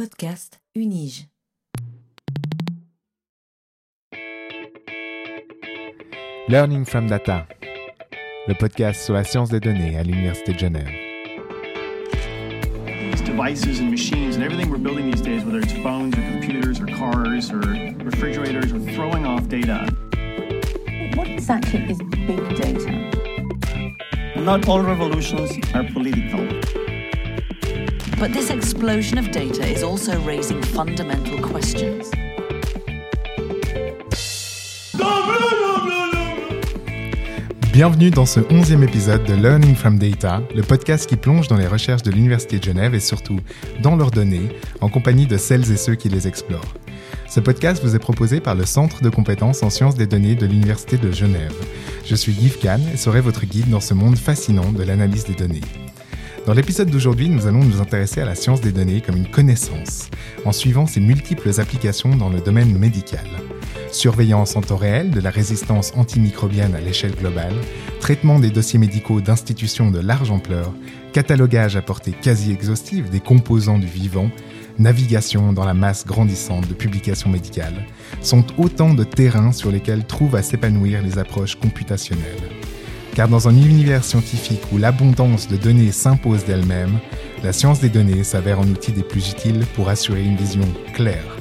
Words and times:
Podcast 0.00 0.58
Unige. 0.74 1.28
Learning 6.48 6.86
from 6.86 7.06
Data, 7.06 7.46
le 8.48 8.54
podcast 8.54 9.02
sur 9.02 9.12
la 9.12 9.24
science 9.24 9.50
des 9.50 9.60
données 9.60 9.98
à 9.98 10.02
l'Université 10.02 10.54
de 10.54 10.58
Genève. 10.58 10.88
These 13.12 13.20
devices 13.20 13.80
and 13.80 13.90
machines 13.90 14.36
and 14.36 14.42
everything 14.42 14.70
we're 14.70 14.78
building 14.78 15.10
these 15.10 15.20
days, 15.20 15.44
whether 15.44 15.58
it's 15.58 15.74
phones 15.82 16.16
or 16.16 16.22
computers 16.30 16.80
or 16.80 16.86
cars 16.86 17.50
or 17.50 17.60
refrigerators, 18.02 18.72
are 18.72 18.80
throwing 18.94 19.26
off 19.26 19.46
data. 19.48 19.86
What 21.14 21.28
exactly 21.28 21.80
is 21.90 21.98
big 22.26 22.56
data? 22.56 23.10
Not 24.34 24.66
all 24.66 24.80
revolutions 24.80 25.58
are 25.74 25.84
political. 25.92 26.79
But 28.20 28.34
this 28.34 28.50
explosion 28.50 29.16
of 29.16 29.30
data 29.30 29.66
is 29.66 29.82
also 29.82 30.12
raising 30.26 30.60
fundamental 30.62 31.40
questions. 31.40 32.10
Bienvenue 37.72 38.10
dans 38.10 38.26
ce 38.26 38.40
onzième 38.50 38.82
épisode 38.82 39.24
de 39.24 39.32
Learning 39.32 39.74
from 39.74 39.98
Data, 39.98 40.42
le 40.54 40.60
podcast 40.60 41.08
qui 41.08 41.16
plonge 41.16 41.48
dans 41.48 41.56
les 41.56 41.66
recherches 41.66 42.02
de 42.02 42.10
l'Université 42.10 42.58
de 42.58 42.64
Genève 42.64 42.94
et 42.94 43.00
surtout 43.00 43.40
dans 43.82 43.96
leurs 43.96 44.10
données, 44.10 44.50
en 44.82 44.90
compagnie 44.90 45.26
de 45.26 45.38
celles 45.38 45.72
et 45.72 45.78
ceux 45.78 45.94
qui 45.94 46.10
les 46.10 46.28
explorent. 46.28 46.74
Ce 47.26 47.40
podcast 47.40 47.82
vous 47.82 47.96
est 47.96 48.00
proposé 48.00 48.40
par 48.40 48.54
le 48.54 48.66
Centre 48.66 49.00
de 49.00 49.08
compétences 49.08 49.62
en 49.62 49.70
sciences 49.70 49.94
des 49.94 50.06
données 50.06 50.34
de 50.34 50.44
l'Université 50.44 50.98
de 50.98 51.10
Genève. 51.10 51.54
Je 52.04 52.16
suis 52.16 52.32
Yves 52.32 52.58
Kahn 52.58 52.82
et 52.92 52.98
serai 52.98 53.22
votre 53.22 53.46
guide 53.46 53.70
dans 53.70 53.80
ce 53.80 53.94
monde 53.94 54.18
fascinant 54.18 54.72
de 54.72 54.82
l'analyse 54.82 55.24
des 55.24 55.32
données. 55.32 55.62
Dans 56.46 56.54
l'épisode 56.54 56.88
d'aujourd'hui, 56.88 57.28
nous 57.28 57.46
allons 57.46 57.62
nous 57.62 57.82
intéresser 57.82 58.22
à 58.22 58.24
la 58.24 58.34
science 58.34 58.62
des 58.62 58.72
données 58.72 59.02
comme 59.02 59.16
une 59.16 59.30
connaissance, 59.30 60.08
en 60.46 60.52
suivant 60.52 60.86
ses 60.86 61.00
multiples 61.00 61.60
applications 61.60 62.16
dans 62.16 62.30
le 62.30 62.40
domaine 62.40 62.76
médical. 62.78 63.26
Surveillance 63.92 64.56
en 64.56 64.62
temps 64.62 64.76
réel 64.76 65.10
de 65.10 65.20
la 65.20 65.30
résistance 65.30 65.92
antimicrobienne 65.96 66.74
à 66.74 66.80
l'échelle 66.80 67.14
globale, 67.14 67.54
traitement 68.00 68.38
des 68.38 68.50
dossiers 68.50 68.78
médicaux 68.78 69.20
d'institutions 69.20 69.90
de 69.90 70.00
large 70.00 70.30
ampleur, 70.30 70.72
catalogage 71.12 71.76
à 71.76 71.82
portée 71.82 72.12
quasi 72.12 72.52
exhaustive 72.52 73.10
des 73.10 73.20
composants 73.20 73.78
du 73.78 73.86
vivant, 73.86 74.30
navigation 74.78 75.52
dans 75.52 75.66
la 75.66 75.74
masse 75.74 76.06
grandissante 76.06 76.66
de 76.68 76.74
publications 76.74 77.28
médicales, 77.28 77.86
sont 78.22 78.46
autant 78.56 78.94
de 78.94 79.04
terrains 79.04 79.52
sur 79.52 79.70
lesquels 79.70 80.06
trouvent 80.06 80.36
à 80.36 80.42
s'épanouir 80.42 81.02
les 81.02 81.18
approches 81.18 81.56
computationnelles. 81.56 82.59
Car 83.14 83.28
dans 83.28 83.48
un 83.48 83.56
univers 83.56 84.04
scientifique 84.04 84.62
où 84.72 84.78
l'abondance 84.78 85.48
de 85.48 85.56
données 85.56 85.92
s'impose 85.92 86.44
d'elle-même, 86.44 86.98
la 87.42 87.52
science 87.52 87.80
des 87.80 87.88
données 87.88 88.24
s'avère 88.24 88.60
un 88.60 88.68
outil 88.68 88.92
des 88.92 89.02
plus 89.02 89.30
utiles 89.30 89.64
pour 89.74 89.88
assurer 89.88 90.22
une 90.22 90.36
vision 90.36 90.66
claire. 90.94 91.36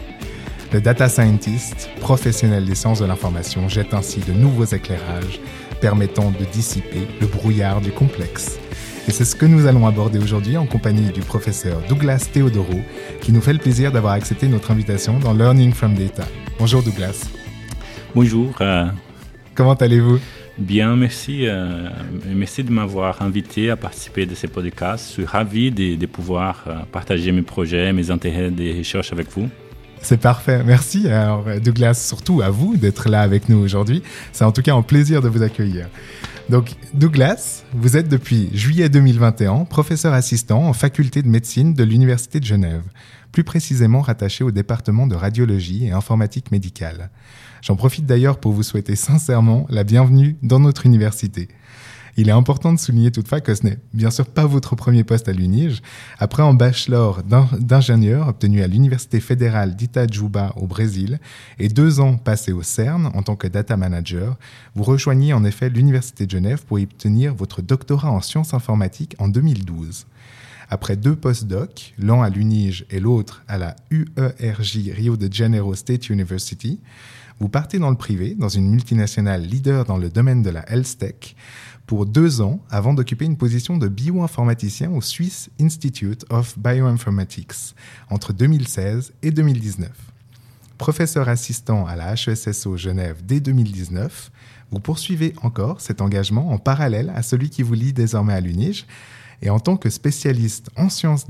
Le 0.74 0.82
data 0.82 1.10
scientist, 1.10 1.90
professionnel 2.00 2.66
des 2.66 2.76
sciences 2.76 3.00
de 3.00 3.06
l'information, 3.06 3.68
jette 3.70 3.94
ainsi 3.94 4.20
de 4.20 4.34
nouveaux 4.34 4.66
éclairages 4.66 5.40
permettant 5.82 6.32
de 6.32 6.46
dissiper 6.52 7.08
le 7.22 7.28
brouillard 7.28 7.82
du 7.82 7.92
complexe. 7.92 8.60
Et 9.08 9.12
c'est 9.12 9.26
ce 9.26 9.36
que 9.36 9.46
nous 9.46 9.66
allons 9.66 9.88
aborder 9.88 10.20
aujourd'hui 10.20 10.58
en 10.58 10.66
compagnie 10.66 11.12
du 11.12 11.22
professeur 11.22 11.82
Douglas 11.88 12.28
Theodoro, 12.32 12.80
qui 13.22 13.32
nous 13.32 13.42
fait 13.42 13.54
le 13.54 13.60
plaisir 13.60 13.92
d'avoir 13.92 14.14
accepté 14.14 14.48
notre 14.48 14.72
invitation 14.72 15.18
dans 15.20 15.34
Learning 15.34 15.74
from 15.74 15.96
Data. 15.96 16.24
Bonjour 16.60 16.84
Douglas. 16.84 17.26
Bonjour. 18.14 18.54
euh, 18.62 18.88
Comment 19.56 19.74
allez-vous? 19.74 20.20
Bien, 20.60 20.96
merci. 20.96 21.48
euh, 21.48 21.90
merci 22.26 22.64
de 22.64 22.72
m'avoir 22.72 23.22
invité 23.22 23.70
à 23.70 23.76
participer 23.76 24.26
de 24.26 24.36
ces 24.36 24.48
podcasts. 24.48 25.08
Je 25.08 25.14
suis 25.14 25.26
ravi 25.26 25.72
de, 25.72 25.96
de 25.96 26.06
pouvoir 26.06 26.66
euh, 26.68 26.80
partager 26.92 27.32
mes 27.32 27.42
projets, 27.42 27.92
mes 27.94 28.12
intérêts 28.12 28.52
de 28.52 28.78
recherche 28.78 29.12
avec 29.14 29.30
vous. 29.32 29.50
C'est 30.02 30.20
parfait, 30.20 30.64
merci. 30.64 31.08
Alors 31.08 31.46
Douglas, 31.62 31.94
surtout 31.94 32.42
à 32.42 32.50
vous 32.50 32.78
d'être 32.78 33.10
là 33.10 33.22
avec 33.22 33.50
nous 33.50 33.58
aujourd'hui. 33.58 34.02
C'est 34.32 34.46
en 34.46 34.52
tout 34.52 34.62
cas 34.62 34.74
un 34.74 34.82
plaisir 34.82 35.22
de 35.22 35.30
vous 35.30 35.44
accueillir. 35.44 35.88
Donc 36.50 36.72
Douglas, 36.96 37.64
vous 37.74 37.96
êtes 37.96 38.10
depuis 38.10 38.50
juillet 38.54 38.90
2021 38.90 39.66
professeur 39.66 40.14
assistant 40.14 40.64
en 40.64 40.74
faculté 40.74 41.22
de 41.22 41.28
médecine 41.28 41.76
de 41.76 41.84
l'Université 41.84 42.40
de 42.40 42.46
Genève, 42.46 42.82
plus 43.32 43.44
précisément 43.44 44.02
rattaché 44.02 44.44
au 44.44 44.50
département 44.50 45.06
de 45.06 45.16
radiologie 45.16 45.86
et 45.86 45.92
informatique 45.92 46.52
médicale. 46.52 47.12
J'en 47.62 47.76
profite 47.76 48.08
d'ailleurs 48.08 48.40
pour 48.40 48.54
vous 48.54 48.64
souhaiter 48.64 48.96
sincèrement 48.96 49.68
la 49.70 49.84
bienvenue 49.84 50.38
dans 50.42 50.60
notre 50.60 50.88
université. 50.88 51.50
Il 52.22 52.28
est 52.28 52.34
important 52.34 52.74
de 52.74 52.80
souligner 52.80 53.12
toutefois 53.12 53.40
que 53.40 53.56
ce 53.56 53.64
n'est 53.66 53.78
bien 53.94 54.12
sûr 54.12 54.26
pas 54.26 54.46
votre 54.46 54.76
premier 54.76 55.06
poste 55.06 55.30
à 55.30 55.32
l'UNIGE. 55.32 55.82
Après 56.18 56.44
un 56.44 56.54
bachelor 56.54 57.24
d'in- 57.24 57.48
d'ingénieur 57.58 58.28
obtenu 58.28 58.62
à 58.62 58.68
l'Université 58.68 59.22
fédérale 59.22 59.78
d'Itajuba 59.78 60.52
au 60.58 60.68
Brésil 60.68 61.22
et 61.60 61.70
deux 61.70 62.02
ans 62.02 62.18
passés 62.18 62.52
au 62.52 62.62
CERN 62.62 63.06
en 63.14 63.24
tant 63.24 63.38
que 63.38 63.48
data 63.48 63.78
manager, 63.78 64.36
vous 64.76 64.84
rejoignez 64.84 65.32
en 65.32 65.46
effet 65.46 65.70
l'Université 65.70 66.26
de 66.26 66.32
Genève 66.32 66.66
pour 66.68 66.78
y 66.78 66.84
obtenir 66.84 67.34
votre 67.34 67.62
doctorat 67.62 68.12
en 68.12 68.20
sciences 68.20 68.54
informatiques 68.54 69.16
en 69.18 69.30
2012. 69.30 70.06
Après 70.70 70.98
deux 70.98 71.16
postdocs, 71.16 71.94
l'un 71.98 72.22
à 72.22 72.30
l'UNIGE 72.30 72.86
et 72.92 73.00
l'autre 73.00 73.44
à 73.48 73.58
la 73.58 73.78
UERJ 73.92 74.92
Rio 74.94 75.16
de 75.16 75.32
Janeiro 75.32 75.74
State 75.74 76.10
University, 76.10 76.82
vous 77.40 77.48
partez 77.48 77.80
dans 77.80 77.90
le 77.90 77.96
privé, 77.96 78.36
dans 78.38 78.50
une 78.50 78.70
multinationale 78.70 79.42
leader 79.44 79.86
dans 79.86 79.96
le 79.98 80.10
domaine 80.10 80.44
de 80.44 80.50
la 80.50 80.70
health 80.70 80.98
tech, 80.98 81.38
pour 81.90 82.06
deux 82.06 82.40
ans 82.40 82.60
avant 82.70 82.94
d'occuper 82.94 83.26
une 83.26 83.36
position 83.36 83.76
de 83.76 83.88
bioinformaticien 83.88 84.92
au 84.92 85.02
Swiss 85.02 85.50
Institute 85.60 86.24
of 86.30 86.56
Bioinformatics 86.60 87.74
entre 88.12 88.32
2016 88.32 89.12
et 89.24 89.32
2019. 89.32 89.90
Professeur 90.78 91.28
assistant 91.28 91.88
à 91.88 91.96
la 91.96 92.14
HESSO 92.14 92.78
Genève 92.78 93.24
dès 93.26 93.40
2019, 93.40 94.30
vous 94.70 94.80
poursuivez 94.80 95.34
encore 95.42 95.82
cet 95.82 96.00
engagement 96.00 96.52
en 96.52 96.60
parallèle 96.60 97.12
à 97.16 97.24
celui 97.24 97.50
qui 97.50 97.64
vous 97.64 97.74
lie 97.74 97.92
désormais 97.92 98.34
à 98.34 98.40
l'UNIGE. 98.40 98.86
Et 99.42 99.50
en 99.50 99.60
tant 99.60 99.78
que 99.78 99.90
spécialiste 99.90 100.70
en 100.76 100.90
sciences, 100.90 101.26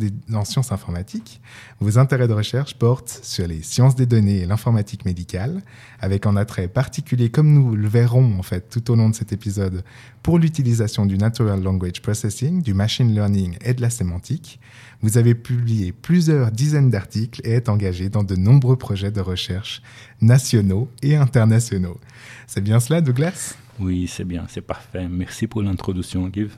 informatiques, 0.71 1.41
vos 1.79 1.97
intérêts 1.97 2.27
de 2.27 2.33
recherche 2.33 2.73
portent 2.75 3.19
sur 3.23 3.47
les 3.47 3.61
sciences 3.61 3.95
des 3.95 4.05
données 4.05 4.39
et 4.39 4.45
l'informatique 4.45 5.05
médicale, 5.05 5.61
avec 5.99 6.25
un 6.25 6.35
attrait 6.35 6.67
particulier, 6.67 7.29
comme 7.29 7.53
nous 7.53 7.75
le 7.75 7.87
verrons 7.87 8.37
en 8.39 8.43
fait 8.43 8.69
tout 8.69 8.91
au 8.91 8.95
long 8.95 9.09
de 9.09 9.15
cet 9.15 9.31
épisode, 9.31 9.83
pour 10.23 10.39
l'utilisation 10.39 11.05
du 11.05 11.17
Natural 11.17 11.61
Language 11.61 12.01
Processing, 12.01 12.61
du 12.61 12.73
Machine 12.73 13.13
Learning 13.13 13.57
et 13.63 13.73
de 13.73 13.81
la 13.81 13.89
sémantique. 13.89 14.59
Vous 15.01 15.17
avez 15.17 15.35
publié 15.35 15.91
plusieurs 15.91 16.51
dizaines 16.51 16.89
d'articles 16.89 17.41
et 17.43 17.51
êtes 17.51 17.69
engagé 17.69 18.09
dans 18.09 18.23
de 18.23 18.35
nombreux 18.35 18.75
projets 18.75 19.11
de 19.11 19.21
recherche 19.21 19.81
nationaux 20.19 20.89
et 21.01 21.15
internationaux. 21.15 21.99
C'est 22.47 22.61
bien 22.61 22.79
cela, 22.79 23.01
Douglas? 23.01 23.55
Oui, 23.79 24.11
c'est 24.13 24.25
bien, 24.25 24.45
c'est 24.49 24.61
parfait. 24.61 25.07
Merci 25.07 25.47
pour 25.47 25.61
l'introduction, 25.61 26.29
Yves. 26.35 26.57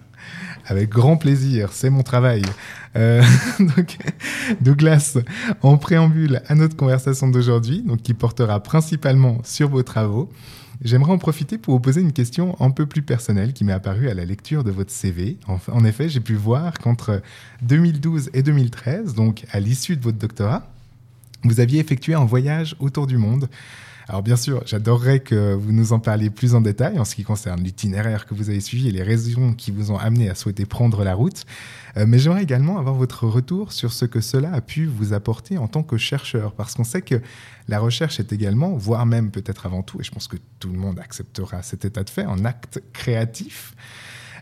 Avec 0.66 0.90
grand 0.90 1.18
plaisir, 1.18 1.72
c'est 1.72 1.90
mon 1.90 2.04
travail. 2.04 2.44
Euh, 2.96 3.24
donc, 3.60 3.98
Douglas, 4.62 5.18
en 5.62 5.78
préambule 5.78 6.42
à 6.48 6.56
notre 6.56 6.76
conversation 6.76 7.28
d'aujourd'hui, 7.30 7.82
donc 7.82 8.02
qui 8.02 8.14
portera 8.14 8.62
principalement 8.62 9.40
sur 9.44 9.70
vos 9.70 9.84
travaux, 9.84 10.30
j'aimerais 10.84 11.12
en 11.12 11.18
profiter 11.18 11.58
pour 11.58 11.74
vous 11.74 11.80
poser 11.80 12.02
une 12.02 12.14
question 12.14 12.56
un 12.62 12.72
peu 12.72 12.86
plus 12.86 13.02
personnelle 13.02 13.54
qui 13.54 13.64
m'est 13.64 13.74
apparue 13.74 14.10
à 14.10 14.14
la 14.14 14.26
lecture 14.26 14.64
de 14.64 14.72
votre 14.72 14.92
CV. 14.92 15.38
En, 15.48 15.58
en 15.72 15.84
effet, 15.86 16.10
j'ai 16.10 16.20
pu 16.20 16.36
voir 16.36 16.74
qu'entre 16.80 17.22
2012 17.64 18.30
et 18.34 18.44
2013, 18.44 19.16
donc 19.16 19.46
à 19.52 19.60
l'issue 19.60 19.98
de 19.98 20.02
votre 20.02 20.18
doctorat, 20.18 20.68
vous 21.44 21.60
aviez 21.60 21.80
effectué 21.80 22.14
un 22.14 22.26
voyage 22.26 22.76
autour 22.80 23.08
du 23.08 23.18
monde. 23.18 23.50
Alors 24.12 24.24
bien 24.24 24.36
sûr, 24.36 24.62
j'adorerais 24.66 25.22
que 25.22 25.54
vous 25.54 25.72
nous 25.72 25.94
en 25.94 26.00
parliez 26.00 26.30
plus 26.30 26.54
en 26.54 26.60
détail 26.60 27.00
en 27.00 27.06
ce 27.06 27.16
qui 27.16 27.24
concerne 27.24 27.64
l'itinéraire 27.64 28.26
que 28.26 28.34
vous 28.34 28.50
avez 28.50 28.60
suivi 28.60 28.90
et 28.90 28.92
les 28.92 29.04
raisons 29.04 29.54
qui 29.54 29.72
vous 29.72 29.90
ont 29.94 29.98
amené 29.98 30.30
à 30.30 30.36
souhaiter 30.36 30.66
prendre 30.66 31.06
la 31.06 31.16
route. 31.16 31.46
Euh, 31.96 32.04
mais 32.06 32.20
j'aimerais 32.20 32.44
également 32.44 32.78
avoir 32.78 32.94
votre 32.94 33.26
retour 33.26 33.72
sur 33.72 33.94
ce 33.94 34.04
que 34.04 34.20
cela 34.20 34.52
a 34.52 34.60
pu 34.60 34.86
vous 34.86 35.14
apporter 35.14 35.58
en 35.58 35.70
tant 35.70 35.82
que 35.82 35.96
chercheur, 35.96 36.52
parce 36.52 36.74
qu'on 36.74 36.84
sait 36.84 37.02
que 37.02 37.22
la 37.70 37.80
recherche 37.80 38.20
est 38.20 38.34
également, 38.34 38.74
voire 38.74 39.06
même 39.06 39.32
peut-être 39.32 39.66
avant 39.66 39.82
tout, 39.82 40.02
et 40.02 40.04
je 40.04 40.12
pense 40.12 40.28
que 40.28 40.36
tout 40.60 40.74
le 40.74 40.78
monde 40.78 41.00
acceptera 41.00 41.64
cet 41.64 41.86
état 41.86 42.04
de 42.04 42.10
fait, 42.10 42.26
un 42.26 42.44
acte 42.44 42.84
créatif 42.92 43.76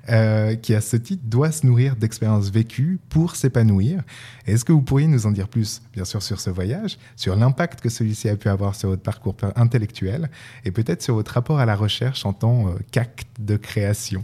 euh, 0.08 0.56
qui, 0.56 0.74
à 0.74 0.82
ce 0.82 0.96
titre, 0.98 1.24
doit 1.26 1.52
se 1.52 1.66
nourrir 1.66 1.96
d'expériences 1.96 2.50
vécues 2.50 3.00
pour 3.10 3.36
s'épanouir. 3.36 4.02
Est-ce 4.46 4.64
que 4.64 4.72
vous 4.72 4.82
pourriez 4.82 5.08
nous 5.08 5.26
en 5.26 5.32
dire 5.32 5.48
plus, 5.48 5.82
bien 5.94 6.06
sûr, 6.06 6.24
sur 6.24 6.40
ce 6.40 6.50
voyage, 6.50 6.98
sur 7.16 7.36
l'impact 7.36 7.82
que 7.82 7.90
celui-ci 7.90 8.30
a 8.30 8.36
pu 8.36 8.48
avoir 8.50 8.76
sur 8.76 8.90
votre 8.90 9.02
parcours 9.02 9.36
intellectuel, 9.56 10.30
et 10.66 10.72
peut-être 10.72 11.02
sur 11.02 11.16
votre 11.16 11.34
rapport 11.34 11.60
à 11.60 11.66
la 11.66 11.76
recherche 11.76 12.26
en 12.26 12.34
tant 12.34 12.70
euh, 12.70 12.72
qu'acte 12.92 13.28
de 13.40 13.58
création? 13.58 14.24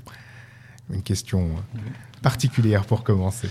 Une 0.94 1.04
question 1.04 1.50
euh, 1.76 1.80
particulière 2.22 2.86
pour 2.86 3.04
commencer. 3.04 3.50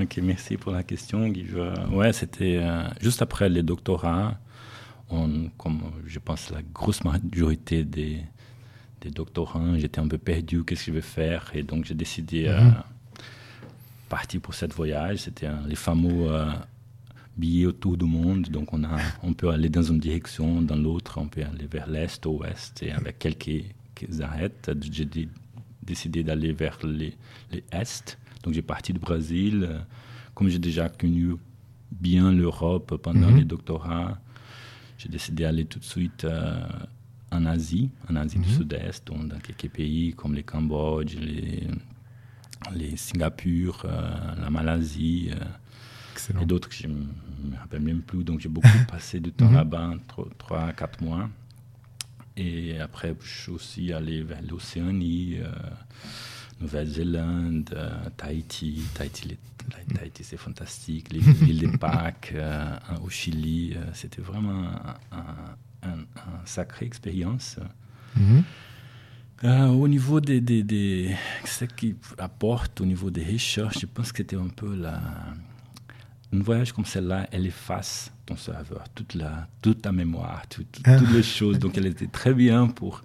Ok, 0.00 0.18
merci 0.22 0.56
pour 0.56 0.72
la 0.72 0.82
question. 0.82 1.30
Euh, 1.54 1.74
ouais, 1.88 2.12
c'était 2.12 2.60
juste 3.00 3.22
après 3.22 3.48
le 3.48 3.62
doctorat. 3.62 4.38
On, 5.08 5.50
comme 5.56 5.82
je 6.04 6.18
pense 6.18 6.50
la 6.50 6.62
grosse 6.74 7.04
majorité 7.04 7.84
des, 7.84 8.24
des 9.00 9.10
doctorants, 9.10 9.78
j'étais 9.78 10.00
un 10.00 10.08
peu 10.08 10.18
perdu, 10.18 10.64
qu'est-ce 10.64 10.86
que 10.86 10.92
je 10.92 10.92
vais 10.92 11.00
faire? 11.02 11.50
Et 11.54 11.62
donc 11.62 11.84
j'ai 11.84 11.94
décidé 11.94 12.44
de 12.44 12.54
Mhm. 12.54 12.74
partir 14.08 14.40
pour 14.40 14.54
cette 14.54 14.72
voyage. 14.74 15.18
C'était 15.18 15.46
un- 15.46 15.66
les 15.66 15.74
fameux 15.76 16.30
euh, 16.30 16.50
billets 17.36 17.66
autour 17.66 17.96
du 17.96 18.04
monde. 18.06 18.48
Donc 18.48 18.72
on, 18.72 18.82
a, 18.84 18.96
on 19.22 19.32
peut 19.34 19.50
aller 19.50 19.68
dans 19.68 19.82
une 19.82 19.98
direction, 19.98 20.62
dans 20.62 20.76
l'autre, 20.76 21.18
on 21.18 21.28
peut 21.28 21.42
aller 21.42 21.66
vers 21.66 21.86
l'est, 21.88 22.24
ouest, 22.26 22.82
et 22.82 22.92
avec 22.92 23.18
quelques, 23.18 23.64
quelques 23.94 24.20
arrêts, 24.20 24.52
j'ai 24.90 25.08
décidé 25.82 26.22
d'aller 26.24 26.52
vers 26.52 26.78
les, 26.84 27.14
les 27.52 27.64
est. 27.72 28.18
Donc 28.42 28.54
j'ai 28.54 28.62
parti 28.62 28.92
du 28.92 28.98
Brésil. 28.98 29.68
Comme 30.34 30.48
j'ai 30.48 30.58
déjà 30.58 30.88
connu 30.88 31.34
bien 31.92 32.32
l'Europe 32.32 32.96
pendant 33.02 33.30
Mhm. 33.30 33.36
les 33.38 33.44
doctorats, 33.44 34.18
j'ai 34.98 35.08
décidé 35.08 35.44
d'aller 35.44 35.64
tout 35.66 35.78
de 35.78 35.84
suite 35.84 36.24
euh, 36.24 36.60
en 37.36 37.46
Asie, 37.46 37.90
en 38.10 38.16
Asie 38.16 38.38
du 38.38 38.48
Mhm. 38.48 38.56
Sud-Est, 38.56 39.06
donc 39.06 39.28
dans 39.28 39.38
quelques 39.38 39.68
pays 39.70 40.12
comme 40.14 40.34
les 40.34 40.42
Cambodge, 40.42 41.14
les, 41.16 41.66
les 42.74 42.96
Singapour, 42.96 43.82
euh, 43.84 44.34
la 44.40 44.50
Malaisie. 44.50 45.30
euh, 45.32 45.44
et 46.40 46.46
d'autres 46.46 46.68
que 46.70 46.74
je 46.74 46.86
ne 46.88 46.94
me 46.94 47.56
rappelle 47.58 47.82
même 47.82 48.00
plus. 48.00 48.24
Donc 48.24 48.40
j'ai 48.40 48.48
beaucoup 48.48 48.66
passé 48.88 49.20
du 49.20 49.30
temps 49.32 49.48
Mhm. 49.48 49.54
là-bas, 49.54 49.94
3 50.38 50.60
à 50.62 50.72
4 50.72 51.02
mois. 51.02 51.28
Et 52.38 52.78
après, 52.80 53.14
je 53.22 53.28
suis 53.42 53.52
aussi 53.52 53.92
allé 53.92 54.22
vers 54.22 54.42
l'Océanie, 54.42 55.36
euh, 55.40 55.50
Nouvelle-Zélande, 56.60 57.76
Tahiti. 58.16 58.82
La- 58.98 59.94
Tahiti, 59.98 60.24
c'est 60.24 60.36
fantastique. 60.36 61.12
Les 61.12 61.20
villes 61.20 61.58
des 61.70 61.78
Pâques 61.78 62.34
au 63.02 63.08
Chili, 63.10 63.74
c'était 63.94 64.22
vraiment 64.22 64.68
un, 64.68 64.94
un, 65.18 65.56
un- 65.86 66.20
un 66.32 66.44
sacrée 66.46 66.86
expérience. 66.86 67.58
Mhm. 68.16 68.42
Euh, 69.44 69.66
au 69.68 69.86
niveau 69.86 70.20
des, 70.20 70.40
des, 70.40 70.62
des- 70.62 71.14
ce 71.44 71.64
qui 71.66 71.94
apporte 72.18 72.80
au 72.80 72.86
niveau 72.86 73.10
des 73.10 73.24
recherches, 73.24 73.78
je 73.80 73.86
pense 73.86 74.10
que 74.10 74.18
c'était 74.18 74.36
un 74.36 74.48
peu 74.48 74.74
la. 74.74 75.00
Un 76.32 76.40
voyage 76.40 76.72
comme 76.72 76.84
celle-là, 76.84 77.28
elle 77.30 77.46
efface 77.46 78.12
ton 78.26 78.36
serveur, 78.36 78.82
toute 78.94 79.14
la, 79.14 79.46
toute 79.62 79.82
ta 79.82 79.92
mémoire, 79.92 80.42
tout- 80.48 80.64
tout- 80.72 80.82
Ah. 80.84 80.98
toutes 80.98 81.12
les 81.12 81.22
choses. 81.22 81.58
Donc, 81.58 81.78
elle 81.78 81.86
était 81.86 82.08
très 82.08 82.34
bien 82.34 82.66
pour 82.66 83.00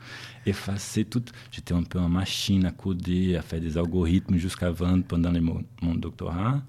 effacer 0.46 1.06
tout. 1.06 1.24
J'étais 1.52 1.74
un 1.76 1.84
peu 1.84 2.00
en 2.00 2.10
machine 2.10 2.66
à 2.66 2.72
coder, 2.72 3.36
à 3.36 3.44
faire 3.44 3.62
des 3.62 3.78
algorithmes 3.78 4.38
jusqu'à 4.38 4.72
vendre 4.72 5.04
pendant 5.06 5.30
les 5.32 5.40
mo- 5.40 5.62
mon 5.84 5.94
doctorat. 5.94 6.62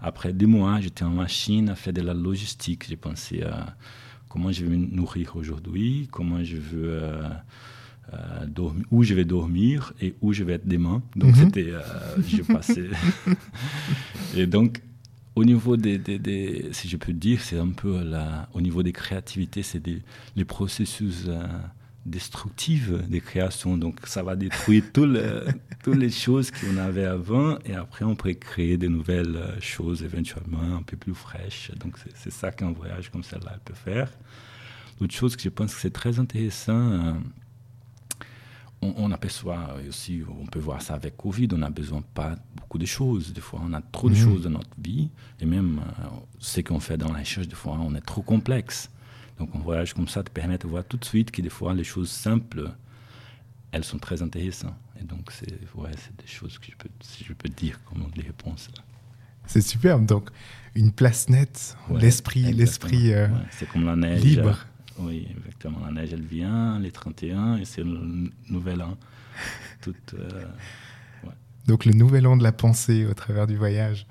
Après 0.00 0.32
deux 0.32 0.46
mois, 0.46 0.80
j'étais 0.80 1.02
en 1.04 1.10
machine 1.10 1.68
à 1.70 1.74
faire 1.74 1.92
de 1.92 2.02
la 2.02 2.14
logistique. 2.14 2.84
J'ai 2.88 2.96
pensé 2.96 3.42
à 3.42 3.74
comment 4.30 4.50
je 4.52 4.64
vais 4.64 4.74
me 4.76 4.86
nourrir 4.96 5.36
aujourd'hui, 5.36 6.08
comment 6.10 6.42
je 6.42 6.56
veux. 6.56 6.88
euh, 7.02 7.28
euh, 8.12 8.44
dormir, 8.46 8.84
où 8.90 9.04
je 9.04 9.14
vais 9.14 9.24
dormir 9.24 9.92
et 10.00 10.14
où 10.20 10.32
je 10.32 10.42
vais 10.42 10.54
être 10.54 10.66
demain? 10.66 11.00
Donc, 11.14 11.30
Mhm. 11.36 11.44
c'était. 11.44 11.70
euh, 11.70 11.80
je 12.26 12.42
passais. 12.42 12.88
et 14.36 14.46
donc, 14.46 14.82
au 15.36 15.44
niveau 15.44 15.76
des, 15.76 15.96
des- 15.98 16.18
des- 16.18 16.68
si 16.72 16.88
je 16.88 16.96
peux 16.96 17.12
dire, 17.12 17.40
c'est 17.40 17.58
un 17.58 17.68
peu 17.68 18.02
la, 18.02 18.48
au 18.52 18.60
niveau 18.60 18.82
des 18.82 18.92
créativités, 18.92 19.62
c'est 19.62 19.82
les 20.36 20.44
processus 20.44 21.26
destructifs 22.06 22.90
des 23.08 23.20
créations. 23.20 23.76
Donc, 23.76 24.00
ça 24.04 24.22
va 24.22 24.36
détruire 24.36 24.84
tout 24.92 25.06
le- 25.06 25.44
toutes 25.84 25.96
les 25.96 26.10
choses 26.10 26.50
qu'on 26.50 26.76
avait 26.78 27.04
avant 27.04 27.58
et 27.64 27.74
après, 27.74 28.04
on 28.04 28.14
pourrait 28.16 28.34
créer 28.36 28.76
de 28.78 28.88
nouvelles 28.88 29.36
euh, 29.36 29.60
choses 29.60 30.02
éventuellement 30.02 30.76
un 30.78 30.82
peu 30.82 30.96
plus 30.96 31.14
fraîches. 31.14 31.70
Donc, 31.78 31.96
c'est- 32.16 32.30
ça 32.30 32.50
qu'un 32.52 32.72
voyage 32.72 33.10
comme 33.10 33.22
celle-là 33.22 33.58
peut 33.64 33.74
faire. 33.74 34.10
L'autre 35.00 35.14
chose 35.14 35.36
que 35.36 35.42
je 35.42 35.48
pense 35.48 35.74
que 35.74 35.80
c'est 35.80 35.92
très 35.92 36.18
intéressant, 36.18 36.72
euh, 36.92 37.12
on, 38.82 38.94
on 38.96 39.12
aperçoit 39.12 39.76
aussi, 39.88 40.22
on 40.28 40.46
peut 40.46 40.58
voir 40.58 40.80
ça 40.80 40.94
avec 40.94 41.16
Covid, 41.16 41.48
on 41.52 41.58
n'a 41.58 41.70
besoin 41.70 42.02
pas 42.14 42.36
beaucoup 42.56 42.78
de 42.78 42.86
choses. 42.86 43.32
Des 43.32 43.40
fois, 43.42 43.60
on 43.62 43.72
a 43.74 43.82
trop 43.82 44.08
de 44.08 44.14
Mhm. 44.14 44.20
choses 44.24 44.42
dans 44.44 44.50
notre 44.50 44.70
vie. 44.82 45.10
Et 45.40 45.44
même 45.46 45.80
euh, 46.00 46.04
ce 46.38 46.60
qu'on 46.62 46.80
fait 46.80 46.96
dans 46.96 47.12
la 47.12 47.18
recherche, 47.20 47.46
des 47.48 47.54
fois, 47.54 47.78
on 47.80 47.94
est 47.94 48.00
trop 48.00 48.22
complexe. 48.22 48.90
Donc, 49.40 49.48
un 49.54 49.58
voyage 49.60 49.94
comme 49.94 50.06
ça 50.06 50.22
te 50.22 50.30
permet 50.30 50.58
de 50.58 50.66
voir 50.68 50.84
tout 50.84 50.98
de 50.98 51.04
suite 51.04 51.30
que 51.30 51.40
des 51.40 51.48
fois, 51.48 51.72
les 51.72 51.82
choses 51.82 52.10
simples, 52.10 52.70
elles 53.72 53.84
sont 53.84 53.98
très 53.98 54.20
intéressantes. 54.22 54.74
Et 55.00 55.04
donc, 55.04 55.32
c'est 55.32 55.58
ouais, 55.74 55.90
des 56.18 56.26
choses 56.26 56.58
que 56.58 56.66
je 56.70 56.76
peux, 56.76 56.90
si 57.00 57.24
je 57.24 57.32
peux 57.32 57.48
dire 57.48 57.80
comme 57.86 58.04
des 58.14 58.20
réponses. 58.20 58.68
C'est 59.46 59.62
superbe. 59.62 60.04
Donc, 60.04 60.28
une 60.74 60.92
place 60.92 61.30
nette, 61.30 61.74
Ouais, 61.88 62.00
l'esprit, 62.02 62.52
l'esprit 62.52 63.14
euh, 63.14 63.28
Ouais, 63.28 63.34
c'est 63.50 63.66
comme 63.66 63.86
la 63.86 63.96
neige. 63.96 64.22
libre. 64.22 64.58
Oui, 64.98 65.26
exactement. 65.34 65.78
La 65.86 65.92
neige, 65.92 66.12
elle 66.12 66.22
vient, 66.22 66.78
les 66.78 66.92
31, 66.92 67.56
et 67.56 67.64
c'est 67.64 67.82
le 67.82 68.30
nouvel 68.50 68.82
an. 68.82 68.98
Tout, 69.80 69.94
euh, 70.12 70.28
Donc, 71.66 71.86
le 71.86 71.92
nouvel 71.94 72.26
an 72.26 72.36
de 72.36 72.42
la 72.42 72.52
pensée 72.52 73.06
au 73.06 73.14
travers 73.14 73.46
du 73.46 73.56
voyage. 73.56 74.06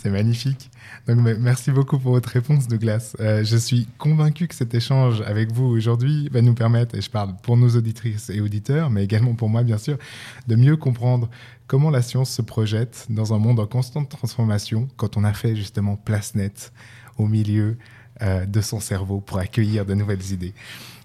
C'est 0.00 0.10
magnifique. 0.10 0.70
Donc, 1.08 1.18
me- 1.18 1.34
merci 1.36 1.72
beaucoup 1.72 1.98
pour 1.98 2.12
votre 2.12 2.28
réponse, 2.28 2.68
Douglas. 2.68 3.16
Euh, 3.18 3.42
je 3.44 3.56
suis 3.56 3.88
convaincu 3.98 4.46
que 4.46 4.54
cet 4.54 4.72
échange 4.72 5.22
avec 5.22 5.50
vous 5.52 5.64
aujourd'hui 5.64 6.28
va 6.30 6.40
nous 6.40 6.54
permettre, 6.54 6.94
et 6.94 7.00
je 7.00 7.10
parle 7.10 7.34
pour 7.42 7.56
nos 7.56 7.68
auditrices 7.70 8.30
et 8.30 8.40
auditeurs, 8.40 8.90
mais 8.90 9.02
également 9.02 9.34
pour 9.34 9.48
moi, 9.48 9.64
bien 9.64 9.76
sûr, 9.78 9.98
de 10.46 10.54
mieux 10.54 10.76
comprendre 10.76 11.28
comment 11.66 11.90
la 11.90 12.00
science 12.00 12.30
se 12.30 12.42
projette 12.42 13.06
dans 13.10 13.34
un 13.34 13.38
monde 13.38 13.58
en 13.58 13.66
constante 13.66 14.08
transformation 14.08 14.86
quand 14.96 15.16
on 15.16 15.24
a 15.24 15.32
fait 15.32 15.56
justement 15.56 15.96
place 15.96 16.36
nette 16.36 16.72
au 17.18 17.26
milieu 17.26 17.76
euh, 18.22 18.46
de 18.46 18.60
son 18.60 18.78
cerveau 18.78 19.20
pour 19.20 19.38
accueillir 19.38 19.84
de 19.84 19.94
nouvelles 19.94 20.32
idées. 20.32 20.54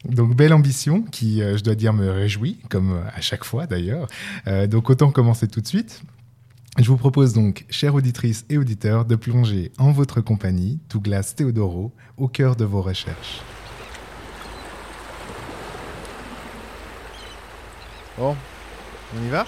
Donc 0.05 0.35
belle 0.35 0.53
ambition 0.53 1.01
qui, 1.01 1.41
euh, 1.41 1.57
je 1.57 1.63
dois 1.63 1.75
dire, 1.75 1.93
me 1.93 2.09
réjouit, 2.11 2.59
comme 2.69 2.91
euh, 2.91 3.01
à 3.15 3.21
chaque 3.21 3.43
fois 3.43 3.65
d'ailleurs. 3.65 4.07
Donc 4.69 4.89
autant 4.91 5.09
commencer 5.11 5.47
tout 5.47 5.61
de 5.61 5.67
suite. 5.67 6.03
Je 6.79 6.87
vous 6.87 6.97
propose 6.97 7.33
donc, 7.33 7.65
chères 7.69 7.93
auditrices 7.93 8.45
et 8.49 8.57
auditeurs, 8.57 9.05
de 9.05 9.15
plonger 9.15 9.71
en 9.77 9.91
votre 9.91 10.21
compagnie, 10.21 10.79
Douglas 10.89 11.33
Theodoro, 11.35 11.91
au 12.17 12.27
cœur 12.27 12.55
de 12.55 12.65
vos 12.65 12.81
recherches. 12.81 13.41
Bon, 18.17 18.35
on 19.15 19.23
y 19.23 19.29
va? 19.29 19.45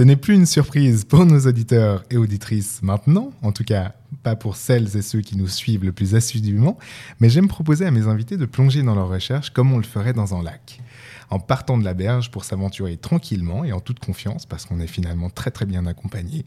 Ce 0.00 0.04
n'est 0.06 0.16
plus 0.16 0.34
une 0.34 0.46
surprise 0.46 1.04
pour 1.04 1.26
nos 1.26 1.40
auditeurs 1.40 2.04
et 2.08 2.16
auditrices 2.16 2.80
maintenant, 2.82 3.34
en 3.42 3.52
tout 3.52 3.64
cas 3.64 3.92
pas 4.22 4.34
pour 4.34 4.56
celles 4.56 4.96
et 4.96 5.02
ceux 5.02 5.20
qui 5.20 5.36
nous 5.36 5.46
suivent 5.46 5.84
le 5.84 5.92
plus 5.92 6.14
assidûment, 6.14 6.78
mais 7.20 7.28
j'aime 7.28 7.48
proposer 7.48 7.84
à 7.84 7.90
mes 7.90 8.08
invités 8.08 8.38
de 8.38 8.46
plonger 8.46 8.82
dans 8.82 8.94
leurs 8.94 9.10
recherches 9.10 9.50
comme 9.50 9.70
on 9.74 9.76
le 9.76 9.82
ferait 9.84 10.14
dans 10.14 10.34
un 10.34 10.42
lac, 10.42 10.80
en 11.28 11.38
partant 11.38 11.76
de 11.76 11.84
la 11.84 11.92
berge 11.92 12.30
pour 12.30 12.46
s'aventurer 12.46 12.96
tranquillement 12.96 13.62
et 13.62 13.72
en 13.72 13.80
toute 13.80 13.98
confiance, 13.98 14.46
parce 14.46 14.64
qu'on 14.64 14.80
est 14.80 14.86
finalement 14.86 15.28
très 15.28 15.50
très 15.50 15.66
bien 15.66 15.84
accompagné, 15.84 16.46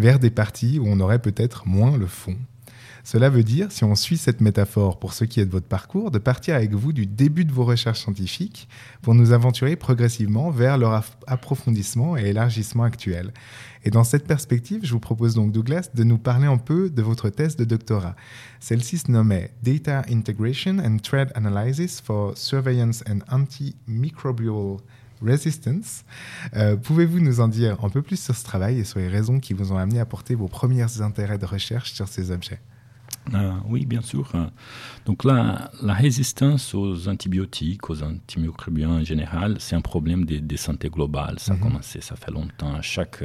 vers 0.00 0.18
des 0.18 0.30
parties 0.30 0.80
où 0.80 0.86
on 0.88 0.98
aurait 0.98 1.22
peut-être 1.22 1.68
moins 1.68 1.96
le 1.96 2.08
fond. 2.08 2.36
Cela 3.04 3.30
veut 3.30 3.42
dire, 3.42 3.72
si 3.72 3.82
on 3.82 3.96
suit 3.96 4.16
cette 4.16 4.40
métaphore 4.40 4.98
pour 5.00 5.12
ce 5.12 5.24
qui 5.24 5.40
est 5.40 5.46
de 5.46 5.50
votre 5.50 5.66
parcours, 5.66 6.12
de 6.12 6.18
partir 6.18 6.54
avec 6.54 6.72
vous 6.72 6.92
du 6.92 7.04
début 7.04 7.44
de 7.44 7.52
vos 7.52 7.64
recherches 7.64 8.00
scientifiques 8.00 8.68
pour 9.02 9.14
nous 9.14 9.32
aventurer 9.32 9.74
progressivement 9.74 10.50
vers 10.50 10.78
leur 10.78 11.04
approfondissement 11.26 12.16
et 12.16 12.26
élargissement 12.26 12.84
actuel. 12.84 13.32
Et 13.84 13.90
dans 13.90 14.04
cette 14.04 14.26
perspective, 14.26 14.84
je 14.84 14.92
vous 14.92 15.00
propose 15.00 15.34
donc, 15.34 15.50
Douglas, 15.50 15.90
de 15.94 16.04
nous 16.04 16.18
parler 16.18 16.46
un 16.46 16.58
peu 16.58 16.90
de 16.90 17.02
votre 17.02 17.28
thèse 17.28 17.56
de 17.56 17.64
doctorat. 17.64 18.14
Celle-ci 18.60 18.98
se 18.98 19.10
nommait 19.10 19.52
Data 19.64 20.04
Integration 20.08 20.78
and 20.78 20.98
Thread 20.98 21.32
Analysis 21.34 22.00
for 22.00 22.38
Surveillance 22.38 23.02
and 23.08 23.18
Antimicrobial 23.28 24.76
Resistance. 25.20 26.04
Euh, 26.54 26.76
Pouvez-vous 26.76 27.18
nous 27.18 27.40
en 27.40 27.48
dire 27.48 27.82
un 27.84 27.88
peu 27.88 28.02
plus 28.02 28.20
sur 28.20 28.36
ce 28.36 28.44
travail 28.44 28.78
et 28.78 28.84
sur 28.84 29.00
les 29.00 29.08
raisons 29.08 29.40
qui 29.40 29.54
vous 29.54 29.72
ont 29.72 29.78
amené 29.78 29.98
à 29.98 30.06
porter 30.06 30.36
vos 30.36 30.48
premiers 30.48 31.00
intérêts 31.00 31.38
de 31.38 31.46
recherche 31.46 31.92
sur 31.92 32.06
ces 32.06 32.30
objets? 32.30 32.60
Euh, 33.32 33.52
oui, 33.66 33.86
bien 33.86 34.02
sûr. 34.02 34.32
Donc 35.06 35.22
la, 35.24 35.70
la 35.80 35.94
résistance 35.94 36.74
aux 36.74 37.08
antibiotiques, 37.08 37.88
aux 37.88 38.02
antimicrobiens 38.02 38.90
en 38.90 39.04
général, 39.04 39.56
c'est 39.60 39.76
un 39.76 39.80
problème 39.80 40.24
de, 40.24 40.38
de 40.40 40.56
santé 40.56 40.88
globale. 40.90 41.38
Ça 41.38 41.54
a 41.54 41.56
commencé, 41.56 42.00
ça 42.00 42.16
fait 42.16 42.32
longtemps. 42.32 42.74
À 42.74 42.82
chaque, 42.82 43.22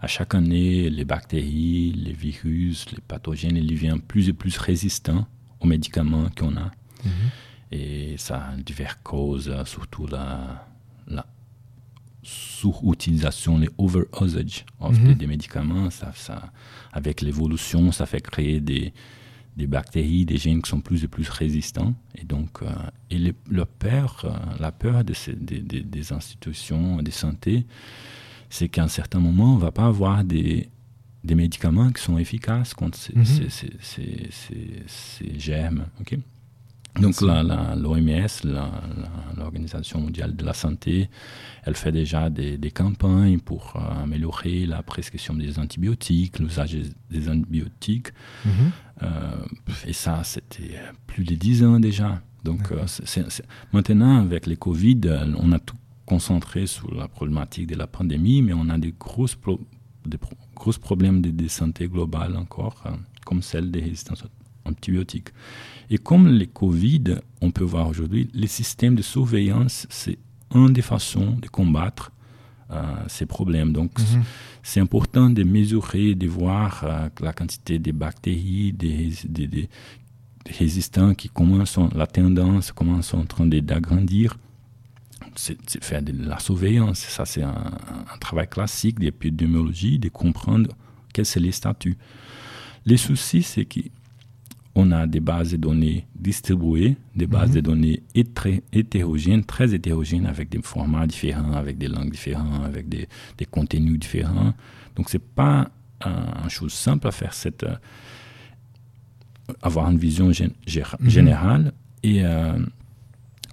à 0.00 0.06
chaque 0.08 0.34
année, 0.34 0.90
les 0.90 1.04
bactéries, 1.04 1.92
les 1.92 2.12
virus, 2.12 2.90
les 2.92 3.00
pathogènes, 3.00 3.56
ils 3.56 3.66
deviennent 3.66 4.00
plus 4.00 4.28
et 4.28 4.32
plus 4.32 4.56
résistants 4.58 5.26
aux 5.60 5.66
médicaments 5.66 6.28
qu'on 6.36 6.56
a. 6.56 6.70
Et 7.70 8.16
ça 8.18 8.48
a 8.48 8.56
diverses 8.56 8.98
causes, 9.04 9.54
surtout 9.64 10.06
la, 10.08 10.66
la 11.06 11.24
sous-utilisation, 12.22 13.58
les 13.58 13.68
over-usage 13.78 14.64
of 14.80 14.98
Mhm. 14.98 15.06
des, 15.08 15.14
des 15.14 15.26
médicaments. 15.26 15.88
Ça, 15.90 16.12
ça, 16.14 16.50
avec 16.92 17.20
l'évolution, 17.20 17.92
ça 17.92 18.06
fait 18.06 18.20
créer 18.20 18.60
des, 18.60 18.92
des 19.60 19.66
bactéries, 19.66 20.24
des 20.24 20.38
gènes 20.38 20.62
qui 20.62 20.70
sont 20.70 20.80
plus 20.80 21.04
et 21.04 21.08
plus 21.08 21.28
résistants. 21.28 21.94
Et 22.16 22.24
donc, 22.24 22.62
euh, 22.62 22.66
et 23.10 23.18
les- 23.18 23.34
le 23.50 23.64
peur, 23.66 24.10
la 24.58 24.72
peur 24.72 25.04
de 25.04 25.12
ces- 25.12 25.34
des, 25.34 25.60
des- 25.60 25.82
des 25.82 26.12
institutions 26.12 27.02
de 27.02 27.10
santé, 27.10 27.66
c'est 28.48 28.68
qu'à 28.68 28.84
un 28.84 28.88
certain 28.88 29.20
moment, 29.20 29.52
on 29.52 29.56
ne 29.56 29.60
va 29.60 29.70
pas 29.70 29.86
avoir 29.86 30.24
des, 30.24 30.68
des 31.22 31.34
médicaments 31.34 31.90
qui 31.90 32.02
sont 32.02 32.16
efficaces 32.18 32.72
contre 32.72 32.96
ces, 32.98 33.14
Mhm. 33.14 33.24
ces- 33.26 33.50
ces- 33.50 33.76
ces- 33.80 34.28
ces- 34.30 34.82
ces 34.86 35.38
germes. 35.38 35.84
Donc 36.98 37.20
l'OMS, 37.20 38.26
l'Organisation 39.36 40.00
mondiale 40.00 40.34
de 40.34 40.44
la 40.44 40.54
santé, 40.54 41.08
elle 41.64 41.76
fait 41.76 41.92
déjà 41.92 42.30
des, 42.30 42.70
campagnes 42.70 43.38
pour 43.38 43.74
euh, 43.76 44.02
améliorer 44.02 44.66
la 44.66 44.82
prescription 44.82 45.34
des 45.34 45.58
antibiotiques, 45.58 46.38
l'usage 46.38 46.76
des 47.10 47.28
antibiotiques. 47.28 48.08
Mhm. 48.44 48.52
Euh, 49.02 49.08
et 49.86 49.92
ça, 49.92 50.22
c'était 50.24 50.80
plus 51.06 51.24
de 51.24 51.34
dix 51.34 51.64
ans 51.64 51.78
déjà. 51.80 52.20
Donc 52.44 52.72
euh, 52.72 52.86
maintenant, 53.72 54.20
avec 54.20 54.46
les 54.46 54.56
Covid, 54.56 55.00
on 55.38 55.52
a 55.52 55.58
tout 55.58 55.76
concentré 56.06 56.66
sur 56.66 56.92
la 56.92 57.06
problématique 57.06 57.68
de 57.68 57.76
la 57.76 57.86
pandémie, 57.86 58.42
mais 58.42 58.52
on 58.52 58.68
a 58.68 58.78
des 58.78 58.94
grosses, 58.98 59.36
des 60.06 60.18
gros 60.54 60.72
problèmes 60.72 61.22
de, 61.22 61.30
de, 61.30 61.48
santé 61.48 61.86
globale 61.86 62.36
encore, 62.36 62.82
comme 63.24 63.42
celle 63.42 63.70
des 63.70 63.80
résistances 63.80 64.24
antibiotiques. 64.70 65.28
Et 65.90 65.98
comme 65.98 66.28
les 66.28 66.46
Covid, 66.46 67.16
on 67.40 67.50
peut 67.50 67.64
voir 67.64 67.88
aujourd'hui, 67.88 68.28
les 68.32 68.46
systèmes 68.46 68.94
de 68.94 69.02
surveillance, 69.02 69.86
c'est 69.90 70.18
une 70.54 70.72
des 70.72 70.82
façons 70.82 71.32
de 71.42 71.48
combattre 71.48 72.12
euh, 72.70 72.82
ces 73.08 73.26
problèmes. 73.26 73.72
Donc, 73.72 73.90
Mhm. 73.98 74.22
c'est 74.62 74.80
important 74.80 75.28
de 75.30 75.42
mesurer, 75.42 76.14
de 76.14 76.28
voir 76.28 76.68
euh, 76.84 77.08
la 77.20 77.32
quantité 77.32 77.78
de 77.80 77.90
bactéries, 77.92 78.72
des, 78.72 79.12
des, 79.24 79.46
des- 79.48 79.68
des 80.46 80.52
résistants 80.58 81.12
qui 81.14 81.28
commencent, 81.28 81.78
la 81.94 82.06
tendance 82.06 82.70
commence 82.72 83.12
en 83.12 83.24
train 83.26 83.46
d'agrandir. 83.46 84.36
C'est 85.36 85.58
faire 85.84 86.02
de 86.02 86.12
la 86.12 86.38
surveillance. 86.38 87.00
Ça, 87.00 87.24
c'est 87.24 87.42
un, 87.42 87.72
un 88.14 88.18
travail 88.18 88.48
classique 88.48 88.98
d'épidémiologie, 88.98 89.98
de 89.98 90.08
comprendre 90.08 90.70
quels 91.12 91.26
sont 91.26 91.40
les 91.40 91.52
statuts. 91.52 91.96
Les 92.86 92.96
soucis, 92.96 93.42
c'est 93.42 93.66
qu'on 94.74 94.92
a 94.92 95.06
des 95.06 95.20
bases 95.20 95.52
de 95.52 95.56
données 95.56 96.06
distribuées, 96.14 96.96
des 97.16 97.26
bases 97.26 97.50
de 97.50 97.60
données 97.60 98.02
hét- 98.14 98.32
très 98.34 98.62
hétérogènes, 98.72 99.44
très 99.44 99.74
hétérogènes, 99.74 100.26
avec 100.26 100.48
des 100.48 100.62
formats 100.62 101.06
différents, 101.06 101.52
avec 101.54 101.76
des 101.78 101.88
langues 101.88 102.10
différentes, 102.12 102.64
avec 102.64 102.88
des, 102.88 103.08
des 103.38 103.46
contenus 103.46 103.98
différents. 103.98 104.54
Donc, 104.96 105.08
c'est 105.10 105.18
pas 105.22 105.70
euh, 106.06 106.10
une 106.44 106.50
chose 106.50 106.72
simple 106.72 107.08
à 107.08 107.10
faire, 107.10 107.34
cette, 107.34 107.64
euh, 107.64 107.74
avoir 109.62 109.90
une 109.90 109.98
vision 109.98 110.30
gén- 110.30 110.52
Mhm. 111.00 111.10
générale. 111.10 111.72
Et 112.02 112.24
euh, 112.24 112.58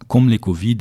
comme 0.08 0.30
les 0.30 0.38
Covid, 0.40 0.78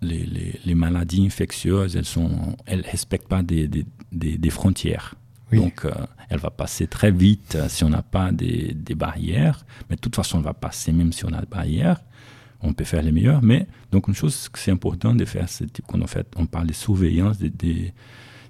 les, 0.00 0.24
les, 0.24 0.60
les 0.64 0.74
maladies 0.74 1.26
infectieuses, 1.26 1.96
elles 1.96 2.22
ne 2.22 2.28
elles 2.66 2.80
respectent 2.82 3.28
pas 3.28 3.42
des, 3.42 3.68
des, 3.68 3.84
des, 4.12 4.38
des 4.38 4.50
frontières. 4.50 5.14
Oui. 5.52 5.58
Donc, 5.58 5.84
euh, 5.84 5.90
elle 6.30 6.38
va 6.38 6.50
passer 6.50 6.86
très 6.86 7.10
vite 7.10 7.54
euh, 7.56 7.68
si 7.68 7.84
on 7.84 7.90
n'a 7.90 8.02
pas 8.02 8.32
des, 8.32 8.72
des 8.74 8.94
barrières. 8.94 9.64
Mais 9.90 9.96
de 9.96 10.00
toute 10.00 10.16
façon, 10.16 10.38
elle 10.38 10.44
va 10.44 10.54
passer 10.54 10.92
même 10.92 11.12
si 11.12 11.24
on 11.24 11.32
a 11.32 11.40
des 11.40 11.46
barrières. 11.46 12.00
On 12.62 12.72
peut 12.72 12.84
faire 12.84 13.02
les 13.02 13.12
meilleurs. 13.12 13.42
Mais 13.42 13.66
donc, 13.90 14.08
une 14.08 14.14
chose 14.14 14.48
que 14.48 14.58
c'est 14.58 14.70
important 14.70 15.14
de 15.14 15.24
faire, 15.24 15.48
c'est 15.48 15.80
qu'on 15.82 16.00
en 16.00 16.06
fait, 16.06 16.26
on 16.36 16.46
parle 16.46 16.68
de 16.68 16.72
surveillance 16.72 17.38
des, 17.38 17.50
des, 17.50 17.92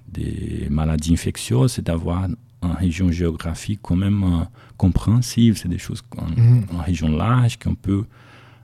des 0.07 0.67
maladies 0.69 1.13
infectieuses, 1.13 1.73
c'est 1.73 1.85
d'avoir 1.85 2.25
une 2.25 2.35
région 2.79 3.11
géographique 3.11 3.79
quand 3.81 3.95
même 3.95 4.23
euh, 4.23 4.43
compréhensive. 4.77 5.57
C'est 5.57 5.67
des 5.69 5.77
choses 5.79 6.01
en, 6.17 6.27
Mhm. 6.27 6.65
en 6.73 6.81
région 6.81 7.09
large 7.09 7.57
qu'on 7.59 7.75
peut 7.75 8.05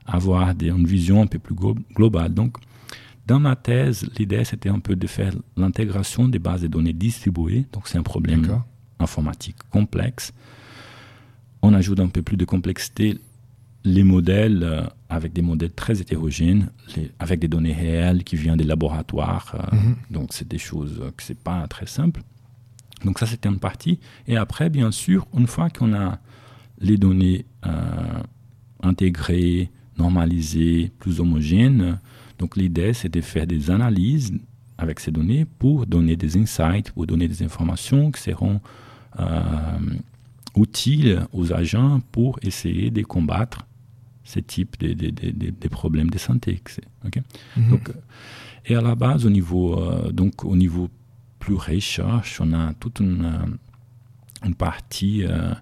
avoir 0.06 0.56
des, 0.56 0.70
une 0.70 0.86
vision 0.88 1.22
un 1.22 1.28
peu 1.28 1.40
plus 1.40 1.56
glo- 1.56 1.78
globale. 1.96 2.34
Donc, 2.34 2.58
dans 3.30 3.40
ma 3.40 3.56
thèse, 3.56 3.98
l'idée 4.18 4.44
c'était 4.44 4.70
un 4.78 4.80
peu 4.88 4.96
de 5.04 5.08
faire 5.18 5.34
l'intégration 5.56 6.28
des 6.28 6.40
bases 6.48 6.62
de 6.64 6.68
données 6.76 6.94
distribuées. 7.08 7.66
Donc, 7.74 7.84
c'est 7.88 7.98
un 8.04 8.08
problème 8.14 8.42
informatique 9.00 9.56
complexe. 9.70 10.26
On 11.62 11.72
ajoute 11.74 12.00
un 12.00 12.08
peu 12.16 12.22
plus 12.24 12.38
de 12.38 12.46
complexité 12.46 13.08
les 13.86 14.04
modèles 14.04 14.62
euh, 14.64 14.82
avec 15.10 15.32
des 15.38 15.42
modèles 15.52 15.72
très 15.84 15.96
hétérogènes, 16.02 16.66
les- 16.96 17.12
avec 17.20 17.38
des 17.40 17.48
données 17.56 17.74
réelles 17.86 18.24
qui 18.28 18.36
viennent 18.36 18.58
des 18.58 18.70
laboratoires. 18.76 19.48
euh, 19.56 19.76
Mhm. 19.76 19.96
Donc, 20.16 20.28
c'est 20.36 20.48
des 20.56 20.58
choses 20.70 20.96
euh, 21.02 21.12
que 21.16 21.24
c'est 21.28 21.38
pas 21.50 21.66
très 21.68 21.86
simple. 22.00 22.22
Donc, 23.06 23.20
ça, 23.20 23.26
c'était 23.26 23.48
une 23.56 23.60
partie. 23.70 23.96
Et 24.28 24.36
après, 24.46 24.70
bien 24.70 24.92
sûr, 24.92 25.20
une 25.38 25.48
fois 25.48 25.70
qu'on 25.70 25.94
a 25.94 26.20
les 26.88 26.98
données 26.98 27.46
euh, 27.66 28.22
intégrées, 28.84 29.70
normalisées, 29.98 30.92
plus 31.00 31.20
homogènes, 31.20 32.00
donc 32.40 32.56
l'idée, 32.58 32.94
c'est 32.94 33.10
de 33.10 33.22
faire 33.22 33.46
des 33.46 33.70
analyses 33.70 34.32
avec 34.78 35.00
ces 35.02 35.12
données 35.12 35.46
pour 35.46 35.86
donner 35.86 36.16
des 36.16 36.38
insights, 36.38 36.92
pour 36.92 37.06
donner 37.06 37.28
des 37.28 37.44
informations 37.44 38.12
qui 38.12 38.22
seront 38.22 38.62
euh, 39.20 39.80
utiles 40.56 41.22
aux 41.34 41.52
agents 41.54 42.00
pour 42.12 42.40
essayer 42.42 42.90
de 42.92 43.02
combattre 43.04 43.66
ces 44.24 44.42
types 44.42 44.78
de, 44.80 44.94
de- 44.94 45.10
de- 45.10 45.32
de- 45.32 45.54
de 45.60 45.68
problèmes 45.68 46.10
de 46.10 46.18
santé. 46.18 46.60
que 46.64 46.72
c'est, 46.72 46.86
ok? 47.06 47.20
Mhm. 47.58 47.70
donc, 47.70 47.92
et 48.66 48.76
à 48.76 48.82
la 48.82 48.96
base, 48.96 49.26
au 49.26 49.30
niveau, 49.30 49.80
euh, 49.80 50.12
donc, 50.12 50.46
au 50.46 50.56
niveau 50.56 50.90
plus 51.40 51.56
recherche, 51.56 52.40
on 52.42 52.54
a 52.54 52.74
toute 52.74 53.00
une, 53.00 53.26
euh, 53.26 54.46
une 54.48 54.54
partie 54.56 55.24
euh, 55.24 55.54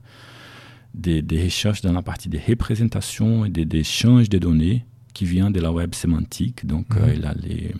des, 0.93 1.21
des 1.21 1.43
recherches 1.43 1.81
dans 1.81 1.93
la 1.93 2.01
partie 2.01 2.27
des 2.29 2.39
représentations 2.39 3.45
et 3.45 3.49
des, 3.49 3.65
des 3.65 3.79
échanges 3.79 4.29
de 4.29 4.37
données 4.37 4.85
qui 5.17 5.25
vient 5.25 5.49
de 5.57 5.59
la 5.67 5.71
web 5.79 5.91
sémantique. 6.03 6.59
Donc, 6.73 6.87
euh, 6.95 7.13
il 7.17 7.25
a 7.25 7.33
les- 7.33 7.73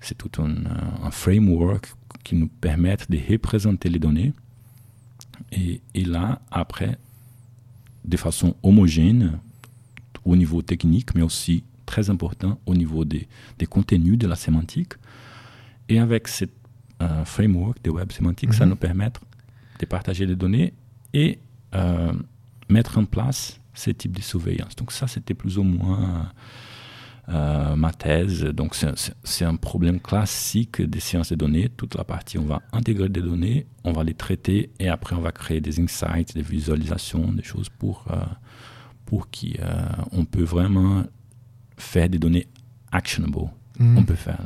c'est 0.00 0.16
tout 0.22 0.34
un, 0.44 0.50
euh, 0.50 1.06
un 1.08 1.10
framework 1.10 1.84
qui 2.24 2.34
nous 2.40 2.48
permet 2.66 2.96
de 3.14 3.18
représenter 3.32 3.88
les 3.94 3.98
données. 4.06 4.32
Et, 5.50 5.80
et 6.00 6.04
là, 6.04 6.40
après, 6.52 6.92
de 8.12 8.16
façon 8.16 8.54
homogène, 8.62 9.40
au 10.24 10.36
niveau 10.36 10.62
technique, 10.62 11.08
mais 11.16 11.22
aussi 11.30 11.64
très 11.84 12.10
important 12.14 12.52
au 12.70 12.74
niveau 12.82 13.04
des, 13.04 13.26
des 13.58 13.66
contenus 13.66 14.16
de 14.18 14.26
la 14.32 14.36
sémantique. 14.36 14.92
Et 15.88 15.98
avec 15.98 16.28
ce 16.28 16.44
framework 17.24 17.82
de 17.82 17.90
web 17.90 18.12
sémantique, 18.12 18.52
ça 18.54 18.64
Mhm. 18.64 18.70
nous 18.70 18.76
permet 18.86 19.10
de 19.80 19.86
partager 19.86 20.24
les 20.26 20.36
données 20.36 20.72
et 21.12 21.40
euh, 21.74 22.12
mettre 22.68 22.98
en 22.98 23.04
place 23.16 23.58
ce 23.74 23.90
type 23.90 24.16
de 24.16 24.22
surveillance. 24.22 24.74
Donc 24.76 24.92
ça, 24.92 25.06
c'était 25.06 25.34
plus 25.34 25.58
ou 25.58 25.62
moins 25.62 26.30
euh, 27.28 27.76
ma 27.76 27.92
thèse. 27.92 28.42
Donc 28.44 28.74
c'est- 28.74 29.44
un 29.44 29.56
problème 29.56 30.00
classique 30.00 30.82
des 30.82 31.00
sciences 31.00 31.30
des 31.30 31.36
données. 31.36 31.68
Toute 31.68 31.94
la 31.94 32.04
partie, 32.04 32.36
on 32.38 32.44
va 32.44 32.60
intégrer 32.72 33.08
des 33.08 33.22
données, 33.22 33.66
on 33.84 33.92
va 33.92 34.02
les 34.04 34.14
traiter 34.14 34.70
et 34.78 34.88
après 34.88 35.14
on 35.16 35.20
va 35.20 35.32
créer 35.32 35.60
des 35.60 35.80
insights, 35.80 36.34
des 36.34 36.42
visualisations, 36.42 37.32
des 37.32 37.42
choses 37.44 37.68
pour, 37.68 38.04
euh, 38.10 38.16
pour 39.06 39.30
qui 39.30 39.56
euh, 39.60 39.82
on 40.12 40.24
peut 40.24 40.42
vraiment 40.42 41.04
faire 41.76 42.08
des 42.08 42.18
données 42.18 42.46
actionable. 42.90 43.48
Mhm. 43.78 43.98
On 43.98 44.04
peut 44.04 44.14
faire 44.16 44.38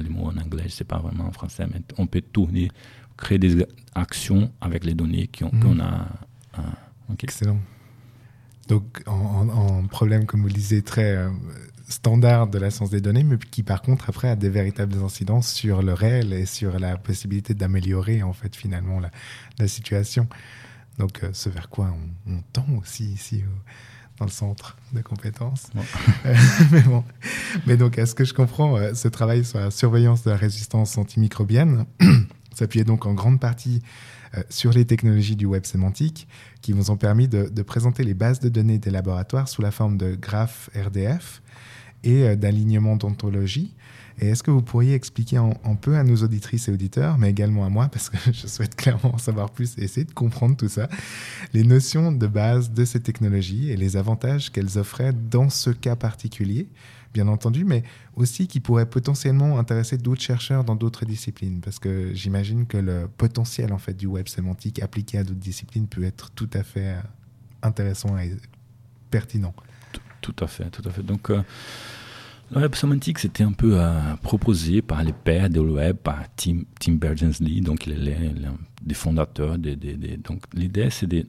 les 0.00 0.08
mots 0.08 0.26
en 0.26 0.36
anglais, 0.38 0.64
je 0.66 0.70
sais 0.70 0.84
pas 0.84 0.98
vraiment 0.98 1.26
en 1.26 1.32
français, 1.32 1.66
mais 1.72 1.82
on 1.98 2.06
peut 2.06 2.22
tourner, 2.22 2.70
créer 3.16 3.38
des 3.38 3.66
actions 3.94 4.50
avec 4.60 4.84
les 4.84 4.94
données 4.94 5.28
qu'on 5.36 5.50
Mhm. 5.52 5.60
qu'on 5.62 5.80
a. 5.80 6.06
euh, 6.58 6.62
ok. 7.12 7.24
Excellent. 7.24 7.58
Donc, 8.68 9.02
en, 9.06 9.86
problème, 9.88 10.26
comme 10.26 10.40
vous 10.42 10.48
le 10.48 10.52
disiez, 10.54 10.82
très 10.82 11.16
euh, 11.16 11.30
standard 11.88 12.48
de 12.48 12.58
la 12.58 12.70
science 12.70 12.90
des 12.90 13.00
données, 13.00 13.22
mais 13.22 13.38
qui 13.38 13.62
par 13.62 13.80
contre, 13.82 14.08
après, 14.08 14.28
a 14.28 14.36
des 14.36 14.48
véritables 14.50 14.96
incidences 15.02 15.52
sur 15.52 15.82
le 15.82 15.92
réel 15.92 16.32
et 16.32 16.46
sur 16.46 16.78
la 16.78 16.96
possibilité 16.96 17.54
d'améliorer, 17.54 18.22
en 18.22 18.32
fait, 18.32 18.56
finalement, 18.56 18.98
la, 19.00 19.10
la 19.58 19.68
situation. 19.68 20.28
Donc, 20.98 21.22
euh, 21.22 21.30
ce 21.32 21.48
vers 21.48 21.68
quoi 21.68 21.94
on, 22.26 22.32
on 22.34 22.40
tend 22.52 22.66
aussi 22.80 23.04
ici 23.04 23.44
au- 23.46 23.62
dans 24.18 24.24
le 24.24 24.30
centre 24.30 24.76
de 24.92 25.00
compétences. 25.02 25.68
Euh, 26.24 26.34
mais 26.72 26.80
bon. 26.80 27.04
Mais 27.66 27.76
donc, 27.76 27.98
à 28.00 28.06
ce 28.06 28.14
que 28.16 28.24
je 28.24 28.34
comprends, 28.34 28.76
euh, 28.78 28.94
ce 28.94 29.06
travail 29.06 29.44
sur 29.44 29.60
la 29.60 29.70
surveillance 29.70 30.24
de 30.24 30.30
la 30.30 30.36
résistance 30.36 30.98
antimicrobienne 30.98 31.84
s'appuyait 32.56 32.84
donc 32.84 33.06
en 33.06 33.14
grande 33.14 33.40
partie 33.40 33.82
euh, 34.36 34.42
sur 34.48 34.72
les 34.72 34.84
technologies 34.84 35.36
du 35.36 35.46
web 35.46 35.64
sémantique 35.64 36.26
qui 36.62 36.72
vous 36.72 36.90
ont 36.90 36.96
permis 36.96 37.28
de, 37.28 37.62
présenter 37.62 38.04
les 38.04 38.14
bases 38.14 38.40
de 38.40 38.48
données 38.48 38.78
des 38.78 38.90
laboratoires 38.90 39.48
sous 39.48 39.62
la 39.62 39.70
forme 39.70 39.96
de 39.96 40.14
graphes 40.14 40.70
RDF 40.74 41.42
et 42.04 42.22
euh, 42.22 42.36
d'alignement 42.36 42.96
d'ontologie. 42.96 43.74
Et 44.18 44.28
est-ce 44.28 44.42
que 44.42 44.50
vous 44.50 44.62
pourriez 44.62 44.94
expliquer 44.94 45.38
en, 45.38 45.52
en 45.62 45.76
peu 45.76 45.96
à 45.96 46.02
nos 46.02 46.16
auditrices 46.16 46.68
et 46.68 46.72
auditeurs, 46.72 47.18
mais 47.18 47.30
également 47.30 47.66
à 47.66 47.68
moi, 47.68 47.88
parce 47.88 48.08
que 48.08 48.16
je 48.32 48.46
souhaite 48.46 48.74
clairement 48.74 49.14
en 49.14 49.18
savoir 49.18 49.50
plus 49.50 49.76
et 49.78 49.84
essayer 49.84 50.06
de 50.06 50.14
comprendre 50.14 50.56
tout 50.56 50.68
ça, 50.68 50.88
les 51.52 51.64
notions 51.64 52.12
de 52.12 52.26
base 52.26 52.70
de 52.70 52.84
ces 52.84 53.00
technologies 53.00 53.70
et 53.70 53.76
les 53.76 53.96
avantages 53.96 54.50
qu'elles 54.50 54.78
offraient 54.78 55.12
dans 55.12 55.50
ce 55.50 55.70
cas 55.70 55.96
particulier, 55.96 56.68
bien 57.16 57.28
entendu, 57.28 57.64
mais 57.64 57.82
aussi 58.14 58.46
qui 58.46 58.60
pourraient 58.60 58.88
potentiellement 58.98 59.58
intéresser 59.58 59.96
d'autres 59.96 60.20
chercheurs 60.30 60.64
dans 60.64 60.76
d'autres 60.76 61.04
disciplines, 61.06 61.60
parce 61.64 61.78
que 61.78 62.12
j'imagine 62.14 62.66
que 62.66 62.76
le 62.90 63.08
potentiel 63.16 63.72
en 63.72 63.78
fait 63.78 63.94
du 63.96 64.06
web 64.06 64.28
sémantique 64.28 64.82
appliqué 64.82 65.16
à 65.18 65.24
d'autres 65.24 65.40
disciplines 65.52 65.86
peut 65.88 66.04
être 66.04 66.30
tout 66.32 66.50
à 66.52 66.62
fait 66.62 66.90
euh, 66.96 67.00
intéressant 67.62 68.18
et 68.18 68.36
pertinent. 69.10 69.54
Tout 70.20 70.36
à 70.40 70.46
fait, 70.46 70.68
tout 70.70 70.82
à 70.88 70.90
fait. 70.90 71.02
Donc, 71.02 71.30
euh, 71.30 71.42
le 72.50 72.60
web 72.60 72.74
sémantique, 72.74 73.18
c'était 73.18 73.44
un 73.44 73.52
peu 73.52 73.72
euh, 73.80 74.14
proposé 74.22 74.82
par 74.82 75.02
les 75.02 75.12
pères 75.12 75.48
de 75.50 75.60
web, 75.60 75.96
par 75.96 76.20
Tim, 76.36 76.62
Tim 76.78 76.94
Berners-Lee, 76.94 77.60
donc 77.62 77.86
il 77.86 78.08
est 78.08 78.32
l'un 78.34 78.56
des 78.84 78.94
fondateurs. 78.94 79.56
Des, 79.58 79.74
des- 79.76 79.96
des- 79.96 80.16
donc, 80.18 80.42
l'idée, 80.52 80.90
c'est 80.90 81.06
de, 81.06 81.24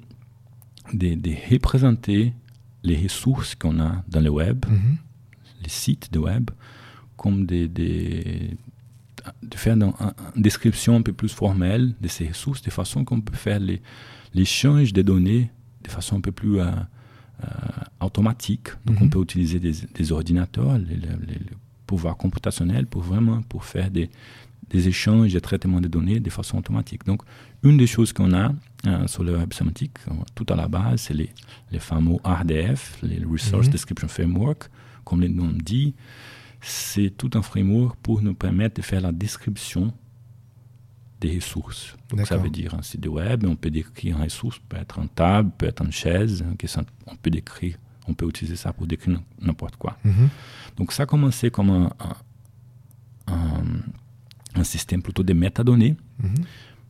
de, 0.94 1.16
de 1.16 1.32
représenter 1.52 2.34
les 2.84 2.98
ressources 3.04 3.56
qu'on 3.56 3.80
a 3.80 4.04
dans 4.08 4.22
le 4.22 4.30
web, 4.30 4.66
Mhm. 4.68 4.98
Les 5.68 5.74
sites 5.84 6.08
de 6.14 6.20
web, 6.30 6.46
comme 7.18 7.46
des, 7.46 7.68
des- 7.68 8.52
de 9.52 9.58
faire 9.64 9.76
une 9.76 9.92
description 10.48 10.96
un 10.96 11.02
peu 11.02 11.12
plus 11.22 11.34
formelle 11.44 11.86
de 12.00 12.08
ces 12.08 12.28
ressources, 12.30 12.62
de 12.62 12.72
façon 12.82 13.04
qu'on 13.04 13.20
peut 13.20 13.36
faire 13.48 13.60
l'échange 14.34 14.94
des 14.94 15.04
données 15.04 15.52
de 15.84 15.90
façon 15.98 16.18
un 16.18 16.22
peu 16.22 16.32
plus 16.42 16.60
euh, 16.60 16.66
euh, 17.44 17.48
automatique. 18.08 18.68
Donc 18.86 18.96
Mhm. 19.00 19.06
on 19.06 19.10
peut 19.10 19.22
utiliser 19.22 19.60
des, 19.60 19.74
des 19.98 20.12
ordinateurs, 20.12 20.78
le 20.78 21.38
pouvoir 21.86 22.16
computationnel 22.24 22.86
pour 22.92 23.02
vraiment 23.02 23.42
pour 23.52 23.64
faire 23.74 23.90
des, 23.98 24.10
des 24.70 24.88
échanges 24.94 25.36
et 25.36 25.42
traitements 25.42 25.82
de 25.82 25.90
données 25.98 26.20
de 26.28 26.30
façon 26.30 26.58
automatique. 26.58 27.04
Donc 27.06 27.22
une 27.64 27.78
des 27.78 27.88
choses 27.96 28.12
qu'on 28.14 28.34
a 28.34 28.48
euh, 28.86 29.08
sur 29.08 29.24
le 29.24 29.34
web 29.38 29.52
sémantique, 29.54 29.98
euh, 30.10 30.14
tout 30.36 30.46
à 30.54 30.56
la 30.56 30.68
base, 30.68 31.02
c'est 31.06 31.14
les, 31.22 31.30
les 31.74 31.80
fameux 31.80 32.18
RDF, 32.24 32.82
les 33.04 33.20
Resource 33.34 33.68
Mhm. 33.68 33.72
Description 33.76 34.08
Framework, 34.08 34.62
comme 35.08 35.22
le 35.22 35.28
nom 35.30 35.50
dit, 35.54 35.96
c'est 36.62 37.12
tout 37.16 37.30
un 37.36 37.42
framework 37.42 37.96
pour 38.02 38.22
nous 38.22 38.34
permettre 38.34 38.76
de 38.76 38.82
faire 38.82 39.02
la 39.02 39.12
description 39.12 39.94
des 41.22 41.36
ressources. 41.36 41.96
Donc 42.10 42.20
ça 42.28 42.36
veut 42.44 42.50
dire 42.50 42.74
un 42.76 42.82
site 42.84 43.08
web, 43.08 43.46
on 43.46 43.56
peut 43.56 43.72
décrire 43.72 44.18
une 44.18 44.24
ressource, 44.24 44.60
peut 44.70 44.78
être 44.78 45.00
une 45.00 45.10
table, 45.10 45.52
peut 45.58 45.66
être 45.68 45.84
une 45.84 45.92
chaise, 45.92 46.44
hein, 46.44 46.54
on 47.08 47.16
peut 47.16 47.30
décrire, 47.32 47.78
on 48.08 48.14
peut 48.14 48.28
utiliser 48.28 48.56
ça 48.56 48.72
pour 48.74 48.86
décrire 48.86 49.20
n'importe 49.42 49.78
quoi. 49.78 49.98
Mhm. 50.04 50.30
Donc 50.78 50.92
ça 50.92 51.04
a 51.04 51.06
commencé 51.06 51.50
comme 51.50 51.70
un, 51.72 51.90
un- 52.00 53.34
un- 53.34 53.82
un 54.56 54.64
système 54.64 55.02
plutôt 55.02 55.24
de 55.24 55.34
métadonnées, 55.34 55.96
Mhm. 56.22 56.36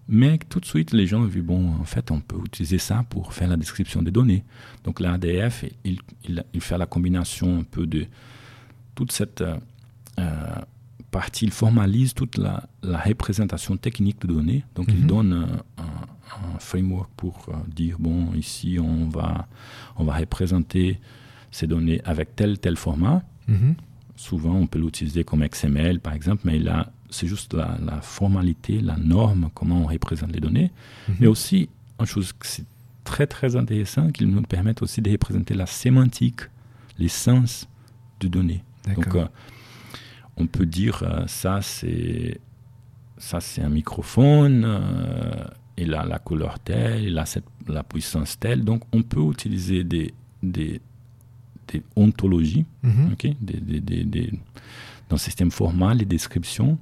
Mais 0.09 0.37
tout 0.49 0.59
de 0.59 0.65
suite 0.65 0.91
les 0.93 1.05
gens 1.07 1.21
ont 1.21 1.25
vu, 1.25 1.41
bon, 1.41 1.73
en 1.79 1.83
fait, 1.83 2.11
on 2.11 2.19
peut 2.19 2.37
utiliser 2.45 2.77
ça 2.77 3.05
pour 3.09 3.33
faire 3.33 3.47
la 3.49 3.57
description 3.57 4.01
des 4.01 4.11
données. 4.11 4.43
Donc 4.83 4.99
l'ADF, 4.99 5.65
il, 5.83 5.99
il, 6.27 6.43
il 6.53 6.61
fait 6.61 6.77
la 6.77 6.85
combination 6.85 7.59
un 7.59 7.63
peu 7.63 7.85
de 7.85 8.05
toute 8.95 9.11
cette 9.11 9.41
euh, 9.41 9.57
euh, 10.19 10.55
partie, 11.11 11.45
il 11.45 11.51
formalise 11.51 12.13
toute 12.13 12.37
la, 12.37 12.67
la 12.83 12.97
représentation 12.99 13.77
technique 13.77 14.21
de 14.21 14.27
données. 14.27 14.63
Donc 14.75 14.87
il 14.89 15.01
Mhm. 15.01 15.07
donne 15.07 15.33
un, 15.33 15.81
un- 15.83 16.55
un 16.55 16.59
framework 16.59 17.09
pour 17.15 17.45
euh, 17.49 17.53
dire, 17.73 17.97
bon, 17.99 18.33
ici 18.33 18.77
on 18.81 19.07
va, 19.09 19.47
on 19.95 20.03
va 20.03 20.13
représenter 20.17 20.99
ces 21.51 21.67
données 21.67 22.01
avec 22.05 22.35
tel, 22.35 22.59
tel 22.59 22.75
format. 22.75 23.23
Mhm. 23.47 23.75
Souvent, 24.15 24.55
on 24.55 24.67
peut 24.67 24.79
l'utiliser 24.79 25.23
comme 25.23 25.45
XML, 25.47 25.99
par 25.99 26.13
exemple, 26.13 26.41
mais 26.45 26.57
là, 26.59 26.91
c'est 27.09 27.27
juste 27.27 27.53
la, 27.53 27.77
la 27.83 28.01
formalité, 28.01 28.81
la 28.81 28.97
norme, 28.97 29.49
comment 29.53 29.81
on 29.81 29.87
représente 29.87 30.31
les 30.33 30.39
données. 30.41 30.71
Mais 31.19 31.27
aussi, 31.27 31.69
une 31.99 32.05
chose 32.05 32.33
que 32.33 32.45
c'est 32.45 32.65
très, 33.03 33.27
très 33.27 33.55
intéressant, 33.55 34.11
qu'ils 34.11 34.27
nous 34.29 34.41
permettent 34.41 34.81
aussi 34.81 35.01
de 35.01 35.09
représenter 35.11 35.53
la 35.53 35.65
sémantique, 35.65 36.41
les 36.97 37.07
sens 37.07 37.67
de 38.19 38.27
données. 38.27 38.63
Donc, 38.95 39.15
euh, 39.15 39.27
on 40.35 40.47
peut 40.47 40.65
dire, 40.65 41.01
euh, 41.03 41.25
ça, 41.27 41.61
c'est 41.61 42.39
ça 43.17 43.39
c'est 43.41 43.61
un 43.63 43.69
microphone, 43.69 44.63
euh, 44.65 45.43
il 45.77 45.93
a 45.93 46.05
la 46.05 46.19
couleur 46.19 46.59
telle, 46.59 47.03
il 47.03 47.17
a 47.17 47.25
cette, 47.25 47.45
la 47.67 47.83
puissance 47.83 48.37
telle. 48.39 48.63
Donc, 48.63 48.83
on 48.91 49.01
peut 49.01 49.21
utiliser 49.31 49.83
des, 49.83 50.13
des, 50.43 50.81
des 51.69 51.81
ontologies 51.95 52.65
Mhm. 52.83 53.15
des, 53.41 53.59
des, 53.59 53.79
des, 53.79 54.03
des- 54.03 54.31
dans 55.09 55.15
le 55.15 55.19
système 55.19 55.51
formal, 55.51 55.97
les 55.99 56.05
descriptions, 56.05 56.77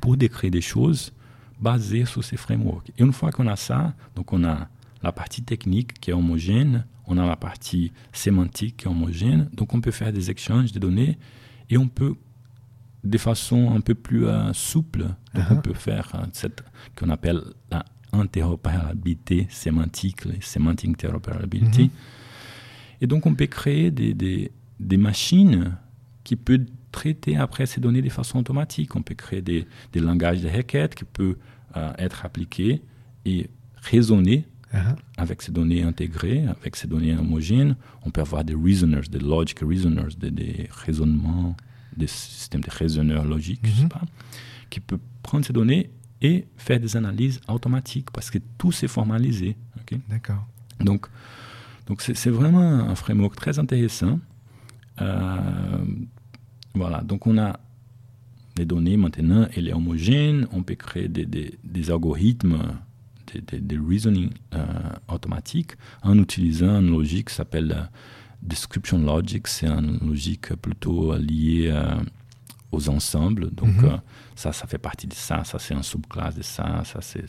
pour 0.00 0.16
décrire 0.16 0.50
des 0.50 0.60
choses 0.60 1.12
basées 1.60 2.04
sur 2.04 2.22
ces 2.24 2.36
frameworks. 2.36 2.90
Et 2.98 3.02
une 3.02 3.12
fois 3.12 3.30
qu'on 3.30 3.46
a 3.46 3.56
ça, 3.56 3.94
donc 4.16 4.32
on 4.32 4.44
a 4.44 4.68
la 5.02 5.12
partie 5.12 5.42
technique 5.42 5.94
qui 6.00 6.10
est 6.10 6.14
homogène, 6.14 6.84
on 7.06 7.18
a 7.18 7.26
la 7.26 7.36
partie 7.36 7.92
sémantique 8.12 8.78
qui 8.78 8.84
est 8.86 8.88
homogène, 8.88 9.48
donc 9.52 9.74
on 9.74 9.80
peut 9.80 9.90
faire 9.90 10.12
des 10.12 10.30
échanges 10.30 10.72
de 10.72 10.78
données 10.78 11.18
et 11.70 11.76
on 11.78 11.88
peut, 11.88 12.14
de 13.04 13.18
façon 13.18 13.74
un 13.74 13.80
peu 13.80 13.94
plus 13.94 14.26
euh, 14.26 14.52
souple, 14.52 15.04
donc 15.34 15.44
on 15.50 15.54
Uh-huh. 15.54 15.60
peut 15.62 15.74
faire 15.74 16.10
euh, 16.14 16.24
cette 16.32 16.62
qu'on 16.96 17.10
appelle 17.10 17.42
la 17.70 17.84
interopérabilité 18.12 19.46
sémantique, 19.50 20.24
les 20.24 20.40
semantic 20.40 20.90
interoperability. 20.90 21.84
Mhm. 21.84 21.90
Et 23.00 23.06
donc, 23.06 23.26
on 23.26 23.34
peut 23.34 23.46
créer 23.46 23.90
des, 23.90 24.14
des, 24.14 24.50
des 24.80 24.96
machines 24.96 25.76
qui 26.22 26.36
peuvent 26.36 26.66
traiter 27.00 27.34
après 27.46 27.66
ces 27.66 27.80
données 27.80 28.02
de 28.08 28.08
façon 28.20 28.36
automatique. 28.42 28.90
On 28.96 29.02
peut 29.08 29.14
créer 29.24 29.42
des, 29.50 29.66
des 29.92 30.00
langages 30.08 30.40
de 30.46 30.48
requêtes 30.58 30.94
qui 30.98 31.04
peuvent 31.04 31.36
euh, 31.76 31.92
être 32.06 32.18
appliqués 32.28 32.74
et 33.24 33.38
raisonner 33.92 34.38
Ah, 34.72 34.96
avec 35.24 35.38
ces 35.44 35.52
données 35.58 35.82
intégrées, 35.92 36.42
avec 36.56 36.72
ces 36.80 36.88
données 36.94 37.14
homogènes. 37.22 37.74
On 38.06 38.10
peut 38.10 38.22
avoir 38.28 38.42
des 38.50 38.56
reasoners, 38.66 39.06
des 39.16 39.20
logic 39.34 39.58
reasoners, 39.70 40.14
des, 40.22 40.32
des 40.42 40.68
raisonnements, 40.84 41.56
des 41.96 42.08
systèmes 42.08 42.64
de 42.68 42.72
raisonneurs 42.82 43.24
logiques, 43.34 43.60
je 43.70 43.70
sais 43.80 43.82
Mhm. 43.88 43.88
pas, 43.96 44.04
qui 44.70 44.80
peuvent 44.88 45.06
prendre 45.22 45.44
ces 45.48 45.52
données 45.60 45.84
et 46.28 46.36
faire 46.66 46.80
des 46.84 46.92
analyses 46.96 47.38
automatiques 47.54 48.10
parce 48.16 48.28
que 48.32 48.38
tout 48.58 48.72
s'est 48.78 48.88
formalisé. 48.98 49.50
D'accord. 50.14 50.42
donc, 50.88 51.02
donc 51.86 51.96
c'est, 52.04 52.16
c'est 52.22 52.34
vraiment 52.40 52.68
un 52.92 52.96
framework 53.02 53.34
très 53.42 53.54
intéressant. 53.64 54.18
Euh, 55.00 55.84
voilà, 56.74 57.00
donc 57.02 57.26
on 57.26 57.38
a 57.38 57.58
les 58.56 58.64
données 58.64 58.96
maintenant, 58.96 59.46
elle 59.56 59.68
est 59.68 59.72
homogène, 59.72 60.46
on 60.52 60.62
peut 60.62 60.74
créer 60.76 61.08
des, 61.08 61.26
des, 61.26 61.58
des 61.64 61.90
algorithmes, 61.90 62.58
des, 63.32 63.40
des, 63.40 63.60
des 63.60 63.78
reasoning 63.78 64.30
euh, 64.54 64.64
automatiques 65.08 65.72
en 66.02 66.18
utilisant 66.18 66.80
une 66.80 66.90
logique 66.90 67.28
qui 67.30 67.34
s'appelle 67.34 67.72
euh, 67.76 67.82
description 68.42 68.98
logic. 68.98 69.48
C'est 69.48 69.66
une 69.66 69.98
logique 70.06 70.54
plutôt 70.56 71.16
liée 71.16 71.68
euh, 71.70 71.96
aux 72.70 72.88
ensembles. 72.88 73.50
Donc 73.50 73.74
Mhm. 73.82 73.84
euh, 73.86 73.96
ça, 74.36 74.52
ça 74.52 74.66
fait 74.68 74.78
partie 74.78 75.06
de 75.08 75.14
ça, 75.14 75.42
ça 75.44 75.58
c'est 75.58 75.74
un 75.74 75.82
sous-classe 75.82 76.36
de 76.36 76.42
ça, 76.42 76.82
ça 76.84 77.00
c'est 77.00 77.24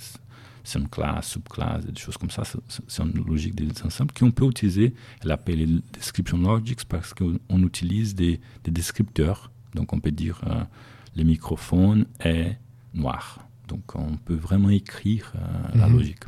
c'est 0.66 0.80
une 0.80 0.90
classe, 0.90 1.28
sous-classe, 1.30 1.86
des 1.86 1.98
choses 2.00 2.18
comme 2.18 2.30
ça. 2.32 2.44
C'est- 2.44 3.02
une 3.04 3.24
logique 3.26 3.56
des 3.56 3.70
ensembles 3.84 4.12
qu'on 4.14 4.32
peut 4.32 4.46
utiliser. 4.48 4.94
Elle 5.24 5.32
appelle 5.32 5.82
description 5.94 6.38
logics 6.38 6.84
parce 6.86 7.14
qu'on 7.14 7.40
on 7.50 7.64
utilise 7.64 8.14
des, 8.16 8.40
des 8.66 8.72
descripteurs. 8.72 9.52
Donc 9.76 9.94
on 9.94 10.00
peut 10.02 10.12
dire 10.12 10.42
euh, 10.48 10.64
le 11.16 11.24
microphone 11.24 12.06
est 12.20 12.58
noir. 12.94 13.40
Donc 13.70 13.96
on 13.96 14.18
peut 14.18 14.36
vraiment 14.36 14.70
écrire 14.70 15.32
euh, 15.36 15.78
la 15.80 15.88
Mhm. 15.88 15.98
logique. 15.98 16.24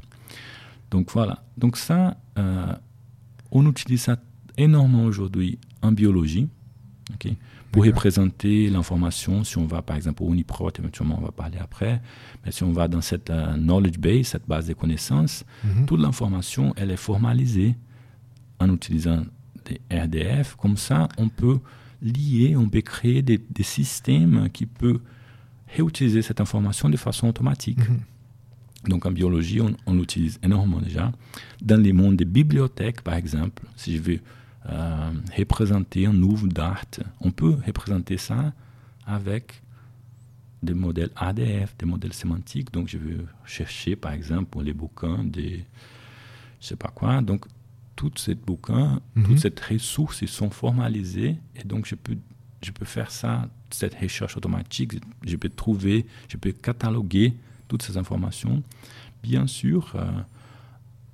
Donc 0.91 1.11
voilà. 1.11 1.43
Donc 1.57 1.75
ça, 1.77 2.15
euh, 2.37 2.73
on 3.51 3.67
utilise 3.69 4.01
ça 4.01 4.17
énormément 4.57 5.03
aujourd'hui 5.05 5.59
en 5.81 5.91
biologie. 5.91 6.47
ok? 7.13 7.33
Pour 7.77 7.85
représenter 7.85 8.69
l'information, 8.69 9.43
si 9.43 9.57
on 9.57 9.65
va 9.67 9.81
par 9.81 9.95
exemple 9.95 10.23
au 10.23 10.33
Uniprot, 10.33 10.71
éventuellement 10.79 11.17
on 11.19 11.25
va 11.25 11.31
parler 11.31 11.57
après, 11.59 12.01
mais 12.45 12.51
si 12.51 12.63
on 12.63 12.71
va 12.71 12.87
dans 12.87 13.01
cette 13.01 13.29
euh, 13.29 13.55
knowledge 13.55 13.97
base, 13.99 14.27
cette 14.27 14.47
base 14.47 14.67
de 14.67 14.73
connaissances, 14.73 15.45
Mhm. 15.63 15.85
toute 15.85 15.99
l'information, 16.01 16.73
elle 16.75 16.91
est 16.91 16.97
formalisée 16.97 17.75
en 18.59 18.73
utilisant 18.73 19.23
des 19.65 19.79
RDF. 19.95 20.55
Comme 20.55 20.77
ça, 20.77 21.07
on 21.17 21.29
peut 21.29 21.59
lier, 22.01 22.55
on 22.55 22.67
peut 22.69 22.81
créer 22.81 23.21
des, 23.21 23.37
des 23.37 23.63
systèmes 23.63 24.49
qui 24.51 24.65
peuvent 24.65 24.99
réutiliser 25.75 26.21
cette 26.21 26.41
information 26.41 26.89
de 26.89 26.97
façon 26.97 27.27
automatique. 27.27 27.77
Mhm. 27.79 27.99
Donc 28.89 29.05
en 29.05 29.11
biologie, 29.11 29.59
on, 29.61 29.75
on 29.85 29.93
l'utilise 29.95 30.39
énormément 30.41 30.79
déjà. 30.79 31.11
Dans 31.61 31.81
les 31.81 31.93
mondes 31.93 32.15
des 32.15 32.25
bibliothèques, 32.25 33.01
par 33.01 33.15
exemple, 33.15 33.63
si 33.75 33.97
je 33.97 34.01
veux 34.01 34.19
euh, 34.69 35.11
représenter 35.37 36.05
un 36.05 36.21
œuvre 36.23 36.47
d'art, 36.47 36.83
on 37.21 37.31
peut 37.31 37.55
représenter 37.65 38.17
ça 38.17 38.53
avec 39.05 39.61
des 40.63 40.73
modèles 40.73 41.11
ADF, 41.15 41.75
des 41.77 41.85
modèles 41.85 42.13
sémantiques. 42.13 42.71
Donc 42.73 42.87
je 42.87 42.97
veux 42.97 43.25
chercher, 43.45 43.95
par 43.95 44.11
exemple, 44.11 44.45
pour 44.45 44.61
les 44.63 44.73
bouquins 44.73 45.23
des 45.23 45.63
je 46.59 46.67
sais 46.67 46.75
pas 46.75 46.89
quoi. 46.89 47.21
Donc 47.21 47.45
toutes 47.95 48.19
ces 48.19 48.35
bouquins, 48.35 48.99
Mhm. 49.15 49.25
toutes 49.25 49.39
ces 49.39 49.53
ressources, 49.73 50.21
ils 50.21 50.27
sont 50.27 50.49
formalisées 50.49 51.35
et 51.55 51.63
donc 51.63 51.85
je 51.85 51.95
peux 51.95 52.17
je 52.63 52.71
peux 52.71 52.85
faire 52.85 53.11
ça, 53.11 53.47
cette 53.69 53.93
recherche 53.93 54.35
automatique, 54.35 54.93
je 55.25 55.35
peux 55.35 55.47
trouver, 55.49 56.07
je 56.27 56.37
peux 56.37 56.51
cataloguer 56.51 57.35
toutes 57.67 57.83
ces 57.83 57.97
informations. 57.97 58.63
Bien 59.21 59.45
sûr, 59.45 59.91
euh, 59.95 60.05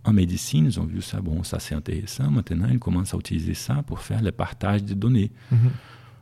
en 0.06 0.13
médecine, 0.13 0.66
ils 0.66 0.80
ont 0.80 0.86
vu 0.86 1.02
ça, 1.02 1.22
bon, 1.22 1.44
ça 1.44 1.60
c'est 1.60 1.76
intéressant. 1.76 2.30
Maintenant, 2.30 2.68
ils 2.70 2.80
commencent 2.80 3.13
à 3.13 3.18
utiliser 3.18 3.54
ça 3.54 3.84
pour 3.84 4.00
faire 4.00 4.22
le 4.22 4.32
partage 4.32 4.84
des 4.84 4.96
données. 4.96 5.32
Mhm. 5.52 5.70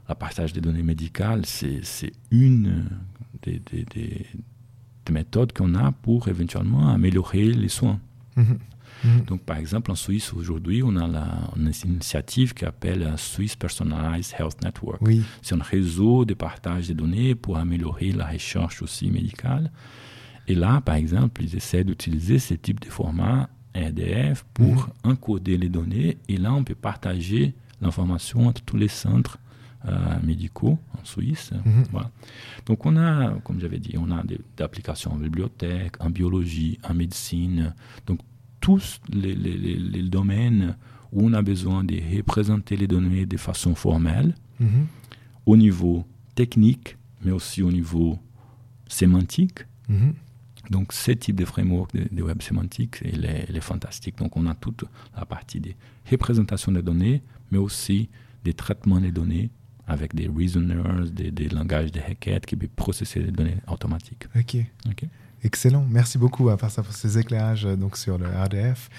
Le 0.10 0.16
partage 0.16 0.54
des 0.54 0.62
données 0.62 0.84
médicales, 0.84 1.46
c'est 1.46 2.12
une 2.32 2.86
des, 3.42 3.60
des- 3.72 3.86
des- 3.86 4.26
des 5.06 5.14
méthodes 5.14 5.52
qu'on 5.54 5.74
a 5.76 5.92
pour 5.92 6.28
éventuellement 6.28 6.90
améliorer 6.90 7.52
les 7.54 7.70
soins. 7.70 8.00
Mhm. 8.36 8.60
Mhm. 9.04 9.22
Donc, 9.26 9.42
par 9.42 9.58
exemple, 9.58 9.90
en 9.90 9.96
Suisse, 9.96 10.32
aujourd'hui, 10.34 10.84
on 10.84 10.96
a 10.96 11.08
la, 11.08 11.26
une 11.56 11.72
initiative 11.86 12.54
qui 12.54 12.66
s'appelle 12.66 13.02
euh, 13.02 13.18
Swiss 13.18 13.56
Personalized 13.56 14.36
Health 14.38 14.62
Network. 14.64 15.02
Oui. 15.02 15.24
C'est 15.42 15.56
un 15.56 15.64
réseau 15.64 16.24
de 16.24 16.36
partage 16.36 16.88
des 16.88 16.94
données 16.94 17.34
pour 17.34 17.58
améliorer 17.58 18.12
la 18.12 18.28
recherche 18.28 18.84
aussi 18.84 19.10
médicale. 19.10 19.72
Et 20.48 20.54
là, 20.54 20.82
par 20.82 20.96
exemple, 20.96 21.42
ils 21.44 21.56
essaient 21.56 21.84
d'utiliser 21.84 22.38
ce 22.38 22.54
type 22.54 22.80
de 22.80 22.90
format 22.90 23.50
RDF 23.76 24.44
pour 24.54 24.90
encoder 25.04 25.58
les 25.58 25.70
données. 25.70 26.18
Et 26.28 26.38
là, 26.38 26.54
on 26.54 26.64
peut 26.64 26.76
partager 26.76 27.54
l'information 27.82 28.48
entre 28.48 28.62
tous 28.64 28.78
les 28.78 28.88
centres 28.88 29.38
euh, 29.88 30.20
médicaux 30.24 30.78
en 31.00 31.04
Suisse. 31.06 31.52
Mhm. 31.66 31.86
Voilà. 31.92 32.12
Donc 32.68 32.86
on 32.86 32.96
a, 32.98 33.32
comme 33.44 33.60
j'avais 33.60 33.80
dit, 33.80 33.96
on 33.98 34.12
a 34.12 34.22
des, 34.24 34.40
des 34.58 34.64
applications 34.64 35.12
en 35.14 35.18
bibliothèque, 35.18 35.94
en 36.00 36.10
biologie, 36.12 36.78
en 36.88 36.94
médecine. 36.94 37.74
Donc 38.06 38.20
tous 38.60 39.00
les, 39.12 39.34
les- 39.34 39.58
les- 39.58 39.78
les 39.80 40.04
domaines 40.04 40.76
où 41.12 41.26
on 41.26 41.34
a 41.34 41.42
besoin 41.42 41.84
de 41.84 41.96
représenter 42.16 42.78
les 42.78 42.88
données 42.88 43.26
de 43.26 43.38
façon 43.38 43.74
formelle, 43.74 44.36
Mhm. 44.60 44.86
au 45.48 45.58
niveau 45.58 46.06
technique, 46.36 46.98
mais 47.24 47.32
aussi 47.32 47.64
au 47.64 47.72
niveau 47.72 48.20
sémantique. 48.88 49.66
Donc, 50.72 50.94
ce 50.94 51.12
type 51.12 51.36
de 51.36 51.46
framework 51.46 51.94
de, 51.94 52.08
de 52.12 52.24
web 52.24 52.42
sémantique, 52.42 53.00
il 53.04 53.26
est, 53.26 53.46
il 53.50 53.58
est 53.58 53.62
fantastique. 53.62 54.18
Donc, 54.18 54.38
on 54.38 54.48
a 54.48 54.56
toute 54.56 54.86
la 55.16 55.26
partie 55.26 55.60
des 55.60 55.76
représentations 56.10 56.72
des 56.72 56.82
données, 56.82 57.22
mais 57.52 57.58
aussi 57.58 58.10
des 58.44 58.54
traitements 58.54 59.00
des 59.00 59.12
données 59.12 59.52
avec 59.86 60.16
des 60.16 60.28
reasoners, 60.28 61.12
des, 61.12 61.30
des 61.32 61.50
langages 61.50 61.92
de 61.92 62.00
requêtes 62.00 62.46
qui 62.46 62.56
peuvent 62.56 62.70
processer 62.70 63.20
les 63.20 63.32
données 63.32 63.58
automatiques. 63.68 64.26
Ok. 64.36 64.58
Ok. 64.88 65.04
Excellent, 65.44 65.86
merci 65.90 66.20
beaucoup 66.20 66.50
à 66.50 66.58
part 66.58 66.70
ça 66.70 66.84
pour 66.84 66.94
ces 66.94 67.18
éclairages 67.18 67.66
euh, 67.66 67.76
donc 67.76 67.98
sur 67.98 68.20
le 68.20 68.28
RDF. 68.28 68.90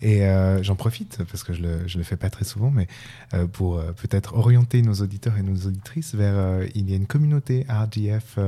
Et 0.00 0.24
euh, 0.24 0.62
j'en 0.62 0.74
profite 0.74 1.22
parce 1.24 1.44
que 1.44 1.52
je 1.52 1.60
le, 1.60 1.86
je 1.86 1.98
le 1.98 2.04
fais 2.04 2.16
pas 2.16 2.30
très 2.30 2.46
souvent, 2.46 2.70
mais 2.70 2.86
euh, 3.34 3.46
pour 3.46 3.78
euh, 3.78 3.92
peut-être 3.92 4.34
orienter 4.34 4.80
nos 4.80 4.94
auditeurs 4.94 5.36
et 5.36 5.42
nos 5.42 5.66
auditrices 5.66 6.14
vers 6.14 6.64
il 6.74 6.88
y 6.88 6.94
a 6.94 6.96
une 6.96 7.06
communauté 7.06 7.66
RDF 7.68 8.38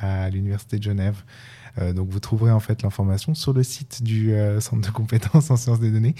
à 0.00 0.30
l'université 0.30 0.78
de 0.78 0.82
Genève. 0.82 1.22
Euh, 1.78 1.92
donc 1.92 2.10
vous 2.10 2.20
trouverez 2.20 2.50
en 2.50 2.60
fait 2.60 2.82
l'information 2.82 3.34
sur 3.34 3.52
le 3.52 3.62
site 3.62 4.02
du 4.02 4.32
euh, 4.32 4.60
centre 4.60 4.86
de 4.86 4.92
compétences 4.92 5.50
en 5.50 5.56
sciences 5.56 5.80
des 5.80 5.90
données 5.90 6.14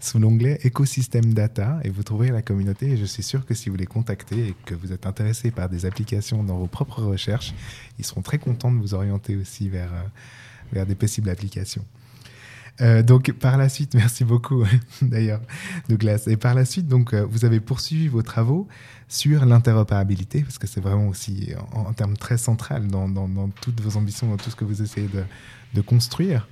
sous 0.00 0.18
l'onglet 0.18 0.58
écosystème 0.64 1.32
data 1.32 1.80
et 1.82 1.88
vous 1.88 2.02
trouverez 2.02 2.28
la 2.28 2.42
communauté 2.42 2.90
et 2.90 2.96
je 2.98 3.06
suis 3.06 3.22
sûr 3.22 3.46
que 3.46 3.54
si 3.54 3.70
vous 3.70 3.76
les 3.76 3.86
contactez 3.86 4.48
et 4.48 4.54
que 4.66 4.74
vous 4.74 4.92
êtes 4.92 5.06
intéressé 5.06 5.50
par 5.50 5.70
des 5.70 5.86
applications 5.86 6.42
dans 6.44 6.58
vos 6.58 6.66
propres 6.66 7.02
recherches, 7.02 7.54
ils 7.98 8.04
seront 8.04 8.20
très 8.20 8.38
contents 8.38 8.70
de 8.70 8.78
vous 8.78 8.92
orienter 8.92 9.36
aussi 9.36 9.68
vers 9.68 9.92
euh, 9.92 10.02
vers 10.72 10.84
des 10.84 10.94
possibles 10.94 11.30
applications. 11.30 11.84
Donc 13.04 13.32
par 13.32 13.56
la 13.56 13.68
suite, 13.68 13.94
merci 13.96 14.22
beaucoup 14.22 14.64
d'ailleurs 15.02 15.40
Douglas. 15.88 16.24
Et 16.28 16.36
par 16.36 16.54
la 16.54 16.64
suite, 16.64 16.86
donc 16.86 17.12
vous 17.14 17.44
avez 17.44 17.58
poursuivi 17.58 18.06
vos 18.06 18.22
travaux 18.22 18.68
sur 19.08 19.44
l'interopérabilité 19.46 20.42
parce 20.42 20.58
que 20.58 20.66
c'est 20.66 20.80
vraiment 20.80 21.08
aussi 21.08 21.52
en, 21.72 21.80
en 21.80 21.92
termes 21.92 22.16
très 22.16 22.38
central 22.38 22.86
dans, 22.88 23.08
toutes 23.60 23.80
vos 23.80 23.96
ambitions, 23.96 24.28
dans 24.28 24.36
tout 24.36 24.50
ce 24.50 24.56
que 24.56 24.64
vous 24.64 24.82
essayez 24.82 25.08
de, 25.08 25.24
de 25.74 25.80
construire, 25.80 26.46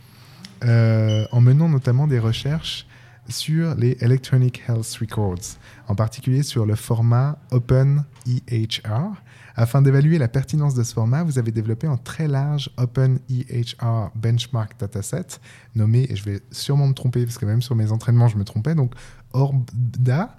euh, 0.64 1.26
en 1.32 1.40
menant 1.40 1.68
notamment 1.68 2.06
des 2.06 2.18
recherches 2.18 2.86
sur 3.28 3.74
les 3.74 3.96
Electronic 4.00 4.62
Health 4.68 4.98
Records, 5.00 5.58
en 5.88 5.94
particulier 5.94 6.42
sur 6.42 6.64
le 6.64 6.76
format 6.76 7.38
Open 7.50 8.04
EHR. 8.26 9.12
Afin 9.56 9.82
d'évaluer 9.82 10.18
la 10.18 10.28
pertinence 10.28 10.74
de 10.74 10.82
ce 10.82 10.92
format, 10.92 11.24
vous 11.24 11.38
avez 11.38 11.50
développé 11.50 11.86
un 11.86 11.96
très 11.96 12.28
large 12.28 12.70
Open 12.76 13.18
EHR 13.30 14.10
Benchmark 14.14 14.78
Dataset, 14.78 15.40
nommé, 15.74 16.06
et 16.08 16.16
je 16.16 16.24
vais 16.24 16.40
sûrement 16.50 16.86
me 16.86 16.94
tromper 16.94 17.24
parce 17.24 17.38
que 17.38 17.46
même 17.46 17.62
sur 17.62 17.74
mes 17.74 17.90
entraînements 17.90 18.28
je 18.28 18.36
me 18.36 18.44
trompais, 18.44 18.74
donc 18.74 18.94
ORBDA. 19.32 20.36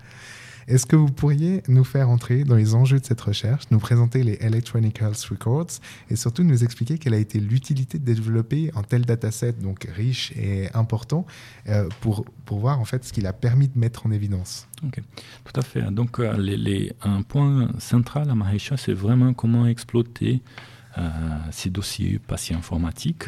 Est-ce 0.68 0.86
que 0.86 0.98
vous 0.98 1.08
pourriez 1.08 1.64
nous 1.70 1.86
faire 1.86 2.10
entrer 2.10 2.44
dans 2.44 2.56
les 2.56 2.76
enjeux 2.76 3.00
de 3.00 3.06
cette 3.06 3.22
recherche, 3.22 3.64
nous 3.72 3.80
présenter 3.80 4.22
les 4.24 4.34
Electronic 4.42 5.02
Health 5.02 5.24
Records 5.32 5.68
et 6.10 6.16
surtout 6.18 6.44
nous 6.44 6.64
expliquer 6.64 6.98
quelle 6.98 7.14
a 7.14 7.18
été 7.18 7.40
l'utilité 7.40 8.00
de 8.00 8.04
développer 8.04 8.72
un 8.76 8.84
tel 8.84 9.06
dataset 9.06 9.54
donc 9.54 9.88
riche 9.96 10.34
et 10.36 10.68
important 10.74 11.26
euh, 11.70 11.88
pour, 12.02 12.26
pour 12.46 12.60
voir 12.60 12.82
en 12.82 12.86
fait 12.86 13.06
ce 13.06 13.14
qu'il 13.14 13.26
a 13.28 13.34
permis 13.34 13.70
de 13.70 13.80
mettre 13.80 14.06
en 14.06 14.12
évidence? 14.12 14.68
Tout 15.46 15.60
à 15.60 15.62
fait. 15.64 15.82
Donc, 15.90 16.20
euh, 16.20 16.38
les- 16.38 16.58
les- 16.58 16.92
un 17.02 17.22
point 17.22 17.70
central 17.80 18.30
à 18.30 18.36
ma 18.36 18.50
recherche, 18.52 18.82
c'est 18.86 18.94
vraiment 18.94 19.34
comment 19.34 19.66
exploiter 19.68 20.42
euh, 20.98 21.10
ces 21.52 21.70
dossiers 21.70 22.18
patients 22.20 22.58
informatiques. 22.58 23.26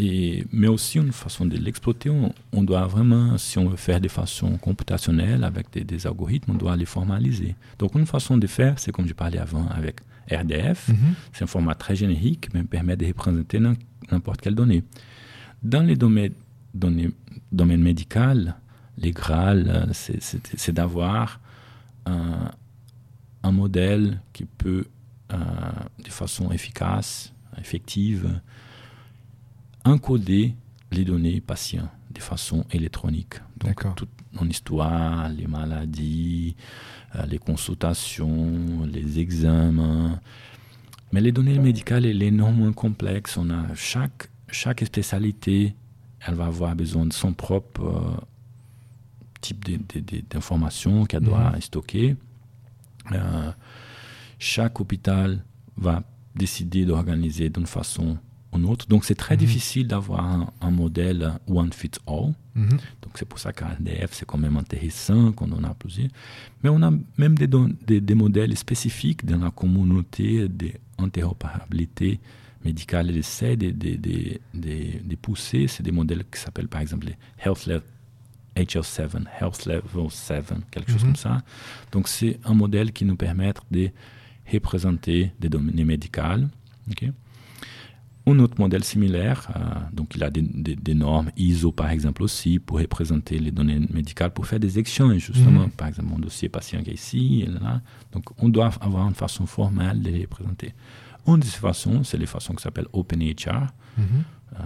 Et, 0.00 0.44
mais 0.52 0.66
aussi 0.66 0.98
une 0.98 1.12
façon 1.12 1.46
de 1.46 1.56
l'exploiter, 1.56 2.10
on, 2.10 2.34
on 2.52 2.62
doit 2.64 2.86
vraiment, 2.86 3.38
si 3.38 3.58
on 3.58 3.68
veut 3.68 3.76
faire 3.76 4.00
de 4.00 4.08
façon 4.08 4.56
computationnelle 4.58 5.44
avec 5.44 5.70
des, 5.72 5.84
des 5.84 6.06
algorithmes, 6.06 6.50
on 6.52 6.54
doit 6.56 6.76
les 6.76 6.84
formaliser. 6.84 7.54
Donc 7.78 7.94
une 7.94 8.06
façon 8.06 8.36
de 8.36 8.46
faire, 8.48 8.78
c'est 8.80 8.90
comme 8.90 9.06
je 9.06 9.12
parlais 9.14 9.38
avant 9.38 9.68
avec 9.68 10.00
RDF, 10.30 10.90
c'est 11.32 11.44
un 11.44 11.46
format 11.46 11.74
très 11.76 11.94
générique, 11.94 12.48
mais 12.54 12.64
permet 12.64 12.96
de 12.96 13.06
représenter 13.06 13.60
n'im- 13.60 13.76
n'importe 14.10 14.40
quelle 14.40 14.54
donnée. 14.56 14.82
Dans 15.62 15.82
les 15.86 15.94
domaines, 15.96 16.32
données, 16.74 17.10
médical, 17.82 18.56
les 18.98 19.12
Graal, 19.12 19.90
c'est- 19.92 20.72
d'avoir 20.72 21.40
un, 22.06 22.50
un 23.44 23.52
modèle 23.52 24.20
qui 24.32 24.44
peut, 24.44 24.86
euh, 25.32 25.36
de 26.04 26.08
façon 26.10 26.50
efficace, 26.50 27.32
effective, 27.60 28.40
encoder 29.84 30.54
les 30.92 31.04
données 31.04 31.40
patients 31.40 31.88
de 32.10 32.20
façon 32.20 32.64
électronique. 32.70 33.34
Donc, 33.58 33.84
toute 33.96 34.08
mon 34.32 34.48
histoire, 34.48 35.28
les 35.28 35.46
maladies, 35.46 36.56
euh, 37.16 37.26
les 37.26 37.38
consultations, 37.38 38.84
les 38.86 39.18
examens. 39.18 40.20
Mais 41.12 41.20
les 41.20 41.32
données 41.32 41.58
médicales, 41.58 42.06
elle 42.06 42.22
est 42.22 42.26
énormément 42.28 42.72
complexe. 42.72 43.36
On 43.36 43.50
a 43.50 43.74
chaque, 43.74 44.28
chaque 44.48 44.84
spécialité, 44.84 45.74
elle 46.26 46.34
va 46.34 46.46
avoir 46.46 46.74
besoin 46.74 47.06
de 47.06 47.12
son 47.12 47.32
propre 47.32 47.82
euh, 47.84 48.20
type 49.40 49.64
de- 49.64 49.76
de- 49.76 50.00
de- 50.00 50.22
d'information 50.30 51.04
qu'elle 51.04 51.22
doit 51.24 51.52
stocker. 51.60 52.16
Euh, 53.12 53.52
chaque 54.38 54.80
hôpital 54.80 55.44
va 55.76 56.02
décider 56.34 56.84
d'organiser 56.84 57.50
d'une 57.50 57.66
façon 57.66 58.18
autre. 58.62 58.86
Donc 58.86 59.04
c'est 59.04 59.14
très 59.16 59.36
difficile 59.36 59.88
d'avoir 59.88 60.24
un, 60.24 60.52
un 60.60 60.70
modèle 60.70 61.32
one 61.48 61.72
fits 61.72 61.90
all. 62.06 62.32
Mhm. 62.54 62.68
Donc 63.02 63.12
c'est 63.16 63.24
pour 63.28 63.38
ça 63.40 63.52
qu'un 63.52 63.66
RDF, 63.80 64.10
c'est 64.12 64.24
quand 64.26 64.38
même 64.38 64.56
intéressant 64.56 65.32
quand 65.32 65.48
on 65.52 65.64
a 65.64 65.74
plusieurs. 65.74 66.08
Mais 66.62 66.70
on 66.70 66.80
a 66.82 66.92
même 67.18 67.36
des, 67.36 67.48
des, 67.86 68.00
des 68.00 68.14
modèles 68.14 68.56
spécifiques 68.56 69.24
dans 69.26 69.38
la 69.38 69.50
communauté 69.50 70.48
d'interopérabilité 70.48 72.20
médicale. 72.64 73.10
Elle 73.10 73.16
essaie 73.18 73.56
de, 73.56 73.70
de, 73.70 73.96
de, 73.96 74.38
de- 74.54 74.98
de 75.04 75.16
pousser. 75.16 75.66
C'est 75.68 75.82
des 75.82 75.92
modèles 75.92 76.24
qui 76.30 76.40
s'appellent 76.40 76.68
par 76.68 76.80
exemple 76.80 77.06
les 77.06 77.16
Health 77.44 77.66
Level 77.66 77.82
HL7, 78.56 79.24
Health 79.40 79.66
Level 79.66 80.10
7, 80.10 80.52
quelque 80.70 80.92
chose 80.92 81.02
comme 81.02 81.16
ça. 81.16 81.42
Donc 81.90 82.06
c'est 82.06 82.38
un 82.44 82.54
modèle 82.54 82.92
qui 82.92 83.04
nous 83.04 83.16
permet 83.16 83.52
de 83.72 83.90
représenter 84.52 85.32
des 85.40 85.48
données 85.48 85.84
médicales. 85.84 86.48
Un 88.26 88.38
autre 88.38 88.58
modèle 88.58 88.82
similaire, 88.84 89.48
euh, 89.54 89.60
donc 89.92 90.14
il 90.16 90.24
a 90.24 90.30
des, 90.30 90.40
des- 90.42 90.76
des 90.76 90.94
normes 90.94 91.30
ISO 91.36 91.72
par 91.72 91.90
exemple 91.90 92.22
aussi 92.22 92.58
pour 92.58 92.78
représenter 92.78 93.38
les 93.38 93.50
données 93.50 93.80
médicales, 93.92 94.32
pour 94.32 94.46
faire 94.46 94.58
des 94.60 94.78
échanges 94.78 95.26
justement. 95.26 95.68
Par 95.68 95.88
exemple, 95.88 96.08
mon 96.08 96.18
dossier 96.18 96.48
patient 96.48 96.82
qui 96.82 96.90
est 96.90 96.94
ici 96.94 97.42
et 97.42 97.50
là. 97.50 97.82
Donc 98.12 98.24
on 98.38 98.48
doit 98.48 98.70
avoir 98.80 99.06
une 99.08 99.14
façon 99.14 99.44
formelle 99.46 100.00
de 100.00 100.10
les 100.10 100.22
représenter. 100.22 100.72
Une 101.26 101.38
de 101.40 101.44
ces 101.44 101.58
façons, 101.58 102.02
c'est 102.04 102.16
les 102.18 102.26
façons 102.26 102.54
qui 102.54 102.62
s'appellent 102.62 102.88
OpenEHR. 102.92 103.66
Euh, 103.98 104.62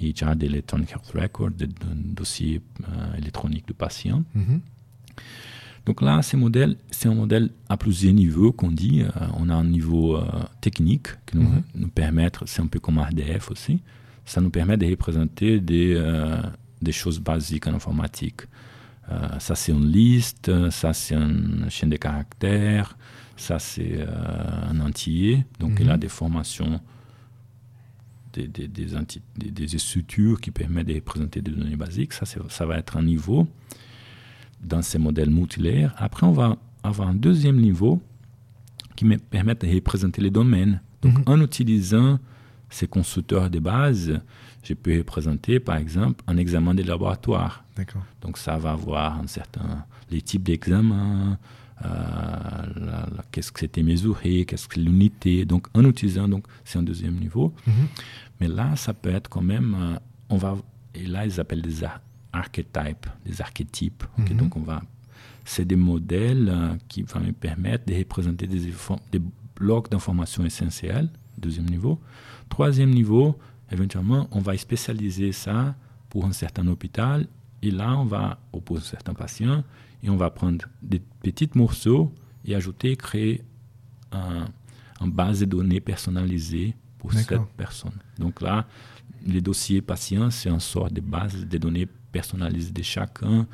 EHR 0.00 0.36
d'Electronic 0.36 0.90
Health 0.92 1.12
Record, 1.14 1.50
de, 1.50 1.66
de 1.66 1.72
dossier 1.94 2.60
euh, 2.88 3.14
électronique 3.18 3.66
du 3.66 3.74
patient. 3.74 4.22
Mhm. 4.34 4.60
Donc 5.86 6.00
là, 6.00 6.22
ces 6.22 6.36
modèles, 6.36 6.76
c'est 6.90 7.08
un 7.08 7.14
modèle 7.14 7.50
à 7.68 7.76
plusieurs 7.76 8.14
niveaux 8.14 8.52
qu'on 8.52 8.70
dit. 8.70 9.02
Euh, 9.02 9.08
on 9.36 9.48
a 9.48 9.54
un 9.54 9.64
niveau 9.64 10.16
euh, 10.16 10.24
technique 10.60 11.08
qui 11.26 11.36
nous, 11.38 11.42
Mhm. 11.48 11.62
nous 11.74 11.88
permet, 11.88 12.30
c'est 12.46 12.62
un 12.62 12.66
peu 12.68 12.78
comme 12.78 12.98
RDF 12.98 13.50
aussi, 13.50 13.80
ça 14.24 14.40
nous 14.40 14.50
permet 14.50 14.76
de 14.76 14.86
représenter 14.86 15.58
des, 15.60 15.94
euh, 15.96 16.40
des 16.80 16.92
choses 16.92 17.18
basiques 17.20 17.66
en 17.66 17.74
informatique. 17.74 18.42
Ça, 19.40 19.54
c'est 19.54 19.72
une 19.72 19.88
liste, 19.90 20.50
ça, 20.70 20.94
c'est 20.94 21.14
une 21.16 21.66
chaîne 21.68 21.90
de 21.90 21.96
caractères, 21.98 22.96
ça, 23.36 23.58
c'est 23.58 24.06
un 24.70 24.80
entier. 24.80 25.44
Donc, 25.60 25.78
il 25.80 25.90
a 25.90 25.98
des 25.98 26.08
formations, 26.08 26.80
des, 28.32 28.48
des, 28.48 28.68
des, 28.68 28.96
anti- 28.96 29.20
des- 29.36 29.50
des 29.50 29.78
structures 29.78 30.40
qui 30.40 30.50
permettent 30.50 30.86
de 30.86 30.94
représenter 30.94 31.42
des 31.42 31.50
données 31.50 31.76
basiques. 31.76 32.14
Ça, 32.14 32.24
c'est- 32.24 32.40
ça 32.48 32.64
va 32.64 32.78
être 32.78 32.96
un 32.96 33.02
niveau 33.02 33.46
dans 34.62 34.82
ces 34.82 34.98
modèles 34.98 35.30
multilaires. 35.30 35.94
Après, 35.98 36.26
on 36.26 36.32
va 36.32 36.56
avoir 36.82 37.08
un 37.08 37.14
deuxième 37.14 37.60
niveau 37.60 38.00
qui 38.96 39.04
me 39.04 39.16
permet 39.16 39.54
de 39.54 39.66
représenter 39.66 40.20
les 40.20 40.30
domaines. 40.30 40.80
Donc, 41.02 41.28
en 41.28 41.40
utilisant 41.40 42.18
ces 42.70 42.86
constructeurs 42.86 43.50
de 43.50 43.58
base, 43.58 44.20
je 44.62 44.74
peux 44.74 44.98
représenter, 44.98 45.58
par 45.60 45.76
exemple, 45.76 46.22
un 46.26 46.36
examen 46.36 46.74
de 46.74 46.82
laboratoire. 46.82 47.64
Donc, 48.20 48.38
ça 48.38 48.56
va 48.58 48.72
avoir 48.72 49.18
un 49.18 49.26
certain, 49.26 49.84
les 50.10 50.22
types 50.22 50.44
d'examens, 50.44 51.38
euh, 51.84 51.86
qu'est-ce 53.32 53.50
que 53.50 53.60
c'était 53.60 53.82
mesuré, 53.82 54.44
qu'est-ce 54.44 54.68
que 54.68 54.78
l'unité. 54.78 55.44
Donc, 55.44 55.66
en 55.74 55.84
utilisant, 55.84 56.28
donc, 56.28 56.44
c'est 56.64 56.78
un 56.78 56.82
deuxième 56.84 57.14
niveau. 57.16 57.52
Mais 58.40 58.46
là, 58.48 58.76
ça 58.76 58.94
peut 58.94 59.10
être 59.10 59.28
quand 59.28 59.42
même, 59.42 59.74
euh, 59.78 59.96
on 60.28 60.36
va, 60.36 60.56
et 60.94 61.06
là, 61.06 61.26
ils 61.26 61.40
appellent 61.40 61.62
des 61.62 61.82
archetypes, 62.32 63.06
des 63.24 63.40
archétypes. 63.40 64.04
Mhm. 64.18 64.36
Donc, 64.36 64.56
on 64.56 64.60
va, 64.60 64.82
c'est 65.44 65.64
des 65.64 65.76
modèles 65.76 66.48
euh, 66.48 66.74
qui 66.88 67.02
vont 67.02 67.20
me 67.20 67.32
permettre 67.32 67.86
de 67.86 67.94
représenter 67.94 68.46
des, 68.46 68.72
blocs 69.54 69.90
d'informations 69.90 70.44
essentielles, 70.44 71.10
deuxième 71.38 71.66
niveau. 71.66 72.00
Troisième 72.48 72.90
niveau, 72.90 73.38
éventuellement, 73.70 74.28
on 74.32 74.40
va 74.40 74.56
spécialiser 74.56 75.32
ça 75.32 75.74
pour 76.08 76.24
un 76.24 76.32
certain 76.32 76.66
hôpital. 76.66 77.26
Et 77.62 77.70
là, 77.70 77.96
on 77.96 78.04
va, 78.04 78.40
ou 78.52 78.60
pour 78.60 78.80
certains 78.80 79.14
patients, 79.14 79.62
et 80.02 80.10
on 80.10 80.16
va 80.16 80.30
prendre 80.30 80.64
des 80.82 80.98
petits 80.98 81.50
morceaux 81.54 82.12
et 82.44 82.56
ajouter, 82.56 82.96
créer 82.96 83.42
un, 84.10 84.46
une 85.00 85.10
base 85.10 85.40
de 85.40 85.44
données 85.44 85.80
personnalisée 85.80 86.74
pour 86.98 87.12
cette 87.12 87.40
personne. 87.56 87.98
Donc 88.18 88.40
là, 88.40 88.66
les 89.26 89.40
dossiers 89.40 89.82
patients, 89.82 90.30
c'est 90.30 90.48
une 90.48 90.60
sorte 90.60 90.92
de 90.92 91.00
base 91.00 91.46
de 91.46 91.58
données 91.58 91.88
personnalisées 92.12 92.72
de 92.72 92.82
chacun 92.82 93.46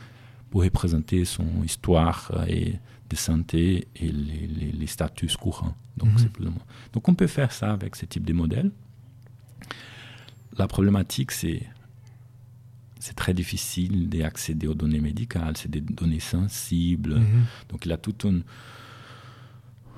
pour 0.51 0.63
représenter 0.63 1.25
son 1.25 1.63
histoire 1.65 2.31
euh, 2.35 2.45
et 2.47 2.79
de 3.11 3.17
santé 3.17 3.89
et 3.97 4.11
les, 4.13 4.47
les- 4.47 4.73
les 4.73 4.87
statuts 4.87 5.29
courants. 5.41 5.75
Donc, 5.97 6.11
Mhm. 6.21 6.29
plus. 6.29 6.47
Donc, 6.93 7.09
on 7.09 7.15
peut 7.15 7.27
faire 7.27 7.53
ça 7.53 7.73
avec 7.73 7.97
ce 7.97 8.05
type 8.07 8.25
de 8.25 8.33
modèle. 8.33 8.71
La 10.59 10.67
problématique, 10.69 11.31
c'est 11.33 11.63
c'est 13.01 13.15
très 13.15 13.33
difficile 13.33 14.09
d'accéder 14.09 14.67
aux 14.67 14.75
données 14.75 15.01
médicales, 15.01 15.57
c'est 15.57 15.71
des 15.71 15.81
données 15.81 16.19
sensibles. 16.19 17.15
Mhm. 17.21 17.45
Donc 17.69 17.87
il 17.87 17.93
a 17.93 17.97
tout 17.97 18.17
un 18.29 18.41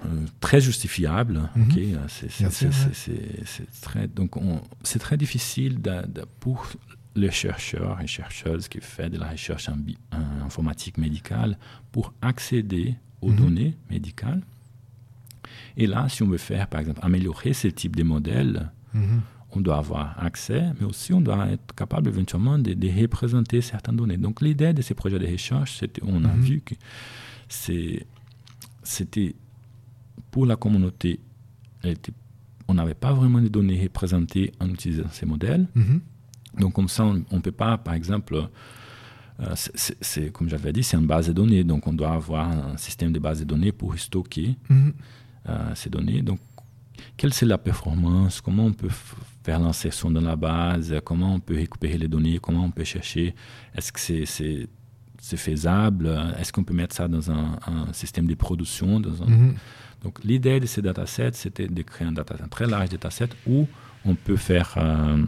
euh, 0.06 0.26
très 0.40 0.60
justifiable. 0.60 1.48
Ok, 1.56 1.78
euh, 1.78 1.96
c'est- 2.08 3.10
ouais. 3.10 3.66
très 3.80 4.06
donc 4.06 4.36
on- 4.36 4.60
c'est 4.82 4.98
très 4.98 5.16
difficile 5.16 5.80
de- 5.80 6.06
de- 6.06 6.26
pour 6.40 6.66
les 7.16 7.30
chercheurs 7.30 8.00
et 8.00 8.06
chercheuses 8.06 8.68
qui 8.68 8.80
font 8.80 9.08
de 9.08 9.18
la 9.18 9.30
recherche 9.30 9.68
en, 9.68 9.76
informatique 10.44 10.96
médicale 10.98 11.58
pour 11.92 12.12
accéder 12.22 12.94
aux 13.20 13.30
Mhm. 13.30 13.36
données 13.36 13.76
médicales. 13.90 14.42
Et 15.76 15.86
là, 15.86 16.08
si 16.08 16.22
on 16.22 16.28
veut 16.28 16.38
faire, 16.38 16.68
par 16.68 16.80
exemple, 16.80 17.00
améliorer 17.02 17.52
ce 17.52 17.68
type 17.68 17.96
de 17.96 18.02
modèles, 18.04 18.70
Mhm. 18.94 19.20
on 19.52 19.60
doit 19.60 19.78
avoir 19.78 20.22
accès, 20.22 20.72
mais 20.78 20.86
aussi 20.86 21.12
on 21.12 21.20
doit 21.20 21.48
être 21.48 21.74
capable 21.74 22.08
éventuellement 22.08 22.58
de, 22.58 22.72
de 22.74 22.88
représenter 23.02 23.60
certaines 23.60 23.96
données. 23.96 24.16
Donc 24.16 24.40
l'idée 24.40 24.72
de 24.72 24.80
ces 24.82 24.94
projets 24.94 25.18
de 25.18 25.26
recherche, 25.26 25.78
c'était, 25.78 26.02
on 26.04 26.24
a 26.24 26.28
Mhm. 26.34 26.40
vu 26.40 26.60
que 26.60 26.74
c'était 28.82 29.34
pour 30.30 30.46
la 30.46 30.56
communauté, 30.56 31.20
elle 31.82 31.90
était- 31.92 32.12
on 32.68 32.74
n'avait 32.74 32.94
pas 32.94 33.12
vraiment 33.12 33.40
de 33.40 33.48
données 33.48 33.80
représentées 33.82 34.52
en 34.60 34.68
utilisant 34.68 35.08
ces 35.10 35.26
modèles. 35.26 35.66
Donc 36.58 36.72
comme 36.74 36.88
ça, 36.88 37.04
on 37.04 37.14
ne 37.36 37.40
peut 37.40 37.52
pas, 37.52 37.78
par 37.78 37.94
exemple, 37.94 38.34
euh, 39.40 39.54
c'est- 39.54 40.32
comme 40.32 40.48
j'avais 40.48 40.72
dit, 40.72 40.82
c'est 40.82 40.96
une 40.96 41.06
base 41.06 41.28
de 41.28 41.32
données, 41.32 41.64
donc 41.64 41.86
on 41.86 41.92
doit 41.92 42.12
avoir 42.12 42.50
un 42.50 42.76
système 42.76 43.12
de 43.12 43.18
base 43.18 43.40
de 43.40 43.44
données 43.44 43.72
pour 43.72 43.98
stocker 43.98 44.56
Mhm. 44.68 44.92
euh, 45.48 45.74
ces 45.74 45.88
données. 45.90 46.22
Donc, 46.22 46.40
quelle 47.16 47.32
c'est 47.32 47.46
la 47.46 47.56
performance? 47.58 48.40
Comment 48.40 48.66
on 48.66 48.72
peut 48.72 48.90
faire 49.42 49.58
l'insertion 49.60 50.10
dans 50.10 50.20
la 50.20 50.36
base? 50.36 50.94
Comment 51.04 51.34
on 51.36 51.40
peut 51.40 51.54
récupérer 51.56 51.96
les 51.98 52.08
données? 52.08 52.38
Comment 52.40 52.64
on 52.64 52.70
peut 52.70 52.84
chercher? 52.84 53.34
Est-ce 53.74 53.90
que 53.92 54.00
c'est 54.00 55.36
faisable? 55.36 56.08
Est-ce 56.38 56.52
qu'on 56.52 56.64
peut 56.64 56.74
mettre 56.74 56.94
ça 56.94 57.08
dans 57.08 57.30
un, 57.30 57.58
un 57.66 57.92
système 57.92 58.26
de 58.26 58.34
production 58.34 59.00
dans 59.00 59.22
un- 59.22 59.26
Mhm. 59.26 59.54
Donc, 60.02 60.24
l'idée 60.24 60.60
de 60.60 60.66
ces 60.66 60.80
datasets, 60.82 61.32
c'était 61.34 61.68
de 61.68 61.82
créer 61.82 62.08
un, 62.08 62.12
data, 62.12 62.34
un 62.42 62.48
très 62.48 62.66
large 62.66 62.88
dataset 62.88 63.28
où 63.46 63.66
on 64.04 64.14
peut 64.14 64.36
faire 64.36 64.74
euh, 64.78 65.22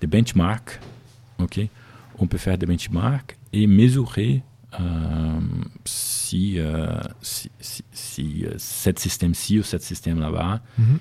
des 0.00 0.06
benchmarks. 0.06 0.80
ok? 1.38 1.60
On 2.18 2.26
peut 2.26 2.38
faire 2.38 2.56
des 2.58 2.66
benchmarks 2.66 3.36
et 3.52 3.66
mesurer 3.66 4.42
euh, 4.80 5.40
si, 5.84 6.58
euh, 6.58 7.00
si, 7.22 7.50
si, 7.60 7.84
si, 7.92 8.44
euh, 8.44 8.54
cet 8.58 8.98
système-ci 8.98 9.58
ou 9.60 9.62
cet 9.62 9.82
système 9.82 10.20
là-bas, 10.20 10.60
Mhm. 10.78 10.98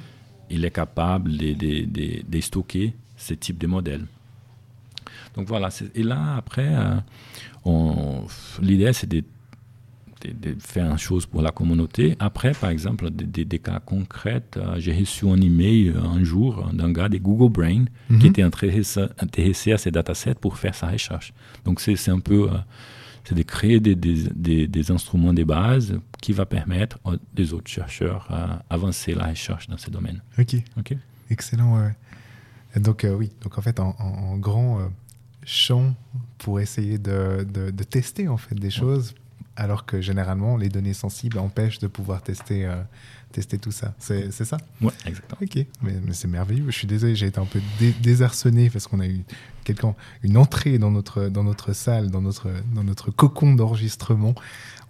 il 0.50 0.63
est 0.65 0.72
capable 0.72 1.36
de, 1.38 1.54
de, 1.54 1.86
de, 1.86 2.22
de 2.28 2.41
stocker 2.41 2.93
ce 3.17 3.34
type 3.34 3.58
de 3.58 3.67
modèle. 3.67 4.06
Donc 5.36 5.48
voilà, 5.48 5.69
et 5.96 6.04
là, 6.04 6.36
après, 6.38 6.67
euh, 7.65 8.22
l'idée, 8.62 8.93
c'est 8.93 9.08
de, 9.08 9.24
de- 10.24 10.54
de 10.54 10.56
faire 10.60 10.90
une 10.90 10.98
chose 10.98 11.26
pour 11.26 11.42
la 11.42 11.52
communauté. 11.52 12.16
Après, 12.20 12.52
par 12.54 12.70
exemple, 12.70 13.10
des, 13.12 13.60
cas 13.60 13.80
concrets, 13.80 14.44
euh, 14.58 14.76
j'ai 14.80 14.94
reçu 14.98 15.28
un 15.28 15.40
email 15.42 15.90
euh, 15.90 16.02
un 16.02 16.24
jour 16.24 16.70
d'un 16.74 16.92
gars 16.92 17.10
de 17.10 17.18
Google 17.18 17.52
Brain 17.52 17.86
Mhm. 18.10 18.20
qui 18.20 18.28
était 18.28 18.42
intéressé, 18.42 19.72
à 19.72 19.78
ces 19.78 19.92
datasets 19.92 20.36
pour 20.36 20.58
faire 20.58 20.76
sa 20.76 20.88
recherche. 20.88 21.34
Donc 21.66 21.80
c'est 21.80 22.10
un 22.10 22.20
peu, 22.20 22.50
euh, 22.52 22.58
c'est 23.24 23.36
de 23.36 23.44
créer 23.44 23.80
des, 23.80 23.96
des, 23.96 24.24
des, 24.36 24.68
des 24.68 24.92
instruments 24.92 25.34
de 25.34 25.44
base 25.44 26.00
qui 26.22 26.34
va 26.34 26.46
permettre 26.46 27.00
aux 27.06 27.14
des 27.34 27.54
autres 27.54 27.70
chercheurs 27.70 28.28
à 28.30 28.64
avancer 28.70 29.14
la 29.14 29.28
recherche 29.28 29.68
dans 29.68 29.78
ces 29.78 29.92
domaines. 29.92 30.22
Ok. 30.40 30.56
Ok. 30.78 30.96
Excellent, 31.30 31.78
ouais, 31.78 31.96
Donc, 32.82 33.04
euh, 33.06 33.16
oui, 33.16 33.32
donc 33.42 33.58
en 33.58 33.62
fait, 33.62 33.80
en, 33.80 34.38
grand 34.38 34.80
euh, 34.82 34.88
champ 35.46 35.96
pour 36.38 36.60
essayer 36.60 36.98
de, 36.98 37.46
de- 37.52 37.72
de 37.72 37.84
tester 37.84 38.28
en 38.28 38.38
fait 38.38 38.56
des 38.56 38.70
choses, 38.70 39.14
alors 39.56 39.86
que 39.86 40.02
généralement, 40.02 40.58
les 40.58 40.70
données 40.70 40.94
sensibles 40.94 41.38
empêchent 41.38 41.80
de 41.80 41.88
pouvoir 41.88 42.22
tester, 42.22 42.66
euh, 42.66 42.82
tester 43.32 43.58
tout 43.60 43.72
ça. 43.72 43.94
C'est 44.00 44.32
ça? 44.32 44.58
Ouais, 44.82 44.92
exactement. 45.06 45.39
Ok, 45.42 45.66
mais, 45.82 45.94
mais 46.04 46.13
c'est 46.13 46.28
merveilleux. 46.28 46.66
Je 46.68 46.78
suis 46.78 46.88
désolé, 46.88 47.16
j'ai 47.16 47.28
été 47.28 47.39
un 47.39 47.46
peu 47.46 47.62
dé- 47.80 47.96
désarçonné 48.02 48.70
parce 48.70 48.88
qu'on 48.88 49.00
a 49.00 49.08
eu 49.08 49.24
quelqu'un, 49.63 49.96
une 50.24 50.38
entrée 50.38 50.78
dans 50.80 50.92
notre, 50.92 51.30
dans 51.30 51.44
notre 51.44 51.74
salle, 51.74 52.10
dans 52.10 52.22
notre, 52.22 52.50
dans 52.74 52.84
notre 52.84 53.12
cocon 53.12 53.54
d'enregistrement 53.56 54.34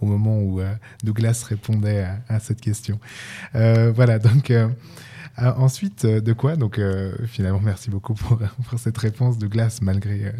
au 0.01 0.05
moment 0.05 0.39
où 0.39 0.59
euh, 0.59 0.73
Douglas 1.03 1.43
répondait 1.47 2.03
à, 2.03 2.19
à 2.29 2.39
cette 2.39 2.61
question. 2.61 2.99
Euh, 3.55 3.91
voilà, 3.93 4.19
donc 4.19 4.49
euh, 5.39 5.51
ensuite, 5.57 6.05
euh, 6.05 6.21
de 6.21 6.31
quoi 6.31 6.55
Donc 6.55 6.77
euh, 6.77 7.11
finalement, 7.25 7.59
merci 7.59 7.89
beaucoup 7.89 8.13
pour, 8.13 8.39
cette 8.77 8.97
réponse, 8.97 9.37
Douglas, 9.39 9.79
malgré 9.81 10.25
euh, 10.25 10.31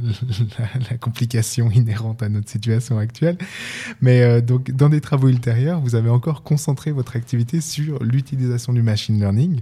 la, 0.92 0.98
complication 0.98 1.72
inhérente 1.72 2.22
à 2.22 2.30
notre 2.30 2.50
situation 2.50 3.00
actuelle. 3.00 3.38
Mais 4.02 4.42
donc, 4.42 4.72
dans 4.72 4.90
des 4.90 5.02
travaux 5.02 5.30
ultérieurs, 5.30 5.80
vous 5.80 5.96
avez 5.96 6.10
encore 6.10 6.44
concentré 6.44 6.92
votre 6.92 7.16
activité 7.16 7.62
sur 7.62 8.04
l'utilisation 8.04 8.74
du 8.74 8.84
machine 8.84 9.20
learning 9.20 9.62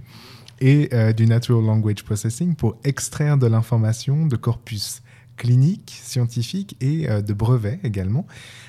et 0.60 0.90
du 1.14 1.26
natural 1.26 1.64
language 1.64 2.04
processing 2.04 2.54
pour 2.54 2.76
extraire 2.84 3.36
de 3.36 3.46
l'information 3.46 4.26
de 4.26 4.36
corpus 4.36 5.01
cliniques, 5.42 5.98
scientifiques 6.04 6.76
et 6.80 7.10
euh, 7.10 7.20
de 7.20 7.32
brevets 7.32 7.80
également. 7.82 8.28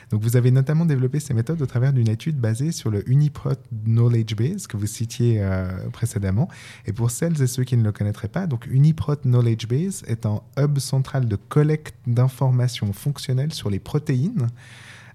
Donc 0.09 0.23
vous 0.23 0.38
avez 0.38 0.49
notamment 0.49 0.86
développé 0.86 1.19
ces 1.19 1.36
méthodes 1.36 1.62
au 1.62 1.67
travers 1.67 1.93
d'une 1.93 2.09
étude 2.09 2.36
basée 2.38 2.71
sur 2.71 2.89
le 2.89 3.07
Uniprot 3.07 3.62
Knowledge 3.86 4.36
Base 4.36 4.65
que 4.65 4.75
vous 4.75 4.88
citiez 4.88 5.38
euh, 5.39 5.67
précédemment. 5.91 6.49
Et 6.88 6.91
pour 6.91 7.12
celles 7.12 7.39
et 7.43 7.45
ceux 7.45 7.63
qui 7.63 7.77
ne 7.77 7.83
le 7.83 7.91
connaîtraient 7.91 8.27
pas, 8.27 8.47
donc 8.47 8.65
Uniprot 8.65 9.17
Knowledge 9.17 9.67
Base 9.67 10.03
est 10.07 10.25
un 10.25 10.41
hub 10.57 10.79
central 10.79 11.27
de 11.27 11.36
collecte 11.36 11.93
d'informations 12.07 12.91
fonctionnelles 12.91 13.53
sur 13.53 13.69
les 13.69 13.79
protéines 13.79 14.47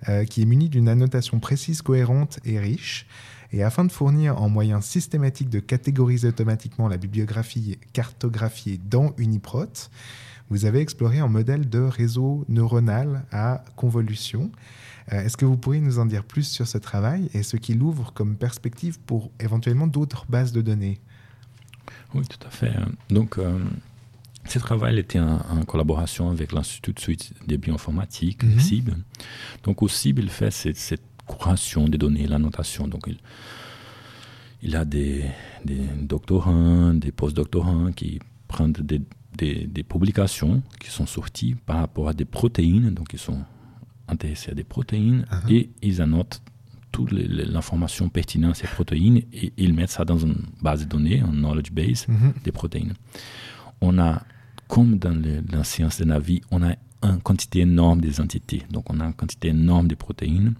euh, 0.08 0.24
qui 0.26 0.42
est 0.42 0.46
muni 0.46 0.68
d'une 0.68 0.88
annotation 0.88 1.40
précise, 1.40 1.82
cohérente 1.82 2.38
et 2.44 2.60
riche. 2.60 3.08
Et 3.50 3.64
afin 3.64 3.84
de 3.84 3.90
fournir 3.90 4.40
en 4.40 4.48
moyen 4.48 4.80
systématique 4.80 5.50
de 5.50 5.58
catégoriser 5.58 6.28
automatiquement 6.28 6.86
la 6.86 6.98
bibliographie 6.98 7.78
cartographiée 7.92 8.78
dans 8.88 9.12
Uniprot, 9.18 9.90
vous 10.50 10.64
avez 10.64 10.80
exploré 10.80 11.18
un 11.18 11.28
modèle 11.28 11.68
de 11.68 11.78
réseau 11.80 12.44
neuronal 12.48 13.24
à 13.32 13.64
convolution. 13.76 14.50
Euh, 15.12 15.20
Est-ce 15.22 15.36
que 15.36 15.44
vous 15.44 15.56
pourriez 15.56 15.80
nous 15.80 15.98
en 15.98 16.06
dire 16.06 16.24
plus 16.24 16.44
sur 16.48 16.66
ce 16.66 16.78
travail 16.78 17.28
et 17.34 17.42
ce 17.42 17.56
qu'il 17.56 17.82
ouvre 17.82 18.12
comme 18.12 18.36
perspective 18.36 18.98
pour 19.00 19.30
éventuellement 19.40 19.86
d'autres 19.86 20.26
bases 20.28 20.52
de 20.52 20.60
données? 20.62 21.00
Oui, 22.14 22.22
tout 22.28 22.46
à 22.46 22.50
fait. 22.50 22.72
Donc, 23.10 23.38
euh, 23.38 23.58
ce 24.46 24.58
travail 24.58 24.98
était 24.98 25.20
en, 25.20 25.36
en 25.50 25.64
collaboration 25.64 26.30
avec 26.30 26.52
l'Institut 26.52 26.92
de 26.94 27.00
suite 27.00 27.32
des 27.46 27.58
bioinformatiques, 27.58 28.42
Mhm. 28.42 28.58
CIB. 28.60 28.90
Donc, 29.64 29.82
au 29.82 29.88
CIB, 29.88 30.18
il 30.20 30.30
fait 30.30 30.50
cette, 30.50 30.76
cette 30.78 31.02
curation 31.26 31.86
des 31.88 31.98
données, 31.98 32.26
la 32.26 32.38
notation. 32.38 32.88
Donc, 32.88 33.02
il, 33.06 33.18
il 34.62 34.74
a 34.76 34.84
des, 34.86 35.24
des 35.64 35.80
doctorants, 36.00 36.94
des 36.94 37.12
postdoctorants 37.12 37.92
qui 37.92 38.18
prennent 38.48 38.72
des, 38.72 39.02
des, 39.38 39.66
des 39.66 39.82
publications 39.82 40.62
qui 40.80 40.90
sont 40.90 41.06
sorties 41.06 41.54
par 41.66 41.78
rapport 41.78 42.08
à 42.08 42.12
des 42.14 42.24
protéines, 42.24 42.90
donc 42.90 43.08
ils 43.12 43.18
sont 43.18 43.40
intéressés 44.08 44.50
à 44.50 44.54
des 44.54 44.64
protéines, 44.64 45.24
Uh-huh. 45.30 45.52
et 45.54 45.70
ils 45.82 46.00
annotent 46.02 46.42
toute 46.92 47.12
l'information 47.12 48.08
pertinente 48.08 48.52
à 48.52 48.54
ces 48.54 48.66
protéines 48.66 49.18
et 49.32 49.52
ils 49.56 49.74
mettent 49.74 49.90
ça 49.90 50.04
dans 50.04 50.18
une 50.18 50.36
base 50.62 50.80
de 50.84 50.88
données, 50.88 51.20
un 51.20 51.32
knowledge 51.32 51.70
base 51.72 52.06
Mhm. 52.08 52.32
des 52.44 52.52
protéines. 52.52 52.94
On 53.80 53.98
a, 53.98 54.22
comme 54.68 54.98
dans 54.98 55.14
le- 55.14 55.42
la 55.52 55.64
science 55.64 55.98
de 56.00 56.04
la 56.06 56.18
vie, 56.18 56.40
on 56.50 56.62
a 56.62 56.72
une 57.02 57.20
quantité 57.22 57.60
énorme 57.60 58.00
des 58.00 58.20
entités. 58.20 58.62
Donc 58.70 58.90
on 58.90 58.98
a 59.00 59.04
une 59.06 59.12
quantité 59.14 59.48
énorme 59.48 59.86
de 59.86 59.94
protéines 59.94 60.54